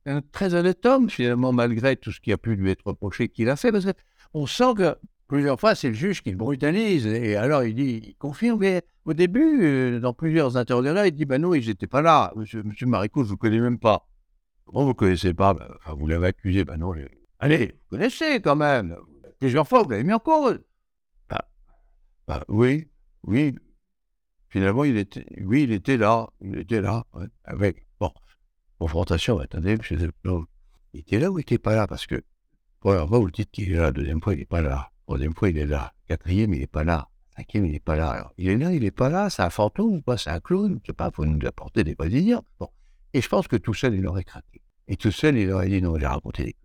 un 0.05 0.21
très 0.21 0.53
honnête 0.53 0.85
homme, 0.85 1.09
finalement, 1.09 1.51
malgré 1.51 1.97
tout 1.97 2.11
ce 2.11 2.21
qui 2.21 2.31
a 2.31 2.37
pu 2.37 2.55
lui 2.55 2.71
être 2.71 2.85
reproché 2.85 3.27
qu'il 3.27 3.49
a 3.49 3.55
fait, 3.55 3.71
parce 3.71 3.85
qu'on 4.31 4.45
sent 4.45 4.73
que 4.77 4.95
plusieurs 5.27 5.59
fois, 5.59 5.75
c'est 5.75 5.89
le 5.89 5.93
juge 5.93 6.21
qui 6.21 6.31
le 6.31 6.37
brutalise, 6.37 7.05
et 7.05 7.35
alors 7.35 7.63
il 7.63 7.75
dit, 7.75 8.01
il 8.07 8.15
confirme, 8.15 8.59
mais 8.59 8.83
au 9.03 9.13
début, 9.13 9.65
euh, 9.65 9.99
dans 9.99 10.13
plusieurs 10.13 10.55
interrogatoires, 10.55 11.05
il 11.05 11.11
dit, 11.11 11.25
ben 11.25 11.41
non, 11.41 11.53
ils 11.53 11.67
n'étaient 11.67 11.87
pas 11.87 12.01
là, 12.01 12.31
monsieur, 12.35 12.63
monsieur 12.63 12.87
je 12.87 13.19
ne 13.19 13.23
vous 13.23 13.37
connais 13.37 13.59
même 13.59 13.79
pas. 13.79 14.07
Comment 14.65 14.83
vous 14.83 14.89
ne 14.89 14.93
connaissez 14.93 15.33
pas 15.33 15.53
ben, 15.53 15.67
enfin, 15.77 15.95
Vous 15.95 16.07
l'avez 16.07 16.27
accusé, 16.27 16.63
ben 16.63 16.77
non, 16.77 16.93
allez, 17.39 17.75
vous 17.89 17.97
connaissez 17.97 18.39
quand 18.41 18.55
même, 18.55 18.95
plusieurs 19.39 19.67
fois, 19.67 19.83
vous 19.83 19.89
l'avez 19.89 20.03
mis 20.03 20.13
en 20.13 20.19
cause. 20.19 20.59
Ben, 22.27 22.41
oui, 22.47 22.87
oui, 23.23 23.55
Finalement, 24.55 24.85
il 24.85 24.95
était, 24.95 25.25
oui, 25.41 25.63
il 25.63 25.73
était 25.73 25.97
là, 25.97 26.29
il 26.39 26.57
était 26.59 26.79
là, 26.79 27.03
avec, 27.43 27.85
bon, 27.99 28.09
confrontation, 28.79 29.37
attendez, 29.37 29.73
il 29.73 30.07
était 30.93 31.19
là 31.19 31.29
ou 31.29 31.37
il 31.37 31.41
n'était 31.41 31.57
pas 31.57 31.75
là? 31.75 31.87
Parce 31.87 32.07
que, 32.07 32.23
première 32.79 33.05
fois, 33.05 33.19
vous 33.19 33.25
le 33.25 33.33
dites 33.33 33.51
qu'il 33.51 33.73
est 33.73 33.75
là, 33.75 33.91
deuxième 33.91 34.21
fois, 34.21 34.33
il 34.33 34.39
n'est 34.39 34.45
pas 34.45 34.61
là, 34.61 34.91
troisième 35.07 35.33
fois, 35.33 35.49
il 35.49 35.57
est 35.57 35.65
là, 35.65 35.91
quatrième, 36.07 36.53
il 36.53 36.61
n'est 36.61 36.67
pas 36.67 36.85
là, 36.85 37.09
cinquième, 37.35 37.65
il 37.65 37.73
n'est 37.73 37.81
pas 37.81 37.97
là. 37.97 38.11
Alors, 38.11 38.33
il 38.37 38.47
est 38.47 38.57
là, 38.57 38.71
il 38.71 38.83
n'est 38.83 38.91
pas 38.91 39.09
là, 39.09 39.29
c'est 39.29 39.41
un 39.41 39.49
fantôme 39.49 39.95
ou 39.95 40.01
pas, 40.01 40.15
c'est 40.15 40.29
un 40.29 40.39
clown, 40.39 40.69
je 40.69 40.73
ne 40.75 40.79
sais 40.85 40.93
pas, 40.93 41.09
il 41.11 41.15
faut 41.17 41.25
nous 41.25 41.45
apporter 41.45 41.83
des 41.83 41.95
brésiliens. 41.95 42.41
Bon. 42.57 42.69
Et 43.13 43.19
je 43.19 43.27
pense 43.27 43.49
que 43.49 43.57
tout 43.57 43.73
seul, 43.73 43.93
il 43.95 44.07
aurait 44.07 44.23
craqué. 44.23 44.61
Et 44.87 44.95
tout 44.95 45.11
seul, 45.11 45.37
il 45.37 45.51
aurait 45.51 45.67
dit, 45.67 45.81
non, 45.81 45.99
j'ai 45.99 46.07
raconté 46.07 46.45
des 46.45 46.55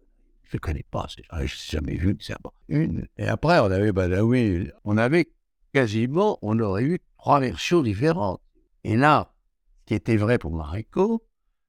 je 0.44 0.56
ne 0.56 0.60
connais 0.60 0.84
pas, 0.88 1.06
je 1.08 1.22
n'ai 1.36 1.46
jamais 1.48 1.96
vu, 1.96 2.16
c'est 2.20 2.34
une. 2.68 3.06
Et 3.16 3.26
après, 3.26 3.58
on 3.58 3.64
avait 3.64 3.90
Badawi, 3.90 4.70
on 4.84 4.96
avait 4.96 5.28
quasiment, 5.72 6.38
on 6.42 6.58
aurait 6.58 6.84
eu 6.84 6.98
trois 7.18 7.40
versions 7.40 7.82
différentes. 7.82 8.40
Et 8.84 8.96
là, 8.96 9.32
ce 9.80 9.86
qui 9.86 9.94
était 9.94 10.16
vrai 10.16 10.38
pour 10.38 10.52
Marico, 10.52 11.22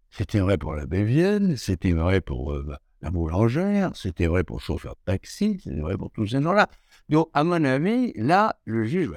c'était 0.10 0.40
vrai 0.40 0.58
pour 0.58 0.76
la 0.76 0.86
Bévienne, 0.86 1.56
c'était 1.58 1.94
vrai 1.94 2.22
pour 2.22 2.54
euh, 2.54 2.76
la 3.02 3.10
boulangère, 3.10 3.92
c'était 3.96 4.28
vrai 4.28 4.44
pour 4.44 4.58
le 4.58 4.62
chauffeur 4.62 4.96
de 4.96 5.12
taxi, 5.12 5.60
c'était 5.64 5.80
vrai 5.80 5.98
pour 5.98 6.12
tous 6.12 6.28
ces 6.28 6.42
gens-là. 6.42 6.68
Donc, 7.10 7.30
à 7.34 7.44
mon 7.44 7.64
avis, 7.64 8.14
là, 8.16 8.60
le 8.66 8.86
juge. 8.86 9.14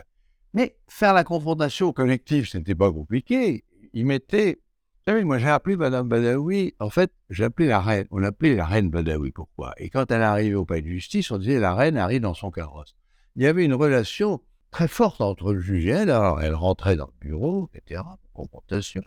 Mais 0.54 0.76
faire 0.86 1.12
la 1.12 1.24
confrontation 1.24 1.92
collective, 1.92 2.46
ce 2.46 2.58
n'était 2.58 2.74
pas 2.74 2.92
compliqué. 2.92 3.64
Il 3.92 4.06
mettait. 4.06 4.60
Vous 5.06 5.12
savez, 5.12 5.24
moi, 5.24 5.38
j'ai 5.38 5.48
appelé 5.48 5.76
Madame 5.76 6.08
Badawi. 6.08 6.74
En 6.78 6.90
fait, 6.90 7.12
j'ai 7.28 7.44
appelé 7.44 7.68
la 7.68 7.80
reine. 7.80 8.06
On 8.10 8.18
l'appelait 8.18 8.54
la 8.54 8.64
reine 8.64 8.88
Badawi. 8.88 9.32
Pourquoi? 9.32 9.74
Et 9.78 9.90
quand 9.90 10.10
elle 10.10 10.22
arrivait 10.22 10.54
au 10.54 10.64
palais 10.64 10.82
de 10.82 10.88
justice, 10.88 11.30
on 11.30 11.38
disait 11.38 11.58
la 11.58 11.74
reine 11.74 11.96
arrive 11.96 12.20
dans 12.20 12.34
son 12.34 12.50
carrosse. 12.50 12.94
Il 13.36 13.42
y 13.42 13.46
avait 13.46 13.64
une 13.64 13.74
relation 13.74 14.40
très 14.74 14.88
forte 14.88 15.20
entre 15.20 15.52
le 15.52 15.60
juge 15.60 15.86
et 15.86 15.90
elle. 15.90 16.10
Alors, 16.10 16.42
elle 16.42 16.54
rentrait 16.54 16.96
dans 16.96 17.06
le 17.06 17.28
bureau, 17.28 17.70
etc. 17.74 18.02
Confrontation. 18.32 19.02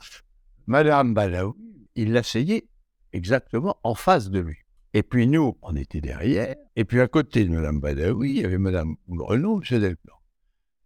Madame 0.66 1.14
Badawi, 1.14 1.52
il 1.96 2.14
l'asseyait 2.14 2.70
exactement 3.12 3.76
en 3.84 3.94
face 3.94 4.30
de 4.30 4.40
lui. 4.40 4.60
Et 4.94 5.04
puis 5.04 5.28
nous, 5.28 5.58
on 5.62 5.76
était 5.76 6.00
derrière. 6.00 6.56
Et 6.78 6.86
puis 6.86 7.02
à 7.02 7.10
côté 7.10 7.44
de 7.44 7.54
Madame 7.54 7.82
Badawi, 7.82 8.30
il 8.30 8.42
y 8.44 8.46
avait 8.46 8.58
Madame 8.58 8.96
Grenon, 9.10 9.60
M. 9.62 9.80
Delplan. 9.82 10.16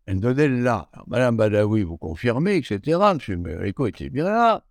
Elle 0.08 0.20
donnait 0.20 0.48
là. 0.48 0.90
Madame 1.06 1.38
Badawi, 1.38 1.84
vous 1.84 1.98
confirmez, 1.98 2.56
etc. 2.56 3.00
M. 3.12 3.40
Mérico 3.40 3.86
était 3.86 4.10
bien 4.10 4.26
là. 4.26 4.66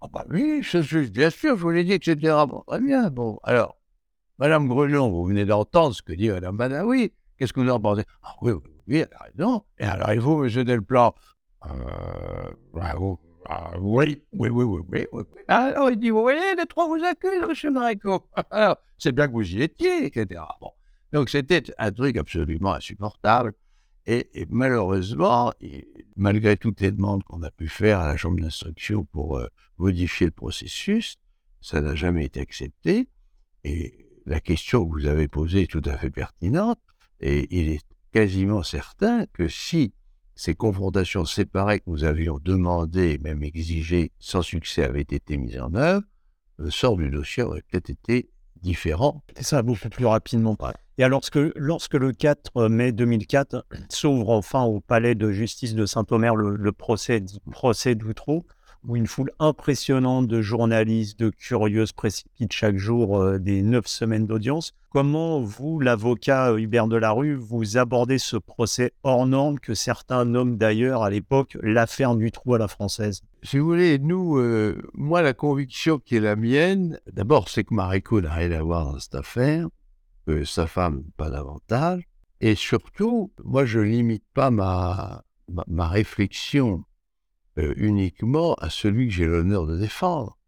Ah 0.00 0.08
bah 0.12 0.24
oui, 0.30 0.62
je 0.62 0.78
suis 0.78 1.10
bien 1.10 1.30
sûr, 1.30 1.56
je 1.56 1.62
vous 1.62 1.70
l'ai 1.70 1.84
dit, 1.84 1.92
etc. 1.92 2.34
Très 2.66 2.80
bien. 2.80 3.08
Bon, 3.08 3.38
alors, 3.44 3.78
Madame 4.40 4.66
Grenon, 4.66 5.10
vous 5.10 5.24
venez 5.24 5.44
d'entendre 5.44 5.94
ce 5.94 6.02
que 6.02 6.12
dit 6.12 6.28
Madame 6.28 6.56
Badawi. 6.56 7.12
Qu'est-ce 7.38 7.52
que 7.52 7.60
vous 7.60 7.70
en 7.70 7.78
pensez? 7.78 8.02
Ah 8.20 8.34
oui, 8.42 8.50
oui, 8.50 8.73
oui, 8.88 8.98
elle 8.98 9.08
a 9.18 9.24
raison. 9.24 9.64
Et 9.78 9.84
alors, 9.84 10.12
il 10.12 10.20
faut, 10.20 10.44
M. 10.44 10.64
Delplan, 10.64 11.14
euh, 11.66 11.70
bah, 12.72 12.94
Ah, 13.46 13.72
oui, 13.78 14.22
oui, 14.32 14.48
oui, 14.48 14.64
oui, 14.64 14.80
oui, 14.88 15.06
oui. 15.12 15.22
Alors, 15.48 15.90
il 15.90 15.98
dit, 15.98 16.10
vous 16.10 16.22
voyez, 16.22 16.54
les 16.56 16.66
trois 16.66 16.86
vous 16.86 17.02
accusent, 17.04 17.46
monsieur 17.48 17.70
Marico. 17.70 18.26
Alors, 18.50 18.76
c'est 18.98 19.12
bien 19.12 19.26
que 19.26 19.32
vous 19.32 19.54
y 19.54 19.62
étiez, 19.62 20.06
etc. 20.06 20.42
Bon. 20.60 20.70
Donc, 21.12 21.30
c'était 21.30 21.62
un 21.78 21.92
truc 21.92 22.16
absolument 22.16 22.74
insupportable. 22.74 23.54
Et, 24.06 24.28
malheureusement, 24.50 25.52
malgré 26.16 26.56
toutes 26.56 26.80
les 26.80 26.90
demandes 26.90 27.22
qu'on 27.24 27.42
a 27.42 27.50
pu 27.50 27.68
faire 27.68 28.00
à 28.00 28.08
la 28.08 28.16
chambre 28.16 28.38
d'instruction 28.40 29.04
pour 29.04 29.38
euh, 29.38 29.48
modifier 29.78 30.26
le 30.26 30.32
processus, 30.32 31.16
ça 31.62 31.80
n'a 31.80 31.94
jamais 31.94 32.26
été 32.26 32.40
accepté. 32.40 33.08
Et 33.64 34.06
la 34.26 34.40
question 34.40 34.86
que 34.86 34.92
vous 34.92 35.06
avez 35.06 35.28
posée 35.28 35.62
est 35.62 35.70
tout 35.70 35.82
à 35.86 35.96
fait 35.96 36.10
pertinente. 36.10 36.78
Et 37.20 37.46
il 37.58 37.70
est 37.70 37.93
quasiment 38.14 38.62
certain 38.62 39.26
que 39.32 39.48
si 39.48 39.92
ces 40.36 40.54
confrontations 40.54 41.24
séparées 41.24 41.80
que 41.80 41.90
nous 41.90 42.04
avions 42.04 42.38
demandées, 42.40 43.18
même 43.18 43.42
exigées, 43.42 44.12
sans 44.20 44.42
succès, 44.42 44.84
avaient 44.84 45.00
été 45.00 45.36
mises 45.36 45.60
en 45.60 45.74
œuvre, 45.74 46.02
le 46.58 46.70
sort 46.70 46.96
du 46.96 47.10
dossier 47.10 47.42
aurait 47.42 47.62
peut-être 47.62 47.90
été 47.90 48.30
différent. 48.62 49.24
Et 49.36 49.42
ça, 49.42 49.62
beaucoup 49.62 49.88
plus 49.88 50.06
rapidement. 50.06 50.56
Et 50.96 51.02
alors, 51.02 51.18
lorsque, 51.18 51.38
lorsque 51.56 51.94
le 51.94 52.12
4 52.12 52.68
mai 52.68 52.92
2004 52.92 53.66
s'ouvre 53.90 54.30
enfin 54.30 54.62
au 54.62 54.78
palais 54.78 55.16
de 55.16 55.32
justice 55.32 55.74
de 55.74 55.84
Saint-Omer 55.84 56.36
le, 56.36 56.72
procès 56.72 57.20
procès 57.50 57.96
d'Outreau, 57.96 58.46
où 58.86 58.96
une 58.96 59.06
foule 59.06 59.30
impressionnante 59.38 60.28
de 60.28 60.42
journalistes, 60.42 61.18
de 61.18 61.30
curieuses 61.30 61.92
précipite 61.92 62.52
chaque 62.52 62.76
jour 62.76 63.18
euh, 63.18 63.38
des 63.38 63.62
neuf 63.62 63.86
semaines 63.86 64.26
d'audience. 64.26 64.72
Comment 64.90 65.40
vous, 65.40 65.80
l'avocat 65.80 66.52
euh, 66.52 66.58
Hubert 66.58 66.86
Delarue, 66.86 67.34
vous 67.34 67.78
abordez 67.78 68.18
ce 68.18 68.36
procès 68.36 68.92
hors 69.02 69.26
norme 69.26 69.58
que 69.58 69.74
certains 69.74 70.24
nomment 70.24 70.56
d'ailleurs 70.56 71.02
à 71.02 71.10
l'époque 71.10 71.56
l'affaire 71.62 72.14
du 72.14 72.30
trou 72.30 72.54
à 72.54 72.58
la 72.58 72.68
française? 72.68 73.22
Si 73.42 73.58
vous 73.58 73.66
voulez, 73.66 73.98
nous, 73.98 74.38
euh, 74.38 74.80
moi, 74.94 75.22
la 75.22 75.32
conviction 75.32 75.98
qui 75.98 76.16
est 76.16 76.20
la 76.20 76.36
mienne, 76.36 77.00
d'abord, 77.12 77.48
c'est 77.48 77.64
que 77.64 77.74
Mariko 77.74 78.20
n'a 78.20 78.32
rien 78.32 78.52
à 78.52 78.62
voir 78.62 78.84
dans 78.84 78.98
cette 78.98 79.14
affaire, 79.14 79.68
que 80.26 80.44
sa 80.44 80.66
femme 80.66 81.04
pas 81.16 81.30
davantage, 81.30 82.02
et 82.40 82.54
surtout, 82.54 83.32
moi, 83.42 83.64
je 83.64 83.80
limite 83.80 84.24
pas 84.34 84.50
ma, 84.50 85.24
ma 85.66 85.88
réflexion 85.88 86.84
euh, 87.58 87.72
uniquement 87.76 88.54
à 88.54 88.70
celui 88.70 89.08
que 89.08 89.14
j'ai 89.14 89.26
l'honneur 89.26 89.66
de 89.66 89.78
défendre. 89.78 90.38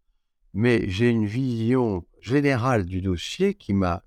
Mais 0.53 0.89
j'ai 0.89 1.09
une 1.09 1.25
vision 1.25 2.05
générale 2.21 2.85
du 2.85 3.01
dossier 3.01 3.53
qui 3.53 3.73
m'a 3.73 4.03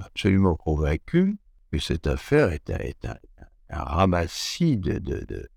absolument 0.00 0.56
convaincu 0.56 1.36
que 1.70 1.78
cette 1.78 2.06
affaire 2.06 2.52
est 2.52 2.70
un, 2.70 3.16
ramassis 3.68 4.76
de, 4.76 5.48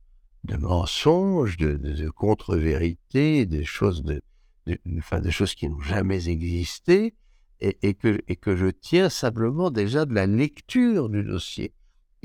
mensonges, 0.57 1.57
de, 1.57 2.09
contre-vérités, 2.09 3.45
des 3.45 3.65
choses, 3.65 4.03
de, 4.03 4.21
enfin, 4.97 5.21
choses 5.29 5.55
qui 5.55 5.69
n'ont 5.69 5.81
jamais 5.81 6.27
existé, 6.27 7.15
et 7.61 7.93
que 7.93 8.55
je 8.55 8.67
tiens 8.67 9.09
simplement 9.09 9.71
déjà 9.71 10.05
de 10.05 10.13
la 10.13 10.27
lecture 10.27 11.09
du 11.09 11.23
dossier 11.23 11.73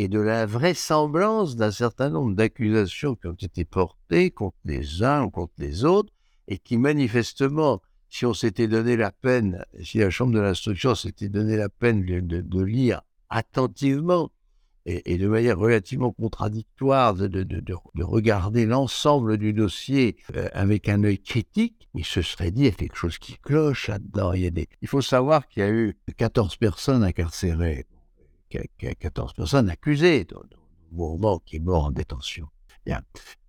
et 0.01 0.09
de 0.09 0.19
la 0.19 0.47
vraisemblance 0.47 1.57
d'un 1.57 1.71
certain 1.71 2.09
nombre 2.09 2.35
d'accusations 2.35 3.17
qui 3.17 3.27
ont 3.27 3.35
été 3.35 3.67
portées 3.67 4.31
contre 4.31 4.57
les 4.65 5.03
uns 5.03 5.25
ou 5.25 5.31
contre 5.31 5.53
les 5.59 5.85
autres, 5.85 6.11
et 6.49 6.57
qui 6.57 6.79
manifestement, 6.79 7.83
si 8.09 8.25
on 8.25 8.33
s'était 8.33 8.67
donné 8.67 8.97
la 8.97 9.13
peine, 9.13 9.63
si 9.83 9.99
la 9.99 10.09
Chambre 10.09 10.33
de 10.33 10.41
l'instruction 10.41 10.95
s'était 10.95 11.29
donné 11.29 11.55
la 11.59 11.69
peine 11.69 12.03
de, 12.03 12.63
lire 12.63 13.03
attentivement 13.29 14.31
et, 14.87 15.19
de 15.19 15.29
manière 15.29 15.59
relativement 15.59 16.13
contradictoire, 16.13 17.13
de, 17.13 18.03
regarder 18.03 18.65
l'ensemble 18.65 19.37
du 19.37 19.53
dossier 19.53 20.17
euh, 20.35 20.49
avec 20.55 20.89
un 20.89 21.05
œil 21.05 21.19
critique, 21.19 21.91
il 21.93 22.07
se 22.07 22.23
serait 22.23 22.53
dit, 22.53 22.63
il 22.63 22.65
y 22.65 22.69
a 22.69 22.73
quelque 22.73 22.97
chose 22.97 23.19
qui 23.19 23.37
cloche 23.37 23.89
là-dedans. 23.89 24.33
Il, 24.33 24.51
il 24.81 24.89
faut 24.89 25.03
savoir 25.03 25.47
qu'il 25.47 25.63
y 25.63 25.67
a 25.67 25.71
eu 25.71 25.99
14 26.17 26.57
personnes 26.57 27.05
incarcérées 27.05 27.85
14 28.99 29.35
personnes 29.35 29.71
accusées, 29.71 30.25
dont 30.25 30.43
Bourbon 30.91 31.41
qui 31.45 31.57
est 31.57 31.61
mort 31.61 31.87
en 31.87 31.91
détention. 31.91 32.49
Bien. 32.87 33.03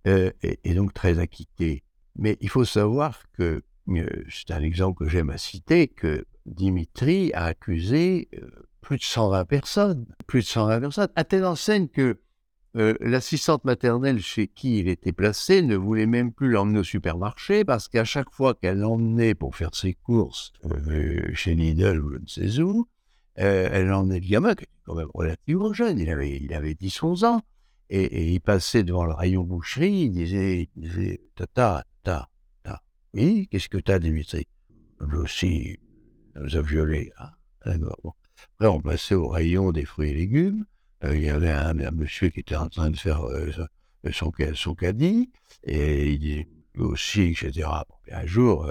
Euh, 0.06 0.30
et, 0.42 0.74
donc 0.74 0.92
très 0.94 1.18
acquitté. 1.18 1.82
Mais 2.16 2.36
il 2.40 2.48
faut 2.48 2.64
savoir 2.64 3.22
que, 3.32 3.62
euh, 3.88 4.24
c'est 4.28 4.50
un 4.50 4.62
exemple 4.62 5.04
que 5.04 5.10
j'aime 5.10 5.30
à 5.30 5.38
citer, 5.38 5.88
que 5.88 6.26
Dimitri 6.46 7.32
a 7.34 7.46
accusé 7.46 8.28
euh, 8.34 8.48
plus 8.80 8.98
de 8.98 9.04
120 9.04 9.44
personnes. 9.44 10.06
Plus 10.26 10.40
de 10.40 10.46
120 10.46 10.80
personnes. 10.80 11.08
À 11.16 11.24
telle 11.24 11.44
enseigne 11.44 11.88
que 11.88 12.18
l'assistante 12.74 13.66
maternelle 13.66 14.18
chez 14.18 14.48
qui 14.48 14.78
il 14.78 14.88
était 14.88 15.12
placé 15.12 15.60
ne 15.60 15.76
voulait 15.76 16.06
même 16.06 16.32
plus 16.32 16.48
l'emmener 16.48 16.78
au 16.78 16.84
supermarché 16.84 17.66
parce 17.66 17.86
qu'à 17.86 18.04
chaque 18.04 18.30
fois 18.30 18.54
qu'elle 18.54 18.78
l'emmenait 18.78 19.34
pour 19.34 19.54
faire 19.54 19.74
ses 19.74 19.92
courses 19.92 20.54
chez 21.34 21.54
Lidl 21.54 22.00
ou 22.00 22.14
je 22.14 22.18
ne 22.18 22.26
sais 22.26 22.62
où, 22.62 22.88
euh, 23.38 23.68
elle 23.72 23.92
en 23.92 24.10
est 24.10 24.20
le 24.20 24.26
gamin, 24.26 24.54
qui 24.54 24.64
était 24.64 24.72
quand 24.84 24.94
même 24.94 25.10
relativement 25.14 25.72
jeune, 25.72 25.98
il 25.98 26.10
avait, 26.10 26.36
il 26.36 26.52
avait 26.52 26.74
10-11 26.74 27.24
ans, 27.24 27.42
et, 27.88 28.32
il 28.32 28.40
passait 28.40 28.84
devant 28.84 29.04
le 29.04 29.12
rayon 29.12 29.42
boucherie, 29.42 30.04
il 30.04 30.10
disait, 30.12 30.70
il 30.76 30.82
disait 30.82 31.20
Tata, 31.34 31.84
tata, 32.02 32.28
tata, 32.62 32.82
oui, 33.14 33.48
qu'est-ce 33.50 33.68
que 33.68 33.78
t'as, 33.78 33.98
Dimitri 33.98 34.46
Lui 35.00 35.18
aussi, 35.18 35.78
il 36.34 36.42
nous 36.42 36.56
a 36.56 36.62
violés. 36.62 37.12
Ah, 37.16 37.34
Après, 37.64 38.66
on 38.66 38.80
passait 38.80 39.14
au 39.14 39.28
rayon 39.28 39.72
des 39.72 39.84
fruits 39.84 40.10
et 40.10 40.14
légumes, 40.14 40.64
euh, 41.04 41.16
il 41.16 41.22
y 41.22 41.30
avait 41.30 41.50
un, 41.50 41.74
monsieur 41.74 42.28
qui 42.28 42.40
était 42.40 42.56
en 42.56 42.68
train 42.68 42.90
de 42.90 42.96
faire 42.96 43.24
euh, 43.24 43.50
son, 44.12 44.32
son 44.54 44.74
caddie, 44.74 45.30
et 45.64 46.12
il 46.12 46.18
dit, 46.18 46.46
lui 46.74 46.84
aussi, 46.84 47.22
etc. 47.22 47.68
un 48.10 48.26
jour, 48.26 48.70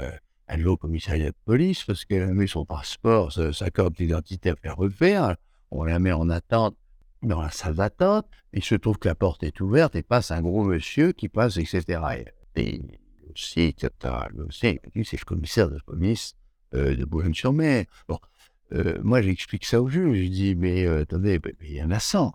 elle 0.51 0.63
va 0.63 0.71
au 0.71 0.77
commissariat 0.77 1.29
de 1.29 1.35
police 1.45 1.85
parce 1.85 2.03
qu'elle 2.03 2.23
a 2.23 2.33
mis 2.33 2.47
son 2.47 2.65
passeport, 2.65 3.31
sa, 3.31 3.71
carte 3.71 3.93
d'identité 3.93 4.49
à 4.49 4.55
faire 4.57 4.75
refaire. 4.75 5.37
On 5.71 5.85
la 5.85 5.97
met 5.97 6.11
en 6.11 6.29
attente 6.29 6.75
dans 7.23 7.41
la 7.41 7.51
salle 7.51 7.75
d'attente. 7.75 8.27
Il 8.51 8.61
se 8.61 8.75
trouve 8.75 8.97
que 8.97 9.07
la 9.07 9.15
porte 9.15 9.43
est 9.43 9.61
ouverte 9.61 9.95
et 9.95 10.03
passe 10.03 10.29
un 10.29 10.41
gros 10.41 10.65
monsieur 10.65 11.13
qui 11.13 11.29
passe, 11.29 11.55
etc. 11.55 12.01
Et 12.57 12.81
aussi, 13.33 13.73
c'est 13.79 15.19
le 15.19 15.25
commissaire 15.25 15.69
de 15.69 15.79
police 15.85 16.35
euh, 16.73 16.97
de 16.97 17.05
Boulogne-sur-Mer. 17.05 17.85
Bon, 18.09 18.19
euh, 18.73 18.99
moi, 19.03 19.21
j'explique 19.21 19.63
ça 19.63 19.81
au 19.81 19.87
juge. 19.87 20.17
Je 20.17 20.27
dis, 20.27 20.55
mais 20.55 20.85
euh, 20.85 21.03
attendez, 21.03 21.39
il 21.61 21.77
y 21.77 21.81
en 21.81 21.91
a 21.91 21.99
100. 21.99 22.33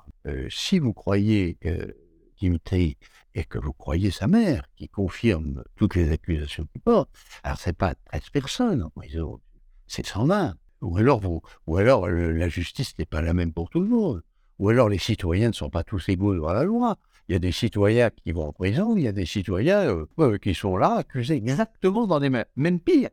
si 0.48 0.78
vous 0.78 0.94
croyez 0.94 1.58
que 1.60 1.94
Dimitri 2.38 2.96
et 3.34 3.44
que 3.44 3.58
vous 3.58 3.72
croyez 3.72 4.10
sa 4.10 4.26
mère, 4.26 4.68
qui 4.76 4.88
confirme 4.88 5.62
toutes 5.76 5.94
les 5.94 6.10
accusations 6.10 6.66
qu'il 6.72 6.80
porte, 6.80 7.10
alors 7.42 7.58
c'est 7.58 7.76
pas 7.76 7.94
13 8.12 8.30
personnes 8.30 8.82
en 8.82 8.90
prison, 8.90 9.40
c'est 9.86 10.06
120. 10.06 10.54
Ou 10.82 10.98
alors, 10.98 11.20
vous, 11.20 11.40
ou 11.66 11.78
alors 11.78 12.06
la 12.08 12.48
justice 12.48 12.96
n'est 12.98 13.06
pas 13.06 13.22
la 13.22 13.32
même 13.32 13.52
pour 13.52 13.70
tout 13.70 13.80
le 13.80 13.88
monde. 13.88 14.22
Ou 14.58 14.68
alors 14.68 14.88
les 14.88 14.98
citoyens 14.98 15.48
ne 15.48 15.54
sont 15.54 15.70
pas 15.70 15.82
tous 15.82 16.08
égaux 16.08 16.34
devant 16.34 16.52
la 16.52 16.64
loi. 16.64 16.96
Il 17.28 17.32
y 17.32 17.36
a 17.36 17.38
des 17.38 17.52
citoyens 17.52 18.10
qui 18.10 18.32
vont 18.32 18.48
en 18.48 18.52
prison, 18.52 18.96
il 18.96 19.02
y 19.02 19.08
a 19.08 19.12
des 19.12 19.26
citoyens 19.26 20.06
euh, 20.18 20.38
qui 20.38 20.54
sont 20.54 20.76
là 20.76 20.96
accusés 20.96 21.34
exactement 21.34 22.06
dans 22.06 22.18
les 22.18 22.30
mêmes, 22.30 22.44
même 22.54 22.78
pire. 22.78 23.10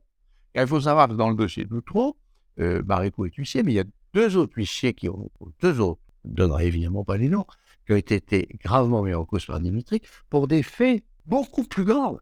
il 0.56 0.68
faut 0.68 0.82
savoir 0.82 1.08
que 1.08 1.14
dans 1.14 1.30
le 1.30 1.36
dossier 1.36 1.66
de 1.66 1.70
Loutreau, 1.70 2.16
euh, 2.60 2.84
est 2.84 3.36
huissier, 3.36 3.64
mais 3.64 3.72
il 3.72 3.76
y 3.76 3.80
a 3.80 3.86
deux 4.14 4.38
autres 4.38 4.54
huissiers 4.56 4.94
qui 4.94 5.10
ont, 5.10 5.32
deux 5.62 5.80
autres, 5.80 6.02
je 6.24 6.30
ne 6.30 6.36
donnerai 6.36 6.68
évidemment 6.68 7.04
pas 7.04 7.18
les 7.18 7.30
noms, 7.30 7.48
qui 7.86 7.94
ont 7.94 7.98
été 7.98 8.48
gravement 8.64 9.04
mis 9.04 9.14
en 9.14 9.26
cause 9.26 9.46
par 9.46 9.60
Dimitri 9.60 10.02
pour 10.30 10.48
des 10.48 10.64
faits 10.64 11.04
beaucoup 11.26 11.64
plus 11.64 11.84
graves, 11.84 12.20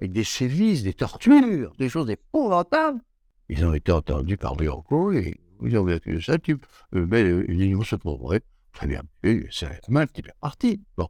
avec 0.00 0.12
des 0.12 0.24
sévices, 0.24 0.82
des 0.82 0.94
tortures, 0.94 1.72
des 1.78 1.88
choses 1.88 2.10
épouvantables. 2.10 3.00
Ils 3.48 3.64
ont 3.64 3.74
été 3.74 3.92
entendus 3.92 4.36
par 4.36 4.56
Bianco 4.56 5.12
et 5.12 5.40
ils 5.62 5.78
ont 5.78 5.84
vécu 5.84 6.20
ça, 6.20 6.38
tu, 6.38 6.58
euh, 6.94 7.06
mais 7.08 7.22
l'union 7.22 7.82
se 7.82 7.96
trouverait 7.96 8.42
très 8.72 8.86
bien. 8.86 9.02
C'est 9.50 9.88
mal 9.88 10.08
qui 10.08 10.20
est 10.20 10.32
parti. 10.40 10.82
Bon, 10.96 11.08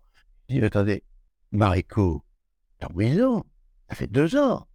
il 0.49 0.61
dit, 0.61 0.65
attendez, 0.65 1.03
Marico, 1.53 2.23
en 2.83 2.89
prison, 2.89 3.45
ça 3.89 3.97
fait 3.97 4.07
deux 4.07 4.37
ans. 4.37 4.67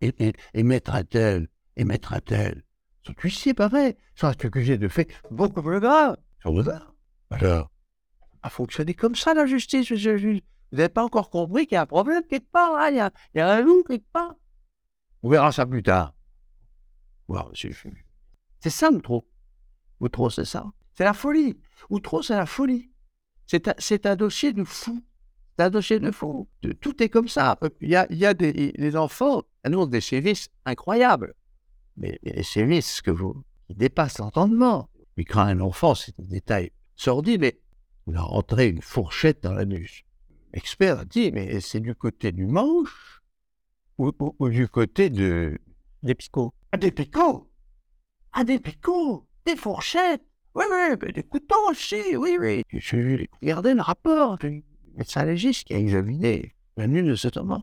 Et, 0.00 0.14
et, 0.18 0.32
et 0.54 0.62
maître 0.62 0.98
tel 1.02 1.48
et 1.76 1.84
tel 2.24 2.62
sont 3.02 3.14
huissiers, 3.22 3.54
pareil, 3.54 3.96
sont 4.14 4.26
accusés 4.28 4.78
de 4.78 4.88
faits 4.88 5.10
beaucoup 5.30 5.62
plus 5.62 5.80
graves. 5.80 6.16
Alors, 7.30 7.70
a 8.42 8.50
fonctionné 8.50 8.94
comme 8.94 9.14
ça, 9.14 9.34
la 9.34 9.46
justice, 9.46 9.90
monsieur 9.90 10.12
le 10.12 10.18
juge. 10.18 10.40
Vous 10.72 10.78
n'avez 10.78 10.88
pas 10.88 11.04
encore 11.04 11.30
compris 11.30 11.66
qu'il 11.66 11.74
y 11.74 11.78
a 11.78 11.82
un 11.82 11.86
problème 11.86 12.22
quelque 12.28 12.50
part, 12.50 12.76
hein, 12.76 12.90
il, 12.90 12.96
y 12.96 13.00
a, 13.00 13.12
il 13.34 13.38
y 13.38 13.40
a 13.40 13.50
un 13.50 13.60
loup 13.60 13.82
quelque 13.82 14.10
part. 14.12 14.34
On 15.22 15.28
verra 15.28 15.52
ça 15.52 15.66
plus 15.66 15.82
tard. 15.82 16.14
Wow, 17.28 17.50
monsieur 17.50 17.70
le 17.70 17.74
juge. 17.74 18.04
C'est 18.60 18.70
ça, 18.70 18.90
Outreau. 18.90 19.28
Outreau, 20.00 20.30
c'est 20.30 20.44
ça. 20.44 20.66
C'est 20.94 21.04
la 21.04 21.12
folie. 21.12 21.58
Outreau, 21.88 22.22
c'est 22.22 22.36
la 22.36 22.46
folie. 22.46 22.90
C'est 23.46 23.68
un, 23.68 24.10
un 24.10 24.16
dossier 24.16 24.52
de 24.52 24.64
fou. 24.64 25.02
C'est 25.56 25.64
un 25.64 25.70
dossier 25.70 25.98
de 25.98 26.10
fou. 26.10 26.48
Tout 26.80 27.02
est 27.02 27.08
comme 27.08 27.28
ça. 27.28 27.58
Il 27.80 27.88
y 27.88 27.96
a, 27.96 28.06
il 28.10 28.18
y 28.18 28.26
a 28.26 28.34
des, 28.34 28.72
des 28.72 28.96
enfants 28.96 29.42
annoncent 29.64 29.90
des 29.90 30.00
services 30.00 30.48
incroyables. 30.64 31.34
Mais, 31.96 32.18
les 32.22 32.42
services 32.42 33.02
que 33.02 33.10
vous, 33.10 33.44
qui 33.66 33.74
dépassent 33.74 34.18
l'entendement. 34.18 34.88
Mais 35.16 35.24
quand 35.24 35.40
un 35.40 35.60
enfant, 35.60 35.94
c'est 35.94 36.18
un 36.18 36.24
détail 36.24 36.70
sordide, 36.96 37.40
mais 37.40 37.60
il 38.10 38.16
a 38.16 38.22
rentré 38.22 38.68
une 38.68 38.82
fourchette 38.82 39.44
dans 39.44 39.54
l'anus. 39.54 40.04
L'expert 40.52 40.98
a 40.98 41.04
dit, 41.04 41.30
mais 41.30 41.60
c'est 41.60 41.78
du 41.78 41.94
côté 41.94 42.32
du 42.32 42.44
manche 42.46 43.22
ou, 43.98 44.12
du 44.48 44.66
côté 44.68 45.10
de... 45.10 45.58
Des 46.02 46.16
picots. 46.16 46.52
Ah, 46.72 46.76
des 46.76 46.90
picots 46.90 47.48
Ah, 48.32 48.42
des 48.42 48.58
picots 48.58 49.28
Des 49.46 49.54
fourchettes 49.54 50.24
Oui, 50.54 50.64
oui, 50.70 51.12
des 51.12 51.22
couteaux 51.22 51.70
aussi, 51.70 52.16
oui, 52.16 52.36
oui. 52.40 52.62
J'ai 52.72 53.28
regardé 53.42 53.74
le 53.74 53.82
rapport 53.82 54.38
du 54.38 54.64
médecin 54.96 55.24
légiste 55.24 55.68
qui 55.68 55.74
a 55.74 55.78
examiné 55.78 56.56
la 56.76 56.88
nuit 56.88 57.04
de 57.04 57.14
cet 57.14 57.36
homme. 57.36 57.62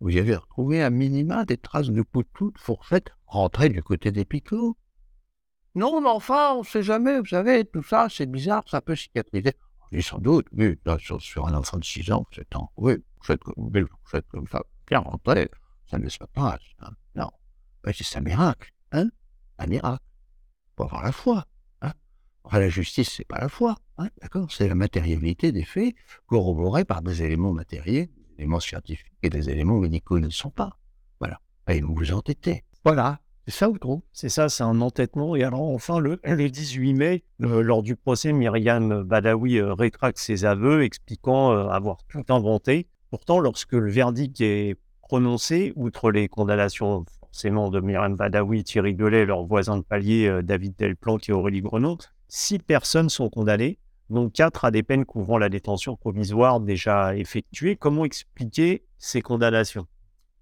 Vous 0.00 0.10
y 0.10 0.18
avez 0.18 0.36
retrouvé 0.36 0.82
à 0.82 0.88
minima 0.88 1.44
des 1.44 1.58
traces 1.58 1.90
de 1.90 2.02
couteaux, 2.02 2.52
de 2.52 2.58
fourchettes 2.58 3.10
rentrées 3.26 3.68
du 3.68 3.82
côté 3.82 4.12
des 4.12 4.24
picots. 4.24 4.78
Non, 5.76 6.00
mais 6.00 6.08
enfin, 6.08 6.54
on 6.54 6.60
ne 6.60 6.64
sait 6.64 6.82
jamais, 6.82 7.20
vous 7.20 7.26
savez, 7.26 7.66
tout 7.66 7.82
ça, 7.82 8.08
c'est 8.08 8.24
bizarre, 8.24 8.64
ça 8.66 8.80
peut 8.80 8.96
cicatriser. 8.96 9.52
Et 9.92 10.00
sans 10.00 10.18
doute, 10.18 10.46
oui, 10.52 10.74
sur, 10.98 11.46
un 11.46 11.52
enfant 11.52 11.76
de 11.76 11.84
6 11.84 12.12
ans, 12.12 12.24
c'est 12.34 12.48
temps. 12.48 12.72
Oui, 12.78 12.94
belle 13.58 13.86
faites 14.06 14.26
comme 14.28 14.48
ça, 14.48 14.62
bien 14.86 15.00
rentré, 15.00 15.50
ça 15.90 15.98
ne 15.98 16.08
se 16.08 16.16
passe. 16.32 16.62
Hein. 16.80 16.92
Non, 17.14 17.30
c'est 17.92 18.16
un 18.16 18.22
miracle, 18.22 18.72
hein, 18.92 19.10
un 19.58 19.66
miracle. 19.66 20.02
Pour 20.76 20.86
avoir 20.86 21.04
la 21.04 21.12
foi. 21.12 21.44
Hein. 21.82 21.92
La 22.50 22.70
justice, 22.70 23.10
c'est 23.10 23.26
pas 23.26 23.38
la 23.38 23.50
foi, 23.50 23.76
hein, 23.98 24.08
d'accord 24.22 24.50
C'est 24.50 24.68
la 24.68 24.74
matérialité 24.74 25.52
des 25.52 25.64
faits 25.64 25.94
corroborés 26.26 26.86
par 26.86 27.02
des 27.02 27.22
éléments 27.22 27.52
matériels, 27.52 28.06
des 28.06 28.34
éléments 28.38 28.60
scientifiques 28.60 29.12
et 29.22 29.28
des 29.28 29.50
éléments 29.50 29.78
médicaux 29.78 30.18
ne 30.20 30.24
le 30.26 30.30
sont 30.30 30.50
pas. 30.50 30.78
Voilà. 31.20 31.38
Et 31.68 31.82
vous 31.82 31.94
vous 31.94 32.12
entêtez. 32.12 32.64
Voilà. 32.82 33.20
C'est 33.48 33.54
ça 33.54 33.70
trop 33.80 34.02
C'est 34.12 34.28
ça, 34.28 34.48
c'est 34.48 34.64
un 34.64 34.80
entêtement. 34.80 35.36
Et 35.36 35.44
alors, 35.44 35.62
enfin, 35.62 36.00
le, 36.00 36.18
18 36.24 36.94
mai, 36.94 37.24
euh, 37.42 37.62
lors 37.62 37.84
du 37.84 37.94
procès, 37.94 38.32
Myriam 38.32 39.04
Badawi 39.04 39.58
euh, 39.58 39.72
rétracte 39.72 40.18
ses 40.18 40.44
aveux, 40.44 40.82
expliquant 40.82 41.52
euh, 41.52 41.68
avoir 41.68 41.98
tout 42.08 42.24
inventé. 42.28 42.88
Pourtant, 43.10 43.38
lorsque 43.38 43.74
le 43.74 43.88
verdict 43.88 44.40
est 44.40 44.76
prononcé, 45.00 45.72
outre 45.76 46.10
les 46.10 46.26
condamnations 46.26 47.04
forcément 47.20 47.70
de 47.70 47.78
Myriam 47.78 48.16
Badawi, 48.16 48.64
Thierry 48.64 48.94
Delay, 48.94 49.24
leur 49.24 49.44
voisin 49.44 49.76
de 49.76 49.82
palier 49.82 50.40
David 50.42 50.74
Delplanque 50.76 51.28
et 51.28 51.32
Aurélie 51.32 51.62
Grenot, 51.62 51.98
six 52.26 52.58
personnes 52.58 53.10
sont 53.10 53.30
condamnées, 53.30 53.78
dont 54.10 54.28
quatre 54.28 54.64
à 54.64 54.72
des 54.72 54.82
peines 54.82 55.04
couvrant 55.04 55.38
la 55.38 55.48
détention 55.48 55.94
provisoire 55.94 56.58
déjà 56.58 57.14
effectuée. 57.14 57.76
Comment 57.76 58.04
expliquer 58.04 58.84
ces 58.98 59.22
condamnations? 59.22 59.86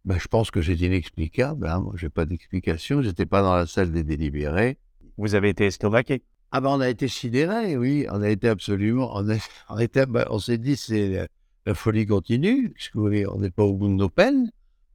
Ben, 0.04 0.18
je 0.18 0.28
pense 0.28 0.50
que 0.50 0.60
c'est 0.60 0.76
inexplicable. 0.76 1.66
Hein. 1.66 1.80
Moi, 1.80 1.94
je 1.96 2.06
n'ai 2.06 2.10
pas 2.10 2.26
d'explication. 2.26 3.00
Je 3.00 3.08
n'étais 3.08 3.26
pas 3.26 3.42
dans 3.42 3.54
la 3.54 3.66
salle 3.66 3.90
des 3.90 4.02
délibérés. 4.02 4.78
Vous 5.16 5.34
avez 5.34 5.48
été 5.50 5.66
estomaqué 5.66 6.22
Ah 6.50 6.60
ben, 6.60 6.70
on 6.70 6.80
a 6.80 6.88
été 6.88 7.08
sidérés, 7.08 7.76
oui. 7.76 8.06
On 8.10 8.20
a 8.20 8.28
été 8.28 8.48
absolument... 8.48 9.16
On, 9.16 9.24
ben, 9.24 10.26
on 10.30 10.38
s'est 10.38 10.58
dit, 10.58 10.76
c'est 10.76 11.28
la, 11.64 11.74
folie 11.74 12.06
continue. 12.06 12.74
on 12.94 13.38
n'est 13.38 13.50
pas 13.50 13.64
au 13.64 13.72
bout 13.72 13.88
de 13.88 13.94
nos 13.94 14.10
peines. 14.10 14.50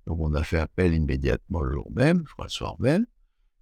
Donc, 0.06 0.20
on 0.20 0.34
a 0.34 0.44
fait 0.44 0.60
appel 0.60 0.94
immédiatement 0.94 1.62
le 1.62 1.74
jour 1.74 1.88
même, 1.92 2.24
je 2.28 2.34
crois 2.34 2.46
le 2.46 2.52
soir 2.52 2.76
même. 2.80 3.06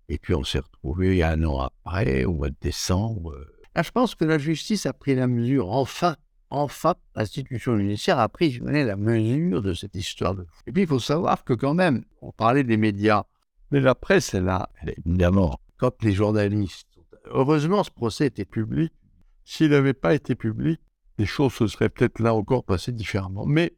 Et 0.09 0.17
puis, 0.17 0.33
on 0.33 0.43
s'est 0.43 0.59
retrouvés 0.59 1.23
un 1.23 1.43
an 1.43 1.59
après, 1.59 2.25
au 2.25 2.33
mois 2.33 2.49
de 2.49 2.55
décembre. 2.59 3.33
Là, 3.75 3.83
je 3.83 3.91
pense 3.91 4.15
que 4.15 4.25
la 4.25 4.37
justice 4.37 4.85
a 4.85 4.93
pris 4.93 5.15
la 5.15 5.27
mesure, 5.27 5.71
enfin, 5.71 6.15
enfin, 6.49 6.95
l'institution 7.15 7.77
judiciaire 7.77 8.19
a 8.19 8.29
pris 8.29 8.59
la 8.59 8.95
mesure 8.95 9.61
de 9.61 9.73
cette 9.73 9.95
histoire 9.95 10.35
de 10.35 10.45
Et 10.65 10.71
puis, 10.71 10.83
il 10.83 10.87
faut 10.87 10.99
savoir 10.99 11.43
que 11.43 11.53
quand 11.53 11.73
même, 11.73 12.03
on 12.21 12.31
parlait 12.31 12.63
des 12.63 12.77
médias, 12.77 13.23
mais 13.71 13.79
la 13.79 13.95
presse, 13.95 14.33
elle 14.33 14.49
a, 14.49 14.69
évidemment, 15.05 15.59
quand 15.77 16.03
les 16.03 16.13
journalistes... 16.13 16.87
Heureusement, 17.25 17.83
ce 17.83 17.91
procès 17.91 18.27
était 18.27 18.45
public. 18.45 18.93
S'il 19.43 19.71
n'avait 19.71 19.93
pas 19.93 20.13
été 20.13 20.35
public, 20.35 20.79
les 21.17 21.25
choses 21.25 21.53
se 21.53 21.67
seraient 21.67 21.89
peut-être 21.89 22.19
là 22.19 22.33
encore 22.33 22.63
passées 22.63 22.93
différemment. 22.93 23.45
Mais 23.45 23.73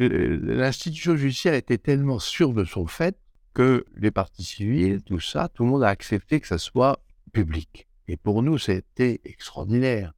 euh, 0.00 0.38
l'institution 0.42 1.16
judiciaire 1.16 1.54
était 1.54 1.78
tellement 1.78 2.18
sûre 2.18 2.52
de 2.52 2.64
son 2.64 2.86
fait 2.86 3.16
que 3.54 3.86
les 3.96 4.10
partis 4.10 4.44
civils, 4.44 5.02
tout 5.02 5.20
ça, 5.20 5.48
tout 5.48 5.64
le 5.64 5.70
monde 5.70 5.82
a 5.82 5.88
accepté 5.88 6.40
que 6.40 6.46
ça 6.46 6.58
soit 6.58 7.02
public. 7.32 7.88
Et 8.08 8.16
pour 8.16 8.42
nous, 8.42 8.58
c'était 8.58 9.20
extraordinaire. 9.24 10.12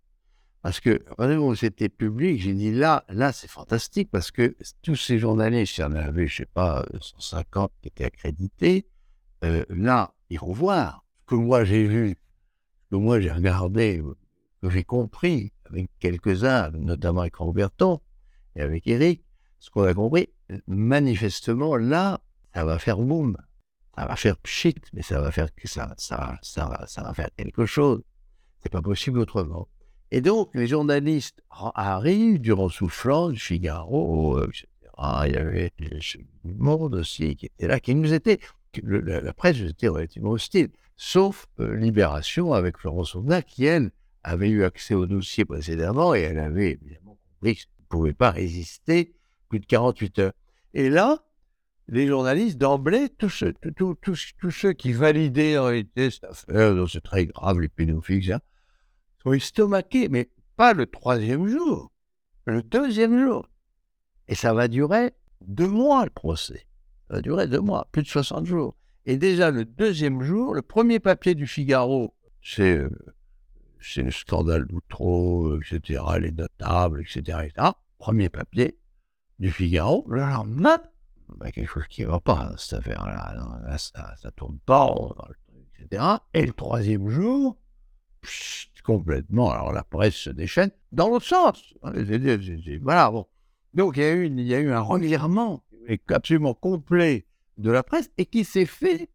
Parce 0.63 0.81
que, 0.81 1.05
quand 1.17 1.55
c'était 1.55 1.89
public, 1.89 2.41
j'ai 2.41 2.55
dit 2.55 2.73
là, 2.73 3.05
là, 3.09 3.33
c'est 3.33 3.49
fantastique 3.49 4.11
parce 4.11 4.31
que 4.31 4.57
tous 4.83 4.97
ces 4.97 5.19
journalistes, 5.19 5.79
il 5.79 5.83
y 5.83 5.85
en 5.85 5.93
avait, 5.93 6.27
je 6.27 6.39
sais 6.39 6.47
pas, 6.47 6.85
150 7.01 7.71
qui 7.81 7.89
étaient 7.89 8.05
accrédités, 8.05 8.87
euh, 9.45 9.65
là, 9.69 10.15
ils 10.31 10.41
vont 10.41 10.53
voir 10.53 11.05
ce 11.21 11.27
que 11.27 11.35
moi 11.37 11.65
j'ai 11.65 11.87
vu, 11.87 12.17
ce 12.85 12.91
que 12.91 12.97
moi 12.97 13.21
j'ai 13.21 13.31
regardé, 13.31 14.03
que 14.61 14.71
j'ai 14.71 14.83
compris 14.83 15.53
avec 15.67 15.91
quelques-uns, 16.01 16.71
notamment 16.71 17.21
avec 17.21 17.37
Roberton 17.37 18.01
et 18.57 18.63
avec 18.63 18.87
Eric, 18.89 19.23
ce 19.61 19.71
qu'on 19.71 19.85
a 19.85 19.95
compris, 19.95 20.29
manifestement, 20.67 21.77
là, 21.77 22.21
ça 22.55 22.65
va 22.65 22.79
faire 22.79 22.99
boum. 22.99 23.37
Ça 23.97 24.07
va 24.07 24.17
faire 24.17 24.37
pchit, 24.39 24.77
mais 24.93 25.03
ça 25.03 25.21
va 25.21 25.33
faire 25.33 25.49
ça, 25.65 25.95
ça 25.99 27.03
va 27.03 27.15
faire 27.15 27.31
quelque 27.37 27.67
chose. 27.67 28.03
C'est 28.63 28.71
pas 28.71 28.83
possible 28.83 29.19
autrement. 29.19 29.69
Et 30.11 30.21
donc, 30.21 30.51
les 30.55 30.67
journalistes 30.67 31.43
arrivent 31.51 32.41
durant 32.41 32.69
Soufflant, 32.69 33.31
du 33.31 33.39
Figaro, 33.39 34.43
etc. 34.43 34.67
Il 35.27 35.33
y 35.33 35.37
avait 35.37 35.73
le 35.79 36.55
Monde 36.57 36.95
aussi 36.95 37.37
qui 37.37 37.47
était 37.47 37.69
là, 37.69 37.79
qui 37.79 37.95
nous 37.95 38.13
était, 38.13 38.41
la, 38.83 39.33
presse 39.33 39.61
était 39.61 39.89
relativement 39.89 40.31
hostile, 40.31 40.71
sauf 40.97 41.47
euh, 41.61 41.77
Libération 41.77 42.53
avec 42.53 42.79
Florence 42.79 43.15
Aubenas, 43.15 43.43
qui, 43.43 43.67
elle, 43.67 43.91
avait 44.25 44.49
eu 44.49 44.65
accès 44.65 44.95
au 44.95 45.07
dossier 45.07 45.45
précédemment 45.45 46.15
et 46.15 46.21
elle 46.21 46.39
avait 46.39 46.73
évidemment 46.73 47.17
compris 47.17 47.55
qu'elle 47.57 47.67
ne 47.79 47.87
pouvait 47.89 48.13
pas 48.13 48.31
résister 48.31 49.15
plus 49.49 49.61
de 49.61 49.67
48 49.67 50.19
heures. 50.19 50.33
Et 50.75 50.91
là, 50.91 51.23
les 51.89 52.07
journalistes, 52.07 52.59
d'emblée, 52.59 53.09
tous, 53.09 53.45
ceux 54.51 54.73
qui 54.73 54.93
validaient 54.93 55.57
en 55.57 55.65
réalité 55.67 56.11
cette 56.11 56.25
affaire, 56.25 56.89
c'est 56.89 57.03
très 57.03 57.27
grave, 57.27 57.61
les 57.61 57.69
pédophiles, 57.69 58.19
etc., 58.19 58.39
estomaqués, 59.33 60.09
mais 60.09 60.31
pas 60.57 60.73
le 60.75 60.87
troisième 60.87 61.47
jour, 61.47 61.91
le 62.47 62.63
deuxième 62.63 63.19
jour. 63.19 63.49
Et 64.29 64.35
ça 64.35 64.53
va 64.53 64.69
durer 64.69 65.13
deux 65.41 65.69
mois, 65.69 66.05
le 66.05 66.11
procès. 66.11 66.67
Ça 67.09 67.15
va 67.15 67.21
durer 67.23 67.47
deux 67.47 67.61
mois, 67.61 67.89
plus 67.93 68.03
de 68.03 68.09
60 68.09 68.47
jours. 68.47 68.77
Et 69.07 69.17
déjà, 69.17 69.51
le 69.51 69.65
deuxième 69.65 70.23
jour, 70.23 70.55
le 70.55 70.63
premier 70.63 71.01
papier 71.01 71.35
du 71.35 71.47
Figaro, 71.47 72.15
c'est 72.43 72.77
euh, 72.77 72.91
le 73.97 74.11
scandale 74.11 74.67
d'Outreau, 74.67 75.59
etc., 75.61 76.03
les 76.21 76.33
notables, 76.33 77.01
etc., 77.01 77.39
etc. 77.45 77.69
Premier 77.99 78.29
papier 78.29 78.79
du 79.39 79.51
Figaro. 79.51 80.05
Le 80.09 80.21
lendemain, 80.21 80.79
ben, 81.37 81.51
quelque 81.51 81.71
chose 81.71 81.87
qui 81.89 82.03
ne 82.03 82.09
va 82.09 82.21
pas, 82.21 82.53
cette 82.59 82.81
affaire-là. 82.81 83.79
ça 83.79 84.15
ne 84.25 84.31
tourne 84.31 84.59
pas, 84.67 84.95
etc. 85.79 86.03
Et 86.35 86.45
le 86.45 86.53
troisième 86.53 87.09
jour, 87.09 87.57
complètement. 88.89 89.51
Alors 89.51 89.71
la 89.71 89.85
presse 89.85 90.15
se 90.15 90.31
déchaîne 90.31 90.71
dans 90.93 91.11
l'autre 91.11 91.27
sens. 91.27 91.75
Voilà. 92.81 93.13
Donc 93.75 93.99
il 93.99 94.41
y, 94.41 94.55
a 94.55 94.61
eu, 94.61 94.71
un 94.71 94.81
revirement 94.81 95.63
absolument 96.09 96.55
complet 96.55 97.27
de 97.59 97.71
la 97.71 97.83
presse 97.83 98.11
et 98.17 98.25
qui 98.25 98.45
s'est 98.45 98.65
fait 98.65 99.11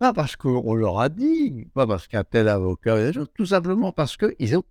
pas 0.00 0.12
parce 0.12 0.34
qu'on 0.34 0.74
leur 0.74 0.98
a 0.98 1.08
dit, 1.08 1.68
pas 1.74 1.86
parce 1.86 2.08
qu'un 2.08 2.24
tel 2.24 2.48
avocat, 2.48 3.12
tout 3.34 3.46
simplement 3.46 3.92
parce 3.92 4.16
qu'ils 4.16 4.56
ont 4.56 4.64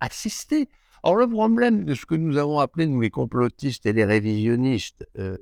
assisté. 0.00 0.70
Alors 1.02 1.16
le 1.16 1.28
problème 1.28 1.84
de 1.84 1.94
ce 1.94 2.06
que 2.06 2.14
nous 2.14 2.38
avons 2.38 2.58
appelé, 2.58 2.86
nous 2.86 3.02
les 3.02 3.10
complotistes 3.10 3.84
et 3.84 3.92
les 3.92 4.06
révisionnistes, 4.06 5.06
euh, 5.18 5.36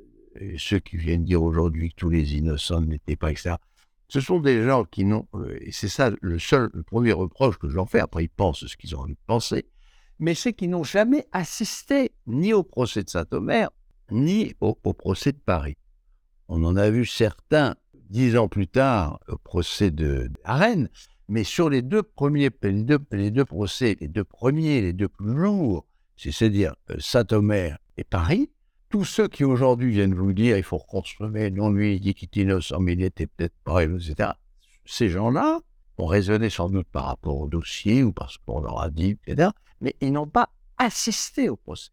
ceux 0.56 0.80
qui 0.80 0.96
viennent 0.96 1.24
dire 1.24 1.44
aujourd'hui 1.44 1.90
que 1.90 1.96
tous 1.96 2.10
les 2.10 2.34
innocents 2.34 2.80
n'étaient 2.80 3.16
pas, 3.16 3.30
etc., 3.30 3.54
ce 4.08 4.20
sont 4.20 4.40
des 4.40 4.64
gens 4.64 4.84
qui 4.84 5.04
n'ont, 5.04 5.28
euh, 5.34 5.58
et 5.60 5.70
c'est 5.70 5.88
ça 5.88 6.10
le 6.20 6.38
seul, 6.38 6.70
le 6.72 6.82
premier 6.82 7.12
reproche 7.12 7.58
que 7.58 7.68
j'en 7.68 7.86
fais, 7.86 8.00
après 8.00 8.24
ils 8.24 8.30
pensent 8.30 8.66
ce 8.66 8.76
qu'ils 8.76 8.96
ont 8.96 9.00
envie 9.00 9.14
de 9.14 9.26
penser, 9.26 9.66
mais 10.18 10.34
c'est 10.34 10.52
qu'ils 10.54 10.70
n'ont 10.70 10.84
jamais 10.84 11.26
assisté 11.32 12.12
ni 12.26 12.52
au 12.52 12.62
procès 12.62 13.04
de 13.04 13.10
Saint-Omer, 13.10 13.70
ni 14.10 14.54
au, 14.60 14.74
procès 14.74 15.32
de 15.32 15.38
Paris. 15.38 15.76
On 16.48 16.64
en 16.64 16.76
a 16.76 16.88
vu 16.88 17.04
certains 17.04 17.76
dix 18.08 18.36
ans 18.38 18.48
plus 18.48 18.66
tard 18.66 19.20
au 19.28 19.36
procès 19.36 19.90
de, 19.90 20.30
Rennes, 20.44 20.88
mais 21.28 21.44
sur 21.44 21.68
les 21.68 21.82
deux 21.82 22.02
premiers, 22.02 22.48
les 22.62 22.82
deux, 22.82 23.44
procès, 23.44 23.96
les 24.00 24.08
deux 24.08 24.24
premiers, 24.24 24.80
les 24.80 24.94
deux 24.94 25.08
plus 25.08 25.34
lourds, 25.34 25.86
c'est-à-dire 26.16 26.74
euh, 26.90 26.96
Saint-Omer 26.98 27.76
et 27.98 28.04
Paris, 28.04 28.50
tous 28.88 29.04
ceux 29.04 29.28
qui 29.28 29.44
aujourd'hui 29.44 29.90
viennent 29.90 30.14
vous 30.14 30.32
dire 30.32 30.56
il 30.56 30.62
faut 30.62 30.78
reconstruire, 30.78 31.52
non, 31.52 31.70
lui, 31.70 31.96
il 31.96 32.00
dit 32.00 32.14
qu'il 32.14 32.26
était 32.26 32.40
innocent, 32.40 32.80
mais 32.80 32.94
il 32.94 33.00
n'était 33.00 33.26
peut-être 33.26 33.54
pas, 33.64 33.84
etc. 33.84 34.30
Ces 34.84 35.08
gens-là 35.08 35.60
ont 35.98 36.06
raisonné 36.06 36.48
sans 36.48 36.70
doute 36.70 36.88
par 36.90 37.04
rapport 37.04 37.38
au 37.38 37.48
dossier 37.48 38.02
ou 38.02 38.12
parce 38.12 38.38
qu'on 38.38 38.60
leur 38.60 38.80
a 38.80 38.90
dit, 38.90 39.18
etc. 39.26 39.50
Mais 39.80 39.94
ils 40.00 40.12
n'ont 40.12 40.26
pas 40.26 40.48
assisté 40.78 41.48
au 41.48 41.56
procès. 41.56 41.90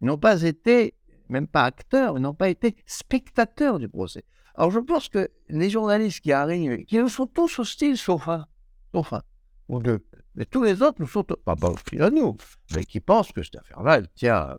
Ils 0.00 0.06
n'ont 0.06 0.18
pas 0.18 0.42
été, 0.42 0.94
même 1.28 1.46
pas 1.46 1.64
acteurs, 1.64 2.16
ils 2.16 2.22
n'ont 2.22 2.34
pas 2.34 2.48
été 2.48 2.76
spectateurs 2.86 3.78
du 3.78 3.88
procès. 3.88 4.24
Alors 4.54 4.70
je 4.70 4.80
pense 4.80 5.08
que 5.08 5.30
les 5.48 5.70
journalistes 5.70 6.20
qui 6.20 6.32
arrivent, 6.32 6.84
qui 6.84 7.08
sont 7.08 7.26
tous 7.26 7.58
hostiles 7.58 7.96
sauf 7.96 8.28
un, 8.28 8.46
sauf 8.94 9.12
un 9.12 9.22
ou 9.68 9.80
deux. 9.80 10.04
Mais 10.34 10.44
tous 10.46 10.62
les 10.62 10.82
autres 10.82 10.96
nous 11.00 11.06
sont, 11.06 11.24
pas, 11.24 11.56
pas 11.56 11.68
hostiles 11.68 12.02
à 12.02 12.10
nous, 12.10 12.36
mais 12.74 12.84
qui 12.84 13.00
pensent 13.00 13.32
que 13.32 13.42
cette 13.42 13.56
affaire-là, 13.56 13.98
elle 13.98 14.08
tient 14.14 14.56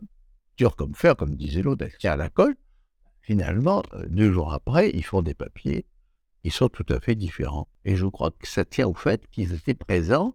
dur 0.56 0.76
comme 0.76 0.94
fer, 0.94 1.16
comme 1.16 1.36
disait 1.36 1.62
l'autre, 1.62 1.84
elle 1.84 1.96
tient 1.96 2.12
à 2.12 2.16
la 2.16 2.28
colle. 2.28 2.56
finalement, 3.20 3.82
euh, 3.94 4.04
deux 4.08 4.32
jours 4.32 4.52
après, 4.52 4.90
ils 4.90 5.04
font 5.04 5.22
des 5.22 5.34
papiers 5.34 5.86
qui 6.42 6.50
sont 6.50 6.68
tout 6.68 6.84
à 6.90 7.00
fait 7.00 7.14
différents. 7.14 7.68
Et 7.86 7.96
je 7.96 8.06
crois 8.06 8.30
que 8.30 8.46
ça 8.46 8.64
tient 8.64 8.86
au 8.86 8.94
fait 8.94 9.26
qu'ils 9.30 9.54
étaient 9.54 9.74
présents, 9.74 10.34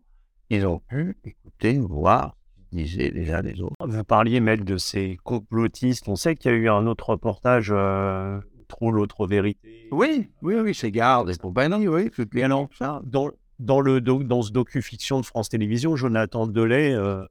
ils 0.49 0.65
ont 0.65 0.79
pu 0.79 1.17
écouter, 1.23 1.77
voir, 1.77 2.35
disaient 2.71 3.11
les 3.11 3.31
uns 3.31 3.41
les 3.41 3.61
autres. 3.61 3.75
Vous 3.85 4.03
parliez, 4.03 4.39
Mel, 4.39 4.63
de 4.65 4.77
ces 4.77 5.17
complotistes. 5.23 6.07
On 6.07 6.15
sait 6.15 6.35
qu'il 6.35 6.51
y 6.51 6.53
a 6.53 6.57
eu 6.57 6.69
un 6.69 6.87
autre 6.87 7.09
reportage, 7.09 7.69
euh, 7.71 8.39
Trop 8.67 8.91
l'autre 8.91 9.25
vérité. 9.25 9.87
Oui, 9.91 10.29
oui, 10.43 10.53
oui, 10.59 10.75
c'est 10.75 10.91
garde, 10.91 11.31
c'est 11.31 11.41
pour 11.41 11.53
oui, 11.55 12.11
clairement 12.11 12.69
ça. 12.77 13.01
Dans, 13.03 13.31
dans, 13.57 13.81
le 13.81 13.99
dans 13.99 14.43
ce 14.43 14.51
docu-fiction 14.51 15.19
de 15.19 15.25
France 15.25 15.49
Télévisions, 15.49 15.95
Jonathan 15.95 16.45
Delay, 16.45 16.93
euh, 16.93 17.25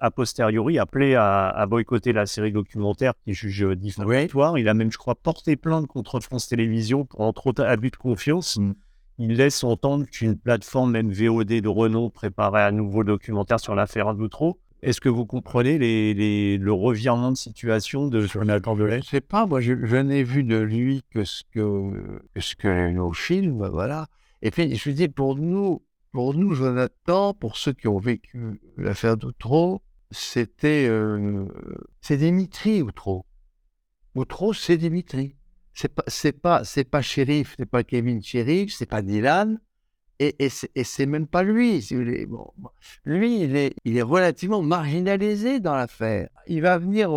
a 0.00 0.10
posteriori, 0.10 0.78
appelé 0.78 1.14
à, 1.14 1.66
boycotter 1.68 2.12
la 2.12 2.26
série 2.26 2.52
documentaire 2.52 3.14
qui 3.24 3.34
juge 3.34 3.66
diffamatoire. 3.76 4.58
Il 4.58 4.68
a 4.68 4.74
même, 4.74 4.92
je 4.92 4.98
crois, 4.98 5.14
porté 5.14 5.56
plainte 5.56 5.86
contre 5.86 6.20
France 6.20 6.48
Télévisions 6.48 7.04
pour 7.04 7.20
entre 7.20 7.46
autres 7.48 7.64
abus 7.64 7.90
de 7.90 7.96
confiance. 7.96 8.56
Mm. 8.58 8.74
Il 9.18 9.36
laisse 9.36 9.62
entendre 9.62 10.06
qu'une 10.06 10.36
plateforme 10.36 11.00
MVOD 11.00 11.46
de 11.46 11.68
renom 11.68 12.10
préparait 12.10 12.64
un 12.64 12.72
nouveau 12.72 13.04
documentaire 13.04 13.60
sur 13.60 13.74
l'affaire 13.74 14.14
Doutreau. 14.14 14.58
Est-ce 14.82 15.00
que 15.00 15.08
vous 15.08 15.24
comprenez 15.24 15.78
les, 15.78 16.58
le 16.58 16.72
revirement 16.72 17.30
de 17.32 17.36
situation 17.36 18.08
de 18.08 18.20
Jonathan 18.26 18.76
Delay 18.76 19.00
Je 19.00 19.06
ne 19.06 19.10
sais 19.10 19.20
pas, 19.22 19.46
moi 19.46 19.60
je, 19.60 19.72
n'ai 19.72 20.22
vu 20.24 20.44
de 20.44 20.58
lui 20.58 21.02
que 21.10 21.24
ce 21.24 21.42
que, 21.52 22.20
que 22.34 22.40
ce 22.40 22.54
que 22.54 22.90
nos 22.90 23.12
films, 23.12 23.66
voilà. 23.66 24.08
Et 24.42 24.50
puis 24.50 24.76
je 24.76 24.90
dis 24.90 25.08
pour 25.08 25.36
nous, 25.36 25.80
pour 26.14 26.32
nous, 26.32 26.54
Jonathan, 26.54 27.34
pour 27.34 27.56
ceux 27.56 27.72
qui 27.72 27.88
ont 27.88 27.98
vécu 27.98 28.60
l'affaire 28.76 29.16
d'Outreau, 29.16 29.82
c'était 30.12 30.86
euh, 30.88 31.44
c'est 32.00 32.18
Dimitri 32.18 32.82
Outreau. 32.82 33.26
Outreau, 34.14 34.52
c'est 34.52 34.76
Dimitri. 34.76 35.34
C'est 35.74 35.92
pas 35.92 36.04
c'est 36.06 36.40
pas 36.40 36.62
c'est 36.62 36.84
pas 36.84 37.02
Shérif, 37.02 37.56
c'est 37.58 37.66
pas 37.66 37.82
Kevin 37.82 38.22
Shérif, 38.22 38.72
c'est 38.72 38.86
pas 38.86 39.02
Dylan, 39.02 39.58
et, 40.20 40.36
et 40.38 40.84
c'est 40.84 41.06
même 41.06 41.26
pas 41.26 41.42
lui. 41.42 41.84
lui, 43.04 43.40
il 43.40 43.56
est 43.56 43.74
il 43.84 43.96
est 43.96 44.02
relativement 44.02 44.62
marginalisé 44.62 45.58
dans 45.58 45.74
l'affaire. 45.74 46.28
Il 46.46 46.62
va 46.62 46.78
venir, 46.78 47.10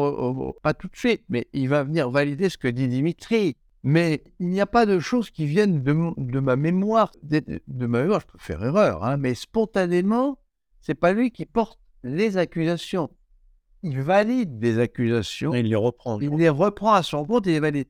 pas 0.64 0.74
tout 0.74 0.88
de 0.88 0.98
suite, 0.98 1.22
mais 1.30 1.48
il 1.54 1.70
va 1.70 1.84
venir 1.84 2.10
valider 2.10 2.50
ce 2.50 2.58
que 2.58 2.68
dit 2.68 2.88
Dimitri. 2.88 3.58
Mais 3.88 4.22
il 4.42 4.50
n'y 4.50 4.60
a 4.60 4.66
pas 4.66 4.86
de 4.86 5.00
choses 5.00 5.30
qui 5.30 5.46
viennent 5.46 5.82
de, 5.82 6.40
ma 6.42 6.58
mémoire. 6.58 7.10
De, 7.24 7.62
ma 7.88 8.02
mémoire, 8.02 8.20
je 8.20 8.26
peux 8.26 8.38
faire 8.38 8.62
erreur, 8.62 9.06
hein, 9.06 9.16
mais 9.16 9.34
spontanément, 9.34 10.40
c'est 10.82 10.94
pas 10.94 11.14
lui 11.14 11.32
qui 11.32 11.46
porte 11.46 11.80
les 12.04 12.36
accusations. 12.36 13.10
Il 13.84 14.02
valide 14.02 14.60
des 14.60 14.80
accusations. 14.80 15.54
il 15.54 15.70
les 15.70 15.78
reprend. 15.78 16.20
Il 16.20 16.32
les 16.32 16.50
reprend 16.50 16.96
à 16.96 17.02
son 17.02 17.24
compte 17.24 17.48
et 17.48 17.52
les 17.52 17.60
valide. 17.62 17.88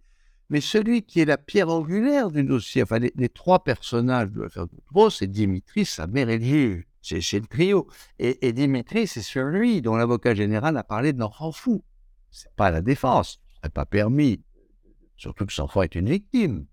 Mais 0.51 0.62
celui 0.62 1.01
qui 1.01 1.19
est 1.21 1.25
la 1.25 1.39
pierre 1.39 1.69
angulaire 1.69 2.29
du 2.29 2.43
dossier, 2.43 2.83
enfin 2.83 2.99
les, 2.99 3.29
trois 3.29 3.63
personnages 3.63 4.29
de 4.29 4.43
l'affaire 4.43 4.67
de 4.67 5.10
c'est 5.10 5.25
Dimitri, 5.25 5.83
sa 5.83 6.05
mère 6.05 6.29
et 6.29 6.38
le 6.38 6.45
juge. 6.45 6.83
C'est 7.01 7.39
le 7.39 7.47
trio. 7.47 7.88
Et, 8.19 8.53
Dimitri, 8.53 9.07
c'est 9.07 9.23
celui 9.23 9.81
dont 9.81 9.95
l'avocat 9.95 10.36
général 10.36 10.77
a 10.77 10.83
parlé 10.83 11.12
de 11.12 11.19
l'enfant 11.19 11.51
fou. 11.51 11.83
C'est 12.29 12.53
pas 12.55 12.69
la 12.69 12.83
défense. 12.83 13.41
Ce 13.49 13.55
serait 13.62 13.69
pas 13.71 13.88
permis 13.88 14.43
Surtout 15.17 15.45
que 15.45 15.53
son 15.53 15.63
enfant 15.63 15.82
est 15.82 15.95
une 15.95 16.10
victime. 16.10 16.65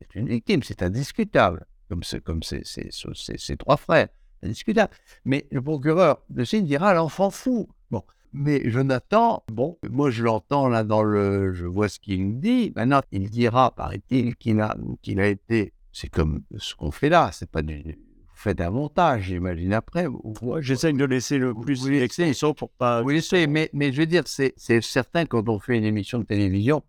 C'est 0.00 0.18
une 0.18 0.28
victime, 0.28 0.62
c'est 0.62 0.82
indiscutable, 0.82 1.64
comme, 1.88 2.02
comme 2.24 2.42
ses, 2.42 3.56
trois 3.58 3.76
frères. 3.76 4.08
Indiscutable. 4.42 4.92
Mais 5.24 5.46
le 5.50 5.62
procureur 5.62 6.22
de 6.28 6.44
Signe 6.44 6.66
dira 6.66 6.92
l'enfant 6.92 7.30
fou. 7.30 7.68
Bon. 7.90 8.02
Mais 8.32 8.68
Jonathan, 8.68 9.44
bon, 9.50 9.78
moi 9.88 10.10
je 10.10 10.24
l'entends 10.24 10.68
là 10.68 10.84
dans 10.84 11.02
le. 11.02 11.54
Je 11.54 11.64
vois 11.66 11.88
ce 11.88 11.98
qu'il 12.00 12.40
dit. 12.40 12.72
Maintenant, 12.76 13.00
il 13.12 13.30
dira, 13.30 13.74
paraît-il, 13.74 14.36
qu'il 14.36 14.60
a, 14.60 14.76
qu'il 15.00 15.20
a 15.20 15.28
été. 15.28 15.72
C'est 15.92 16.08
comme 16.08 16.42
ce 16.58 16.74
qu'on 16.74 16.90
fait 16.90 17.08
là, 17.08 17.30
c'est 17.32 17.48
pas 17.48 17.62
du. 17.62 17.82
Vous 17.82 18.50
faites 18.50 18.60
un 18.60 18.70
montage, 18.70 19.22
j'imagine 19.22 19.72
après. 19.72 20.06
J'essaie 20.58 20.92
de 20.92 21.04
laisser 21.04 21.38
le 21.38 21.54
plus 21.54 21.84
d'expression 21.84 22.52
pour 22.52 22.70
pas. 22.70 23.02
Oui, 23.02 23.22
mais, 23.48 23.70
mais 23.72 23.92
je 23.92 24.00
veux 24.00 24.06
dire, 24.06 24.24
c'est 24.26 24.52
certain 24.82 25.24
quand 25.24 25.48
on 25.48 25.60
fait 25.60 25.78
une 25.78 25.84
émission 25.84 26.18
de 26.18 26.24
télévision, 26.24 26.82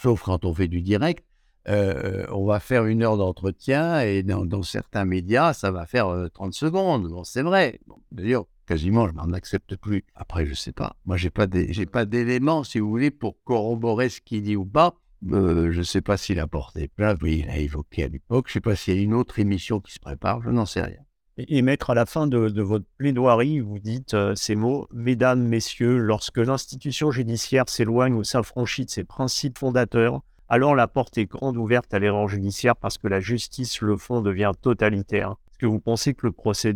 sauf 0.00 0.22
quand 0.22 0.44
on 0.44 0.54
fait 0.54 0.68
du 0.68 0.80
direct, 0.80 1.24
euh, 1.68 2.24
on 2.30 2.46
va 2.46 2.60
faire 2.60 2.86
une 2.86 3.02
heure 3.02 3.18
d'entretien 3.18 4.00
et 4.00 4.22
dans, 4.22 4.62
certains 4.62 5.04
médias, 5.04 5.52
ça 5.52 5.70
va 5.70 5.84
faire 5.84 6.06
30 6.32 6.48
euh, 6.48 6.52
secondes. 6.52 7.08
Bon, 7.08 7.24
c'est 7.24 7.42
vrai. 7.42 7.80
D'ailleurs, 8.10 8.46
quasiment, 8.66 9.06
je 9.08 9.12
n'en 9.12 9.32
accepte 9.32 9.76
plus. 9.76 10.04
Après, 10.14 10.46
je 10.46 10.50
ne 10.50 10.56
sais 10.56 10.72
pas. 10.72 10.96
Moi, 11.04 11.16
je 11.18 11.26
n'ai 11.26 11.86
pas 11.86 12.04
d'éléments, 12.06 12.64
si 12.64 12.78
vous 12.78 12.88
voulez, 12.88 13.10
pour 13.10 13.36
corroborer 13.44 14.08
ce 14.08 14.20
qu'il 14.20 14.42
dit 14.42 14.56
ou 14.56 14.64
pas. 14.64 14.94
Euh, 15.32 15.72
je 15.72 15.78
ne 15.78 15.84
sais 15.84 16.00
pas 16.00 16.16
s'il 16.16 16.38
a 16.38 16.46
porté 16.46 16.88
plainte. 16.88 17.18
Oui, 17.22 17.42
il 17.44 17.50
a 17.50 17.58
évoqué 17.58 18.04
à 18.04 18.08
l'époque. 18.08 18.46
Je 18.46 18.52
ne 18.52 18.54
sais 18.54 18.60
pas 18.60 18.76
s'il 18.76 18.96
y 18.96 18.98
a 19.00 19.02
une 19.02 19.14
autre 19.14 19.38
émission 19.38 19.80
qui 19.80 19.92
se 19.92 19.98
prépare. 19.98 20.42
Je 20.42 20.50
n'en 20.50 20.64
sais 20.64 20.82
rien. 20.82 21.00
Et, 21.38 21.62
mettre 21.62 21.90
à 21.90 21.94
la 21.94 22.04
fin 22.04 22.26
de, 22.26 22.60
votre 22.60 22.84
plaidoirie, 22.98 23.60
vous 23.60 23.78
dites 23.78 24.16
ces 24.34 24.56
mots 24.56 24.88
Mesdames, 24.92 25.42
Messieurs, 25.42 25.98
lorsque 25.98 26.38
l'institution 26.38 27.10
judiciaire 27.10 27.68
s'éloigne 27.68 28.14
ou 28.14 28.24
s'affranchit 28.24 28.84
de 28.84 28.90
ses 28.90 29.04
principes 29.04 29.58
fondateurs, 29.58 30.22
alors 30.48 30.74
la 30.74 30.88
porte 30.88 31.16
est 31.16 31.26
grande 31.26 31.56
ouverte 31.56 31.94
à 31.94 31.98
l'erreur 31.98 32.28
judiciaire 32.28 32.74
parce 32.74 32.98
que 32.98 33.06
la 33.06 33.20
justice, 33.20 33.80
le 33.82 33.96
fond, 33.96 34.20
devient 34.20 34.52
totalitaire. 34.60 35.36
Est-ce 35.50 35.58
que 35.58 35.66
vous 35.66 35.80
pensez 35.80 36.14
que 36.14 36.26
le 36.26 36.32
procès 36.32 36.74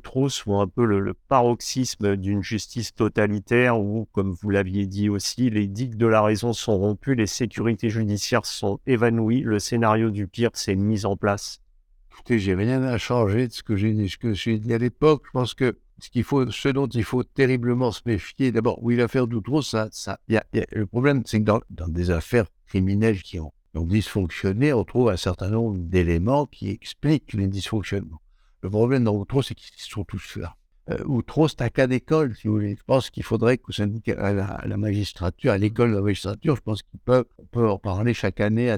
trop 0.00 0.28
soit 0.28 0.62
un 0.62 0.68
peu 0.68 0.84
le, 0.84 1.14
paroxysme 1.28 2.16
d'une 2.16 2.42
justice 2.42 2.94
totalitaire 2.94 3.78
où, 3.78 4.08
comme 4.12 4.32
vous 4.32 4.50
l'aviez 4.50 4.86
dit 4.86 5.08
aussi, 5.08 5.50
les 5.50 5.66
digues 5.66 5.96
de 5.96 6.06
la 6.06 6.22
raison 6.22 6.52
sont 6.52 6.78
rompues, 6.78 7.14
les 7.14 7.26
sécurités 7.26 7.90
judiciaires 7.90 8.46
sont 8.46 8.80
évanouies, 8.86 9.40
le 9.40 9.58
scénario 9.58 10.10
du 10.10 10.26
pire 10.26 10.50
s'est 10.54 10.76
mis 10.76 11.04
en 11.04 11.16
place? 11.16 11.61
Écoutez, 12.12 12.38
j'ai 12.38 12.54
rien 12.54 12.82
à 12.82 12.98
changer 12.98 13.48
de 13.48 13.52
ce 13.52 13.62
que 13.62 13.74
j'ai 13.74 14.58
dit, 14.58 14.74
à 14.74 14.78
l'époque. 14.78 15.22
Je 15.26 15.30
pense 15.30 15.54
que 15.54 15.78
ce, 15.98 16.68
dont 16.68 16.86
il 16.86 17.04
faut 17.04 17.24
terriblement 17.24 17.90
se 17.90 18.02
méfier, 18.04 18.52
d'abord, 18.52 18.82
oui, 18.82 18.96
l'affaire 18.96 19.26
d'Outreau, 19.26 19.62
ça, 19.62 19.88
ça, 19.92 20.20
y 20.28 20.36
a, 20.36 20.44
le 20.72 20.86
problème, 20.86 21.22
c'est 21.24 21.40
que 21.40 21.44
dans, 21.44 21.88
des 21.88 22.10
affaires 22.10 22.46
criminelles 22.66 23.22
qui 23.22 23.40
ont, 23.40 23.52
dysfonctionné, 23.74 24.74
on 24.74 24.84
trouve 24.84 25.08
un 25.08 25.16
certain 25.16 25.48
nombre 25.48 25.78
d'éléments 25.78 26.44
qui 26.44 26.68
expliquent 26.68 27.32
les 27.32 27.48
dysfonctionnements. 27.48 28.20
Le 28.60 28.68
problème 28.68 29.04
dans 29.04 29.16
Outreau, 29.16 29.40
c'est 29.42 29.54
qu'ils 29.54 29.70
sont 29.78 30.04
tous 30.04 30.36
là. 30.36 30.54
Euh, 30.90 31.02
Outreau, 31.06 31.48
c'est 31.48 31.62
un 31.62 31.70
cas 31.70 31.86
d'école, 31.86 32.36
si 32.36 32.46
vous 32.46 32.54
voulez. 32.54 32.76
Je 32.76 32.84
pense 32.84 33.08
qu'il 33.08 33.22
faudrait 33.22 33.56
que 33.56 33.72
ça 33.72 33.84
indique 33.84 34.10
à 34.10 34.32
la, 34.32 34.76
magistrature, 34.76 35.52
à 35.52 35.58
l'école 35.58 35.92
de 35.92 35.96
la 35.96 36.02
magistrature, 36.02 36.56
je 36.56 36.60
pense 36.60 36.82
qu'on 36.82 37.24
peut 37.50 37.68
en 37.68 37.78
parler 37.78 38.12
chaque 38.12 38.40
année 38.40 38.76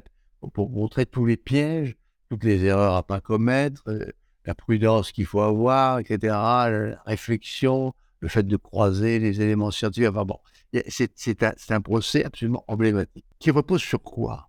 pour 0.53 0.70
montrer 0.70 1.05
tous 1.05 1.27
les 1.27 1.37
pièges 1.37 1.97
toutes 2.29 2.45
les 2.45 2.65
erreurs 2.65 2.95
à 2.95 3.03
pas 3.03 3.21
commettre, 3.21 3.83
euh, 3.89 4.07
la 4.45 4.55
prudence 4.55 5.13
qu'il 5.13 5.27
faut 5.27 5.41
avoir, 5.41 5.99
etc., 5.99 6.19
la 6.23 7.03
réflexion, 7.07 7.95
le 8.21 8.29
fait 8.29 8.47
de 8.47 8.57
croiser 8.57 9.19
les 9.19 9.41
éléments 9.41 9.71
scientifiques. 9.71 10.11
Enfin 10.11 10.25
bon, 10.25 10.39
c'est 10.89 11.43
un, 11.43 11.53
un, 11.69 11.81
procès 11.81 12.25
absolument 12.25 12.65
emblématique. 12.69 13.25
Qui 13.39 13.51
repose 13.51 13.81
sur 13.81 14.03
quoi? 14.03 14.49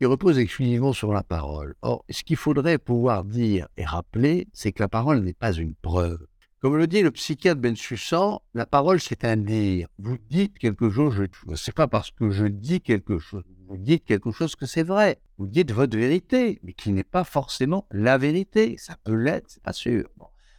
Il 0.00 0.06
repose 0.08 0.38
exclusivement 0.38 0.92
sur 0.92 1.12
la 1.12 1.22
parole. 1.22 1.76
Or, 1.82 2.04
ce 2.10 2.22
qu'il 2.24 2.36
faudrait 2.36 2.78
pouvoir 2.78 3.24
dire 3.24 3.68
et 3.76 3.84
rappeler, 3.84 4.48
c'est 4.52 4.72
que 4.72 4.82
la 4.82 4.88
parole 4.88 5.20
n'est 5.20 5.34
pas 5.34 5.52
une 5.52 5.74
preuve. 5.74 6.26
Comme 6.64 6.78
le 6.78 6.86
dit 6.86 7.02
le 7.02 7.10
psychiatre 7.10 7.60
Bensussan, 7.60 8.40
la 8.54 8.64
parole, 8.64 8.98
c'est 8.98 9.26
un 9.26 9.36
dire. 9.36 9.86
Vous 9.98 10.16
dites 10.30 10.58
quelque 10.58 10.88
chose, 10.88 11.14
je 11.46 11.54
sais 11.56 11.72
pas 11.72 11.88
parce 11.88 12.10
que 12.10 12.30
je 12.30 12.46
dis 12.46 12.80
quelque 12.80 13.18
chose. 13.18 13.42
Vous 13.68 13.76
dites 13.76 14.06
quelque 14.06 14.30
chose 14.30 14.56
que 14.56 14.64
c'est 14.64 14.82
vrai. 14.82 15.20
Vous 15.36 15.46
dites 15.46 15.72
votre 15.72 15.94
vérité, 15.94 16.60
mais 16.62 16.72
qui 16.72 16.92
n'est 16.92 17.04
pas 17.04 17.24
forcément 17.24 17.86
la 17.90 18.16
vérité. 18.16 18.76
Ça 18.78 18.96
peut 19.04 19.12
l'être, 19.12 19.44
c'est 19.48 19.62
pas 19.62 19.74
sûr. 19.74 20.08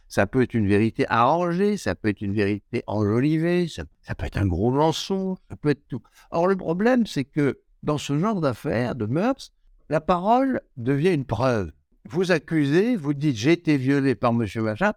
Ça 0.06 0.28
peut 0.28 0.42
être 0.42 0.54
une 0.54 0.68
vérité 0.68 1.06
arrangée, 1.08 1.76
ça 1.76 1.96
peut 1.96 2.10
être 2.10 2.20
une 2.20 2.34
vérité 2.34 2.84
enjolivée, 2.86 3.66
ça, 3.66 3.82
peut 4.14 4.26
être 4.26 4.38
un 4.38 4.46
gros 4.46 4.70
mensonge, 4.70 5.38
ça 5.50 5.56
peut 5.56 5.70
être 5.70 5.88
tout. 5.88 6.02
Or, 6.30 6.46
le 6.46 6.56
problème, 6.56 7.04
c'est 7.04 7.24
que 7.24 7.58
dans 7.82 7.98
ce 7.98 8.16
genre 8.16 8.40
d'affaires, 8.40 8.94
de 8.94 9.06
meurtres, 9.06 9.48
la 9.88 10.00
parole 10.00 10.60
devient 10.76 11.14
une 11.14 11.24
preuve. 11.24 11.72
Vous 12.08 12.30
accusez, 12.30 12.94
vous 12.94 13.12
dites 13.12 13.34
j'ai 13.34 13.50
été 13.50 13.76
violé 13.76 14.14
par 14.14 14.30
M. 14.30 14.46
Machin, 14.62 14.92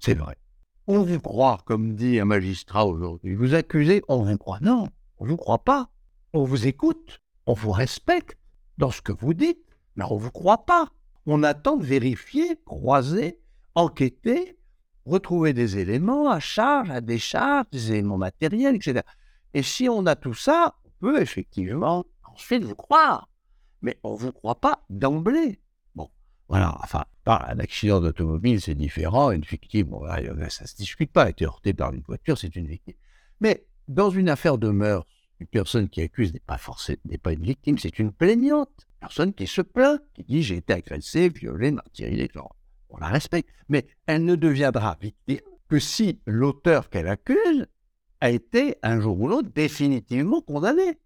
c'est 0.00 0.14
vrai. 0.14 0.36
On 0.86 1.02
vous 1.02 1.20
croit, 1.20 1.58
comme 1.64 1.94
dit 1.94 2.20
un 2.20 2.24
magistrat 2.24 2.86
aujourd'hui. 2.86 3.34
Vous 3.34 3.54
accusez, 3.54 4.02
on 4.08 4.22
vous 4.22 4.38
croit. 4.38 4.60
Non, 4.60 4.88
on 5.18 5.24
ne 5.24 5.30
vous 5.30 5.36
croit 5.36 5.64
pas. 5.64 5.90
On 6.32 6.44
vous 6.44 6.66
écoute, 6.66 7.20
on 7.46 7.54
vous 7.54 7.72
respecte 7.72 8.38
dans 8.78 8.90
ce 8.90 9.02
que 9.02 9.12
vous 9.12 9.34
dites, 9.34 9.64
mais 9.96 10.04
on 10.04 10.14
ne 10.14 10.20
vous 10.20 10.30
croit 10.30 10.64
pas. 10.64 10.88
On 11.26 11.42
attend 11.42 11.76
de 11.76 11.84
vérifier, 11.84 12.56
croiser, 12.64 13.40
enquêter, 13.74 14.58
retrouver 15.06 15.52
des 15.52 15.78
éléments 15.78 16.30
à 16.30 16.40
charge, 16.40 16.90
à 16.90 17.00
décharge, 17.00 17.66
des 17.72 17.92
éléments 17.92 18.18
matériels, 18.18 18.76
etc. 18.76 19.00
Et 19.54 19.62
si 19.62 19.88
on 19.88 20.06
a 20.06 20.14
tout 20.14 20.34
ça, 20.34 20.76
on 20.84 20.90
peut 21.00 21.20
effectivement 21.20 22.04
ensuite 22.24 22.64
vous 22.64 22.74
croire. 22.74 23.28
Mais 23.82 23.98
on 24.04 24.12
ne 24.12 24.18
vous 24.18 24.32
croit 24.32 24.60
pas 24.60 24.84
d'emblée. 24.90 25.60
Bon, 25.94 26.10
voilà, 26.48 26.76
enfin, 26.82 27.04
un 27.26 27.58
accident 27.58 28.00
d'automobile, 28.00 28.60
c'est 28.60 28.74
différent. 28.74 29.30
Une 29.30 29.42
victime, 29.42 29.90
ça 30.48 30.64
ne 30.64 30.68
se 30.68 30.76
discute 30.76 31.12
pas. 31.12 31.28
Être 31.28 31.42
heurté 31.42 31.74
par 31.74 31.92
une 31.92 32.02
voiture, 32.02 32.38
c'est 32.38 32.54
une 32.56 32.66
victime. 32.66 32.94
Mais 33.40 33.66
dans 33.88 34.10
une 34.10 34.28
affaire 34.28 34.58
de 34.58 34.70
meurtre, 34.70 35.08
Une 35.38 35.46
personne 35.46 35.88
qui 35.88 36.00
accuse 36.00 36.32
n'est 36.32 36.40
pas 36.40 36.56
forcément 36.56 36.98
n'est 37.04 37.18
pas 37.18 37.32
une 37.32 37.42
victime, 37.42 37.78
c'est 37.78 37.98
une 37.98 38.12
plaignante. 38.12 38.86
Une 38.94 39.00
personne 39.00 39.34
qui 39.34 39.46
se 39.46 39.60
plaint, 39.60 40.00
qui 40.14 40.24
dit 40.24 40.42
j'ai 40.42 40.56
été 40.56 40.72
agressé, 40.72 41.28
violé, 41.28 41.72
martyrisé, 41.72 42.30
on 42.88 42.98
la 42.98 43.08
respecte. 43.08 43.50
Mais 43.68 43.86
elle 44.06 44.24
ne 44.24 44.34
deviendra 44.34 44.96
victime 45.00 45.40
que 45.68 45.78
si 45.78 46.20
l'auteur 46.26 46.88
qu'elle 46.88 47.08
accuse 47.08 47.66
a 48.20 48.30
été 48.30 48.76
un 48.82 48.98
jour 49.00 49.20
ou 49.20 49.28
l'autre 49.28 49.50
définitivement 49.54 50.40
condamné. 50.40 50.98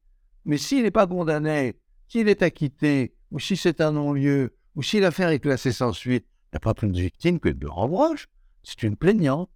Mais 0.44 0.58
s'il 0.58 0.84
n'est 0.84 0.90
pas 0.92 1.06
condamné, 1.06 1.74
s'il 2.06 2.28
est 2.28 2.42
acquitté, 2.42 3.14
ou 3.32 3.40
si 3.40 3.56
c'est 3.56 3.80
un 3.80 3.92
non-lieu, 3.92 4.56
ou 4.76 4.82
si 4.82 5.00
l'affaire 5.00 5.30
est 5.30 5.40
classée 5.40 5.72
sans 5.72 5.92
suite, 5.92 6.26
il 6.28 6.54
n'y 6.54 6.56
a 6.56 6.60
pas 6.60 6.74
plus 6.74 6.88
de 6.88 7.00
victime 7.00 7.38
que 7.40 7.48
de 7.48 7.66
renvoie. 7.66 8.14
C'est 8.62 8.82
une 8.82 8.96
plaignante. 8.96 9.50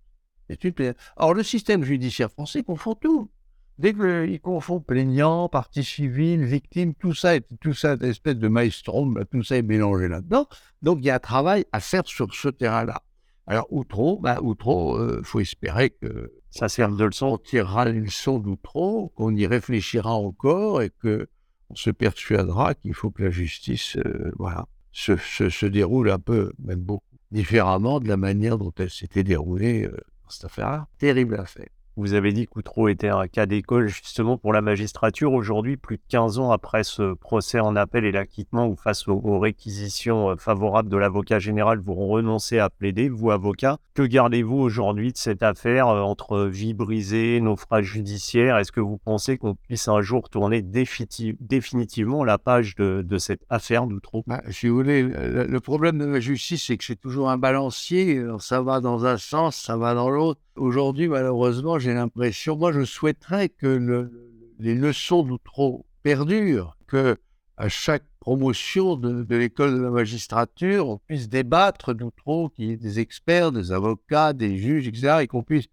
C'est 0.48 0.62
une 0.64 0.72
plaignante. 0.72 0.96
Or, 1.16 1.34
le 1.34 1.42
système 1.42 1.84
judiciaire 1.84 2.30
français 2.30 2.62
confond 2.62 2.94
tout. 2.94 3.30
Dès 3.78 3.92
qu'il 3.92 4.40
confond 4.40 4.80
plaignant, 4.80 5.48
partie 5.48 5.82
civile, 5.82 6.44
victime, 6.44 6.94
tout 6.94 7.12
ça, 7.12 7.40
tout 7.60 7.74
ça, 7.74 7.94
une 7.94 8.04
espèce 8.04 8.36
de 8.36 8.46
maelstrom, 8.46 9.24
tout 9.32 9.42
ça 9.42 9.56
est 9.56 9.62
mélangé 9.62 10.06
là-dedans. 10.06 10.46
Donc, 10.82 10.98
il 11.00 11.06
y 11.06 11.10
a 11.10 11.16
un 11.16 11.20
travail 11.20 11.64
à 11.72 11.80
faire 11.80 12.06
sur 12.06 12.32
ce 12.32 12.48
terrain-là. 12.48 13.02
Alors, 13.46 13.66
Outreau, 13.70 14.20
bah, 14.20 14.40
Outreau, 14.40 14.96
il 14.96 15.02
euh, 15.02 15.22
faut 15.22 15.40
espérer 15.40 15.90
que 15.90 16.32
ça 16.50 16.68
serve 16.68 16.96
de 16.96 17.04
leçon. 17.04 17.26
On 17.26 17.38
tirera 17.38 17.84
les 17.84 18.00
leçons 18.00 18.38
d'Outreau, 18.38 19.12
qu'on 19.16 19.34
y 19.34 19.46
réfléchira 19.46 20.12
encore 20.12 20.80
et 20.80 20.90
que 20.90 21.28
on 21.70 21.74
se 21.74 21.90
persuadera 21.90 22.74
qu'il 22.74 22.94
faut 22.94 23.10
que 23.10 23.24
la 23.24 23.30
justice, 23.30 23.96
euh, 23.96 24.30
voilà, 24.38 24.66
se, 24.94 25.16
se, 25.16 25.66
déroule 25.66 26.10
un 26.10 26.18
peu, 26.18 26.52
même 26.58 26.80
beaucoup 26.80 27.04
différemment 27.30 27.98
de 27.98 28.08
la 28.08 28.16
manière 28.16 28.56
dont 28.56 28.72
elle 28.78 28.90
s'était 28.90 29.24
déroulée 29.24 29.84
euh, 29.84 29.90
dans 29.90 30.30
cette 30.30 30.44
affaire-là. 30.44 30.86
Terrible 30.98 31.34
affaire. 31.38 31.66
Vous 31.96 32.14
avez 32.14 32.32
dit 32.32 32.46
qu'Outreau 32.46 32.88
était 32.88 33.08
un 33.08 33.28
cas 33.28 33.46
d'école 33.46 33.86
justement 33.86 34.36
pour 34.36 34.52
la 34.52 34.60
magistrature. 34.60 35.32
Aujourd'hui, 35.32 35.76
plus 35.76 35.98
de 35.98 36.02
15 36.08 36.40
ans 36.40 36.50
après 36.50 36.82
ce 36.82 37.14
procès 37.14 37.60
en 37.60 37.76
appel 37.76 38.04
et 38.04 38.10
l'acquittement 38.10 38.66
ou 38.66 38.74
face 38.74 39.06
aux, 39.06 39.38
réquisitions 39.38 40.30
euh, 40.30 40.36
favorables 40.36 40.88
de 40.88 40.96
l'avocat 40.96 41.38
général, 41.38 41.78
vous 41.78 41.94
renoncez 41.94 42.58
à 42.58 42.68
plaider, 42.68 43.08
vous 43.08 43.30
avocat. 43.30 43.78
Que 43.94 44.02
gardez-vous 44.02 44.56
aujourd'hui 44.56 45.12
de 45.12 45.16
cette 45.16 45.44
affaire 45.44 45.86
euh, 45.86 46.00
entre 46.00 46.46
vie 46.46 46.74
brisée, 46.74 47.40
naufrage 47.40 47.84
judiciaire? 47.84 48.58
Est-ce 48.58 48.72
que 48.72 48.80
vous 48.80 48.98
pensez 48.98 49.38
qu'on 49.38 49.54
puisse 49.54 49.86
un 49.86 50.02
jour 50.02 50.28
tourner 50.28 50.62
définitivement 50.62 52.24
la 52.24 52.38
page 52.38 52.74
de, 52.74 53.18
cette 53.18 53.44
affaire 53.50 53.86
d'Outreau 53.86 54.24
bah, 54.26 54.42
Si 54.50 54.66
vous 54.66 54.74
voulez, 54.74 55.02
le 55.02 55.60
problème 55.60 55.98
de 55.98 56.06
la 56.06 56.18
justice, 56.18 56.64
c'est 56.66 56.76
que 56.76 56.84
c'est 56.84 56.96
toujours 56.96 57.30
un 57.30 57.38
balancier. 57.38 58.20
Ça 58.40 58.62
va 58.62 58.80
dans 58.80 59.06
un 59.06 59.16
sens, 59.16 59.54
ça 59.54 59.76
va 59.76 59.94
dans 59.94 60.10
l'autre. 60.10 60.40
Aujourd'hui, 60.56 61.08
malheureusement, 61.08 61.78
j'ai 61.78 61.94
l'impression, 61.94 62.56
moi, 62.56 62.72
je 62.72 62.84
souhaiterais 62.84 63.48
que 63.48 64.10
les 64.58 64.74
leçons 64.74 65.24
d'Outreau 65.24 65.84
perdurent, 66.02 66.76
que 66.86 67.16
à 67.56 67.68
chaque 67.68 68.04
promotion 68.20 68.96
de, 68.96 69.26
l'école 69.34 69.74
de 69.76 69.82
la 69.82 69.90
magistrature, 69.90 70.88
on 70.88 70.98
puisse 70.98 71.28
débattre 71.28 71.94
d'Outreau, 71.94 72.48
qu'il 72.48 72.66
y 72.66 72.70
ait 72.70 72.76
des 72.76 73.00
experts, 73.00 73.52
des 73.52 73.72
avocats, 73.72 74.32
des 74.32 74.56
juges, 74.56 74.88
etc., 74.88 75.18
et 75.22 75.26
qu'on 75.26 75.42
puisse, 75.42 75.68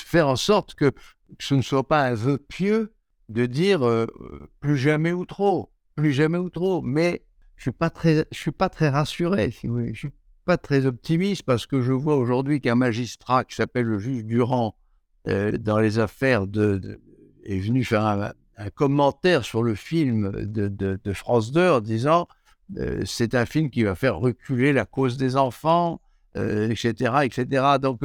faire 0.00 0.28
en 0.28 0.36
sorte 0.36 0.74
que, 0.74 0.92
ce 1.38 1.54
ne 1.54 1.62
soit 1.62 1.88
pas 1.88 2.02
un 2.02 2.14
vœu 2.14 2.36
pieux 2.36 2.92
de 3.30 3.46
dire 3.46 3.86
euh, 3.86 4.06
plus 4.60 4.76
jamais 4.76 5.12
Outreau, 5.12 5.72
plus 5.96 6.12
jamais 6.12 6.36
Outreau. 6.36 6.82
Mais 6.82 7.24
je 7.56 7.70
suis 7.70 8.24
suis 8.32 8.50
pas 8.52 8.68
très 8.68 8.88
rassuré. 8.90 9.50
Si 9.50 9.66
vous 9.66 9.74
voulez. 9.74 9.94
Pas 10.44 10.56
très 10.56 10.86
optimiste 10.86 11.42
parce 11.42 11.66
que 11.66 11.80
je 11.80 11.92
vois 11.92 12.16
aujourd'hui 12.16 12.60
qu'un 12.60 12.74
magistrat 12.74 13.44
qui 13.44 13.54
s'appelle 13.54 13.86
le 13.86 13.98
juge 13.98 14.24
Durand 14.24 14.74
euh, 15.28 15.52
dans 15.56 15.78
les 15.78 15.98
affaires 15.98 16.46
de, 16.46 17.00
est 17.44 17.58
venu 17.58 17.84
faire 17.84 18.04
un, 18.04 18.32
commentaire 18.74 19.44
sur 19.44 19.62
le 19.62 19.74
film 19.74 20.30
de, 20.32 21.12
France 21.12 21.52
2 21.52 21.70
en 21.70 21.80
disant 21.80 22.28
euh, 22.76 23.02
c'est 23.06 23.34
un 23.34 23.46
film 23.46 23.70
qui 23.70 23.82
va 23.82 23.94
faire 23.94 24.18
reculer 24.18 24.72
la 24.72 24.84
cause 24.84 25.16
des 25.16 25.36
enfants, 25.36 26.00
etc., 26.34 26.94
euh, 27.00 27.20
etc. 27.20 27.64
Donc 27.80 28.00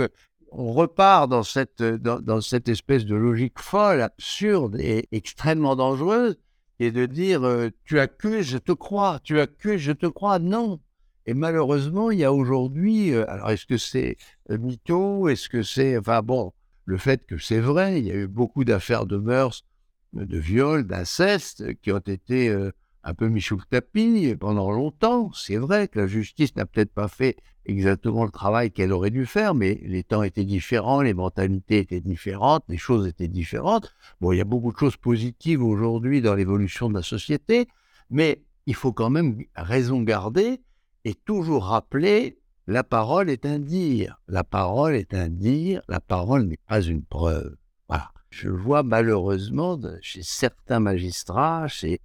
on 0.52 0.72
repart 0.72 1.30
dans 1.30 1.44
cette, 1.44 1.84
dans, 1.84 2.42
cette 2.42 2.70
espèce 2.70 3.06
de 3.06 3.16
logique 3.16 3.60
folle, 3.60 4.02
absurde 4.02 4.78
et 4.80 5.08
extrêmement 5.12 5.76
dangereuse, 5.76 6.38
et 6.80 6.92
de 6.92 7.06
dire 7.06 7.42
tu 7.84 8.00
accuses, 8.00 8.48
je 8.48 8.58
te 8.58 8.72
crois, 8.72 9.20
tu 9.24 9.40
accuses, 9.40 9.82
je 9.82 9.92
te 9.92 10.06
crois. 10.06 10.40
Non, 10.40 10.80
et 11.28 11.34
malheureusement, 11.34 12.10
il 12.10 12.20
y 12.20 12.24
a 12.24 12.32
aujourd'hui, 12.32 13.14
euh, 13.14 13.30
alors 13.30 13.52
est-ce 13.52 13.66
que 13.66 13.78
c'est 13.78 14.16
euh, 14.50 14.58
mytho? 14.58 15.28
Est-ce 15.28 15.50
que 15.50 15.62
c'est. 15.62 15.98
Enfin 15.98 16.22
bon, 16.22 16.54
le 16.86 16.98
fait 16.98 17.26
que 17.26 17.38
c'est 17.38 17.60
vrai, 17.60 18.00
il 18.00 18.08
y 18.08 18.12
a 18.12 18.16
eu 18.16 18.28
beaucoup 18.28 18.64
d'affaires 18.64 19.06
de 19.06 19.18
mœurs, 19.18 19.66
de 20.14 20.38
viol, 20.38 20.88
d'inceste 20.88 21.76
qui 21.82 21.92
ont 21.92 21.98
été 21.98 22.48
euh, 22.48 22.72
un 23.04 23.14
peu 23.14 23.28
mis 23.28 23.42
sous 23.42 23.58
le 23.58 23.64
tapis 23.70 24.36
pendant 24.40 24.72
longtemps. 24.72 25.30
C'est 25.34 25.58
vrai 25.58 25.90
que 25.90 26.00
la 26.00 26.08
justice 26.08 26.56
n'a 26.56 26.66
peut-être 26.66 26.94
pas 26.94 27.10
fait 27.10 27.36
exactement 27.66 28.24
le 28.24 28.32
travail 28.32 28.72
qu'elle 28.72 28.94
aurait 28.94 29.10
dû 29.10 29.26
faire, 29.26 29.54
mais 29.54 29.82
les 29.84 30.06
temps 30.06 30.24
étaient 30.24 30.46
différents, 30.46 31.02
les 31.02 31.14
mentalités 31.14 31.80
étaient 31.80 32.00
différentes, 32.00 32.64
les 32.70 32.78
choses 32.78 33.06
étaient 33.06 33.28
différentes. 33.28 33.94
Bon, 34.22 34.32
il 34.32 34.38
y 34.38 34.42
a 34.42 34.46
beaucoup 34.46 34.72
de 34.72 34.78
choses 34.78 34.96
positives 34.96 35.62
aujourd'hui 35.62 36.22
dans 36.22 36.36
l'évolution 36.36 36.88
de 36.88 36.94
la 36.94 37.04
société, 37.04 37.68
mais 38.10 38.44
il 38.66 38.76
faut 38.76 38.94
quand 38.94 39.10
même 39.10 39.44
raison 39.58 40.02
garder 40.02 40.62
et 41.08 41.14
toujours 41.14 41.64
rappeler 41.64 42.38
la 42.70 42.84
parole 42.84 43.30
est 43.30 43.46
un 43.46 43.60
dire. 43.60 44.22
La 44.28 44.44
parole 44.44 44.94
est 44.94 45.14
un 45.14 45.30
dire, 45.30 45.82
la 45.88 46.02
parole 46.02 46.44
n'est 46.44 46.60
pas 46.68 46.82
une 46.82 47.02
preuve. 47.02 47.56
Voilà. 47.88 48.12
Je 48.30 48.50
vois 48.50 48.84
malheureusement 48.84 49.80
chez 50.02 50.22
certains 50.22 50.82
magistrats, 50.82 51.70
chez, 51.70 52.02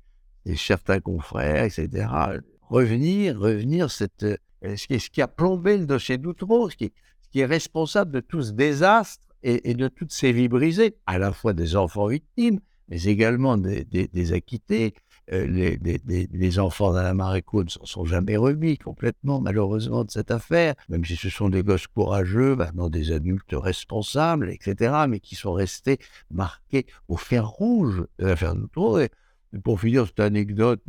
certains 0.54 1.00
confrères, 1.00 1.64
etc., 1.64 2.06
revenir, 2.60 3.40
revenir 3.40 3.90
cette, 3.90 4.22
euh, 4.22 4.36
ce, 4.76 4.86
qui, 4.86 5.00
ce 5.00 5.10
qui 5.10 5.20
a 5.20 5.26
plombé 5.26 5.78
le 5.78 5.86
dossier 5.86 6.16
d'Outreau, 6.16 6.70
ce 6.70 6.76
qui, 6.76 6.92
est 7.34 7.44
responsable 7.44 8.12
de 8.12 8.20
tout 8.20 8.42
ce 8.42 8.52
désastre 8.52 9.26
et, 9.42 9.74
de 9.74 9.88
toutes 9.88 10.12
ces 10.12 10.30
vies 10.30 10.48
brisées, 10.48 10.96
à 11.06 11.18
la 11.18 11.32
fois 11.32 11.54
des 11.54 11.74
enfants 11.74 12.06
victimes, 12.06 12.60
mais 12.86 13.02
également 13.02 13.58
des 13.58 14.32
acquittés, 14.32 14.94
euh, 15.30 15.46
les, 15.46 16.58
enfants 16.58 16.92
d'Alain 16.92 17.14
Maréco 17.14 17.62
ne 17.62 17.68
s'en 17.68 17.84
sont 17.84 18.04
jamais 18.04 18.36
remis 18.36 18.76
complètement, 18.76 19.40
malheureusement, 19.40 20.04
de 20.04 20.10
cette 20.10 20.30
affaire, 20.30 20.74
même 20.88 21.04
si 21.04 21.14
ce 21.16 21.28
sont 21.28 21.48
des 21.48 21.62
gosses 21.62 21.86
courageux, 21.86 22.56
maintenant 22.56 22.90
des 22.90 23.12
adultes 23.12 23.52
responsables, 23.52 24.50
etc., 24.50 25.04
mais 25.08 25.20
qui 25.20 25.36
sont 25.36 25.52
restés 25.52 25.98
marqués 26.30 26.86
au 27.08 27.16
fer 27.16 27.48
rouge 27.48 28.04
de 28.18 28.26
l'affaire 28.26 28.54
Noutreau. 28.54 28.98
Pour 29.62 29.80
finir 29.80 30.06
cette 30.06 30.20
anecdote, 30.20 30.82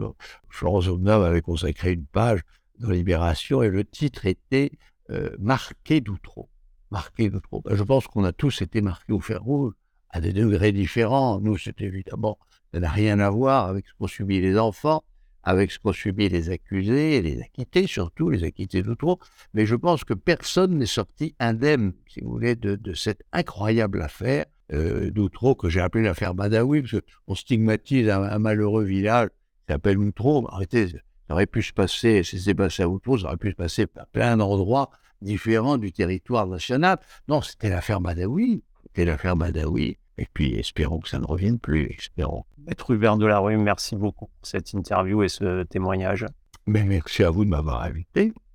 Florence 0.50 0.88
Omnam 0.88 1.22
avait 1.22 1.42
consacré 1.42 1.92
une 1.92 2.06
page 2.06 2.42
dans 2.80 2.90
Libération 2.90 3.62
et 3.62 3.70
le 3.70 3.84
titre 3.84 4.26
était 4.26 4.72
euh, 5.10 5.36
Marqué 5.38 6.02
d'Outreau. 6.02 6.50
Marqué 6.92 7.30
d'Outreau. 7.30 7.62
Ben, 7.62 7.76
je 7.76 7.84
pense 7.84 8.08
qu'on 8.08 8.24
a 8.24 8.32
tous 8.32 8.62
été 8.62 8.82
marqués 8.82 9.14
au 9.14 9.20
fer 9.20 9.44
rouge 9.44 9.74
à 10.10 10.22
des 10.22 10.34
degrés 10.34 10.72
différents. 10.72 11.40
Nous, 11.40 11.58
c'est 11.58 11.82
évidemment 11.82 12.38
ça 12.74 12.80
n'a 12.80 12.90
rien 12.90 13.20
à 13.20 13.30
voir 13.30 13.68
avec 13.68 13.88
ce 13.88 13.94
qu'ont 13.94 14.08
subi 14.08 14.42
les 14.42 14.58
enfants, 14.58 15.04
avec 15.44 15.72
ce 15.72 15.78
qu'ont 15.78 15.94
subi 15.94 16.28
les 16.28 16.50
accusés, 16.50 17.22
les 17.22 17.42
acquittés, 17.42 17.86
surtout 17.86 18.30
les 18.30 18.44
acquittés 18.44 18.82
de 18.82 18.94
trop. 18.96 19.20
Mais 19.54 19.66
je 19.66 19.76
pense 19.76 20.04
que 20.04 20.14
personne 20.14 20.78
n'est 20.78 20.86
sorti 20.86 21.36
indemne, 21.40 21.94
si 22.08 22.22
vous 22.22 22.32
voulez, 22.32 22.56
de, 22.56 22.94
cette 22.94 23.22
incroyable 23.32 24.02
affaire 24.02 24.46
euh, 24.72 25.12
d'Outreau 25.12 25.54
que 25.54 25.70
j'ai 25.70 25.82
appelée 25.82 26.04
l'affaire 26.04 26.34
Badawi, 26.34 26.82
parce 26.82 27.04
qu'on 27.28 27.36
stigmatise 27.36 28.10
un, 28.10 28.40
malheureux 28.40 28.84
village 28.84 29.30
qui 29.30 29.74
s'appelle 29.74 30.00
Outreau. 30.00 30.48
Arrêtez, 30.50 30.88
ça 30.88 30.98
aurait 31.30 31.46
pu 31.46 31.62
se 31.62 31.74
passer, 31.74 32.24
si 32.24 32.40
c'est 32.40 32.56
passé 32.56 32.82
à 32.82 32.90
Outreau, 32.90 33.20
ça 33.20 33.28
aurait 33.28 33.38
pu 33.38 33.52
se 33.52 33.56
passer 33.56 33.86
à 33.98 34.06
plein 34.08 34.38
d'endroits 34.38 34.90
différents 35.22 35.78
du 35.78 35.92
territoire 35.92 36.48
national. 36.48 36.98
Non, 37.28 37.42
c'était 37.42 37.70
l'affaire 37.70 38.02
Badawi. 38.02 38.64
C'était 38.88 39.06
l'affaire 39.06 39.36
Badawi. 39.36 39.98
Et 40.18 40.28
puis, 40.34 40.56
espérons 40.56 41.00
que 41.00 41.10
ça 41.10 41.20
ne 41.20 41.26
revienne 41.26 41.60
plus. 41.60 41.88
Espérons. 41.98 42.44
Maître 42.66 42.92
Hubert 42.92 43.18
Delarue, 43.18 43.58
merci 43.58 43.96
beaucoup 43.96 44.28
pour 44.28 44.48
cette 44.48 44.74
interview 44.74 45.24
et 45.24 45.30
ce 45.30 45.64
témoignage. 45.64 46.26
Mais 46.66 46.84
merci 46.84 47.24
à 47.24 47.30
vous 47.30 47.46
de 47.46 47.50
m'avoir 47.50 47.82
invité. 47.82 48.34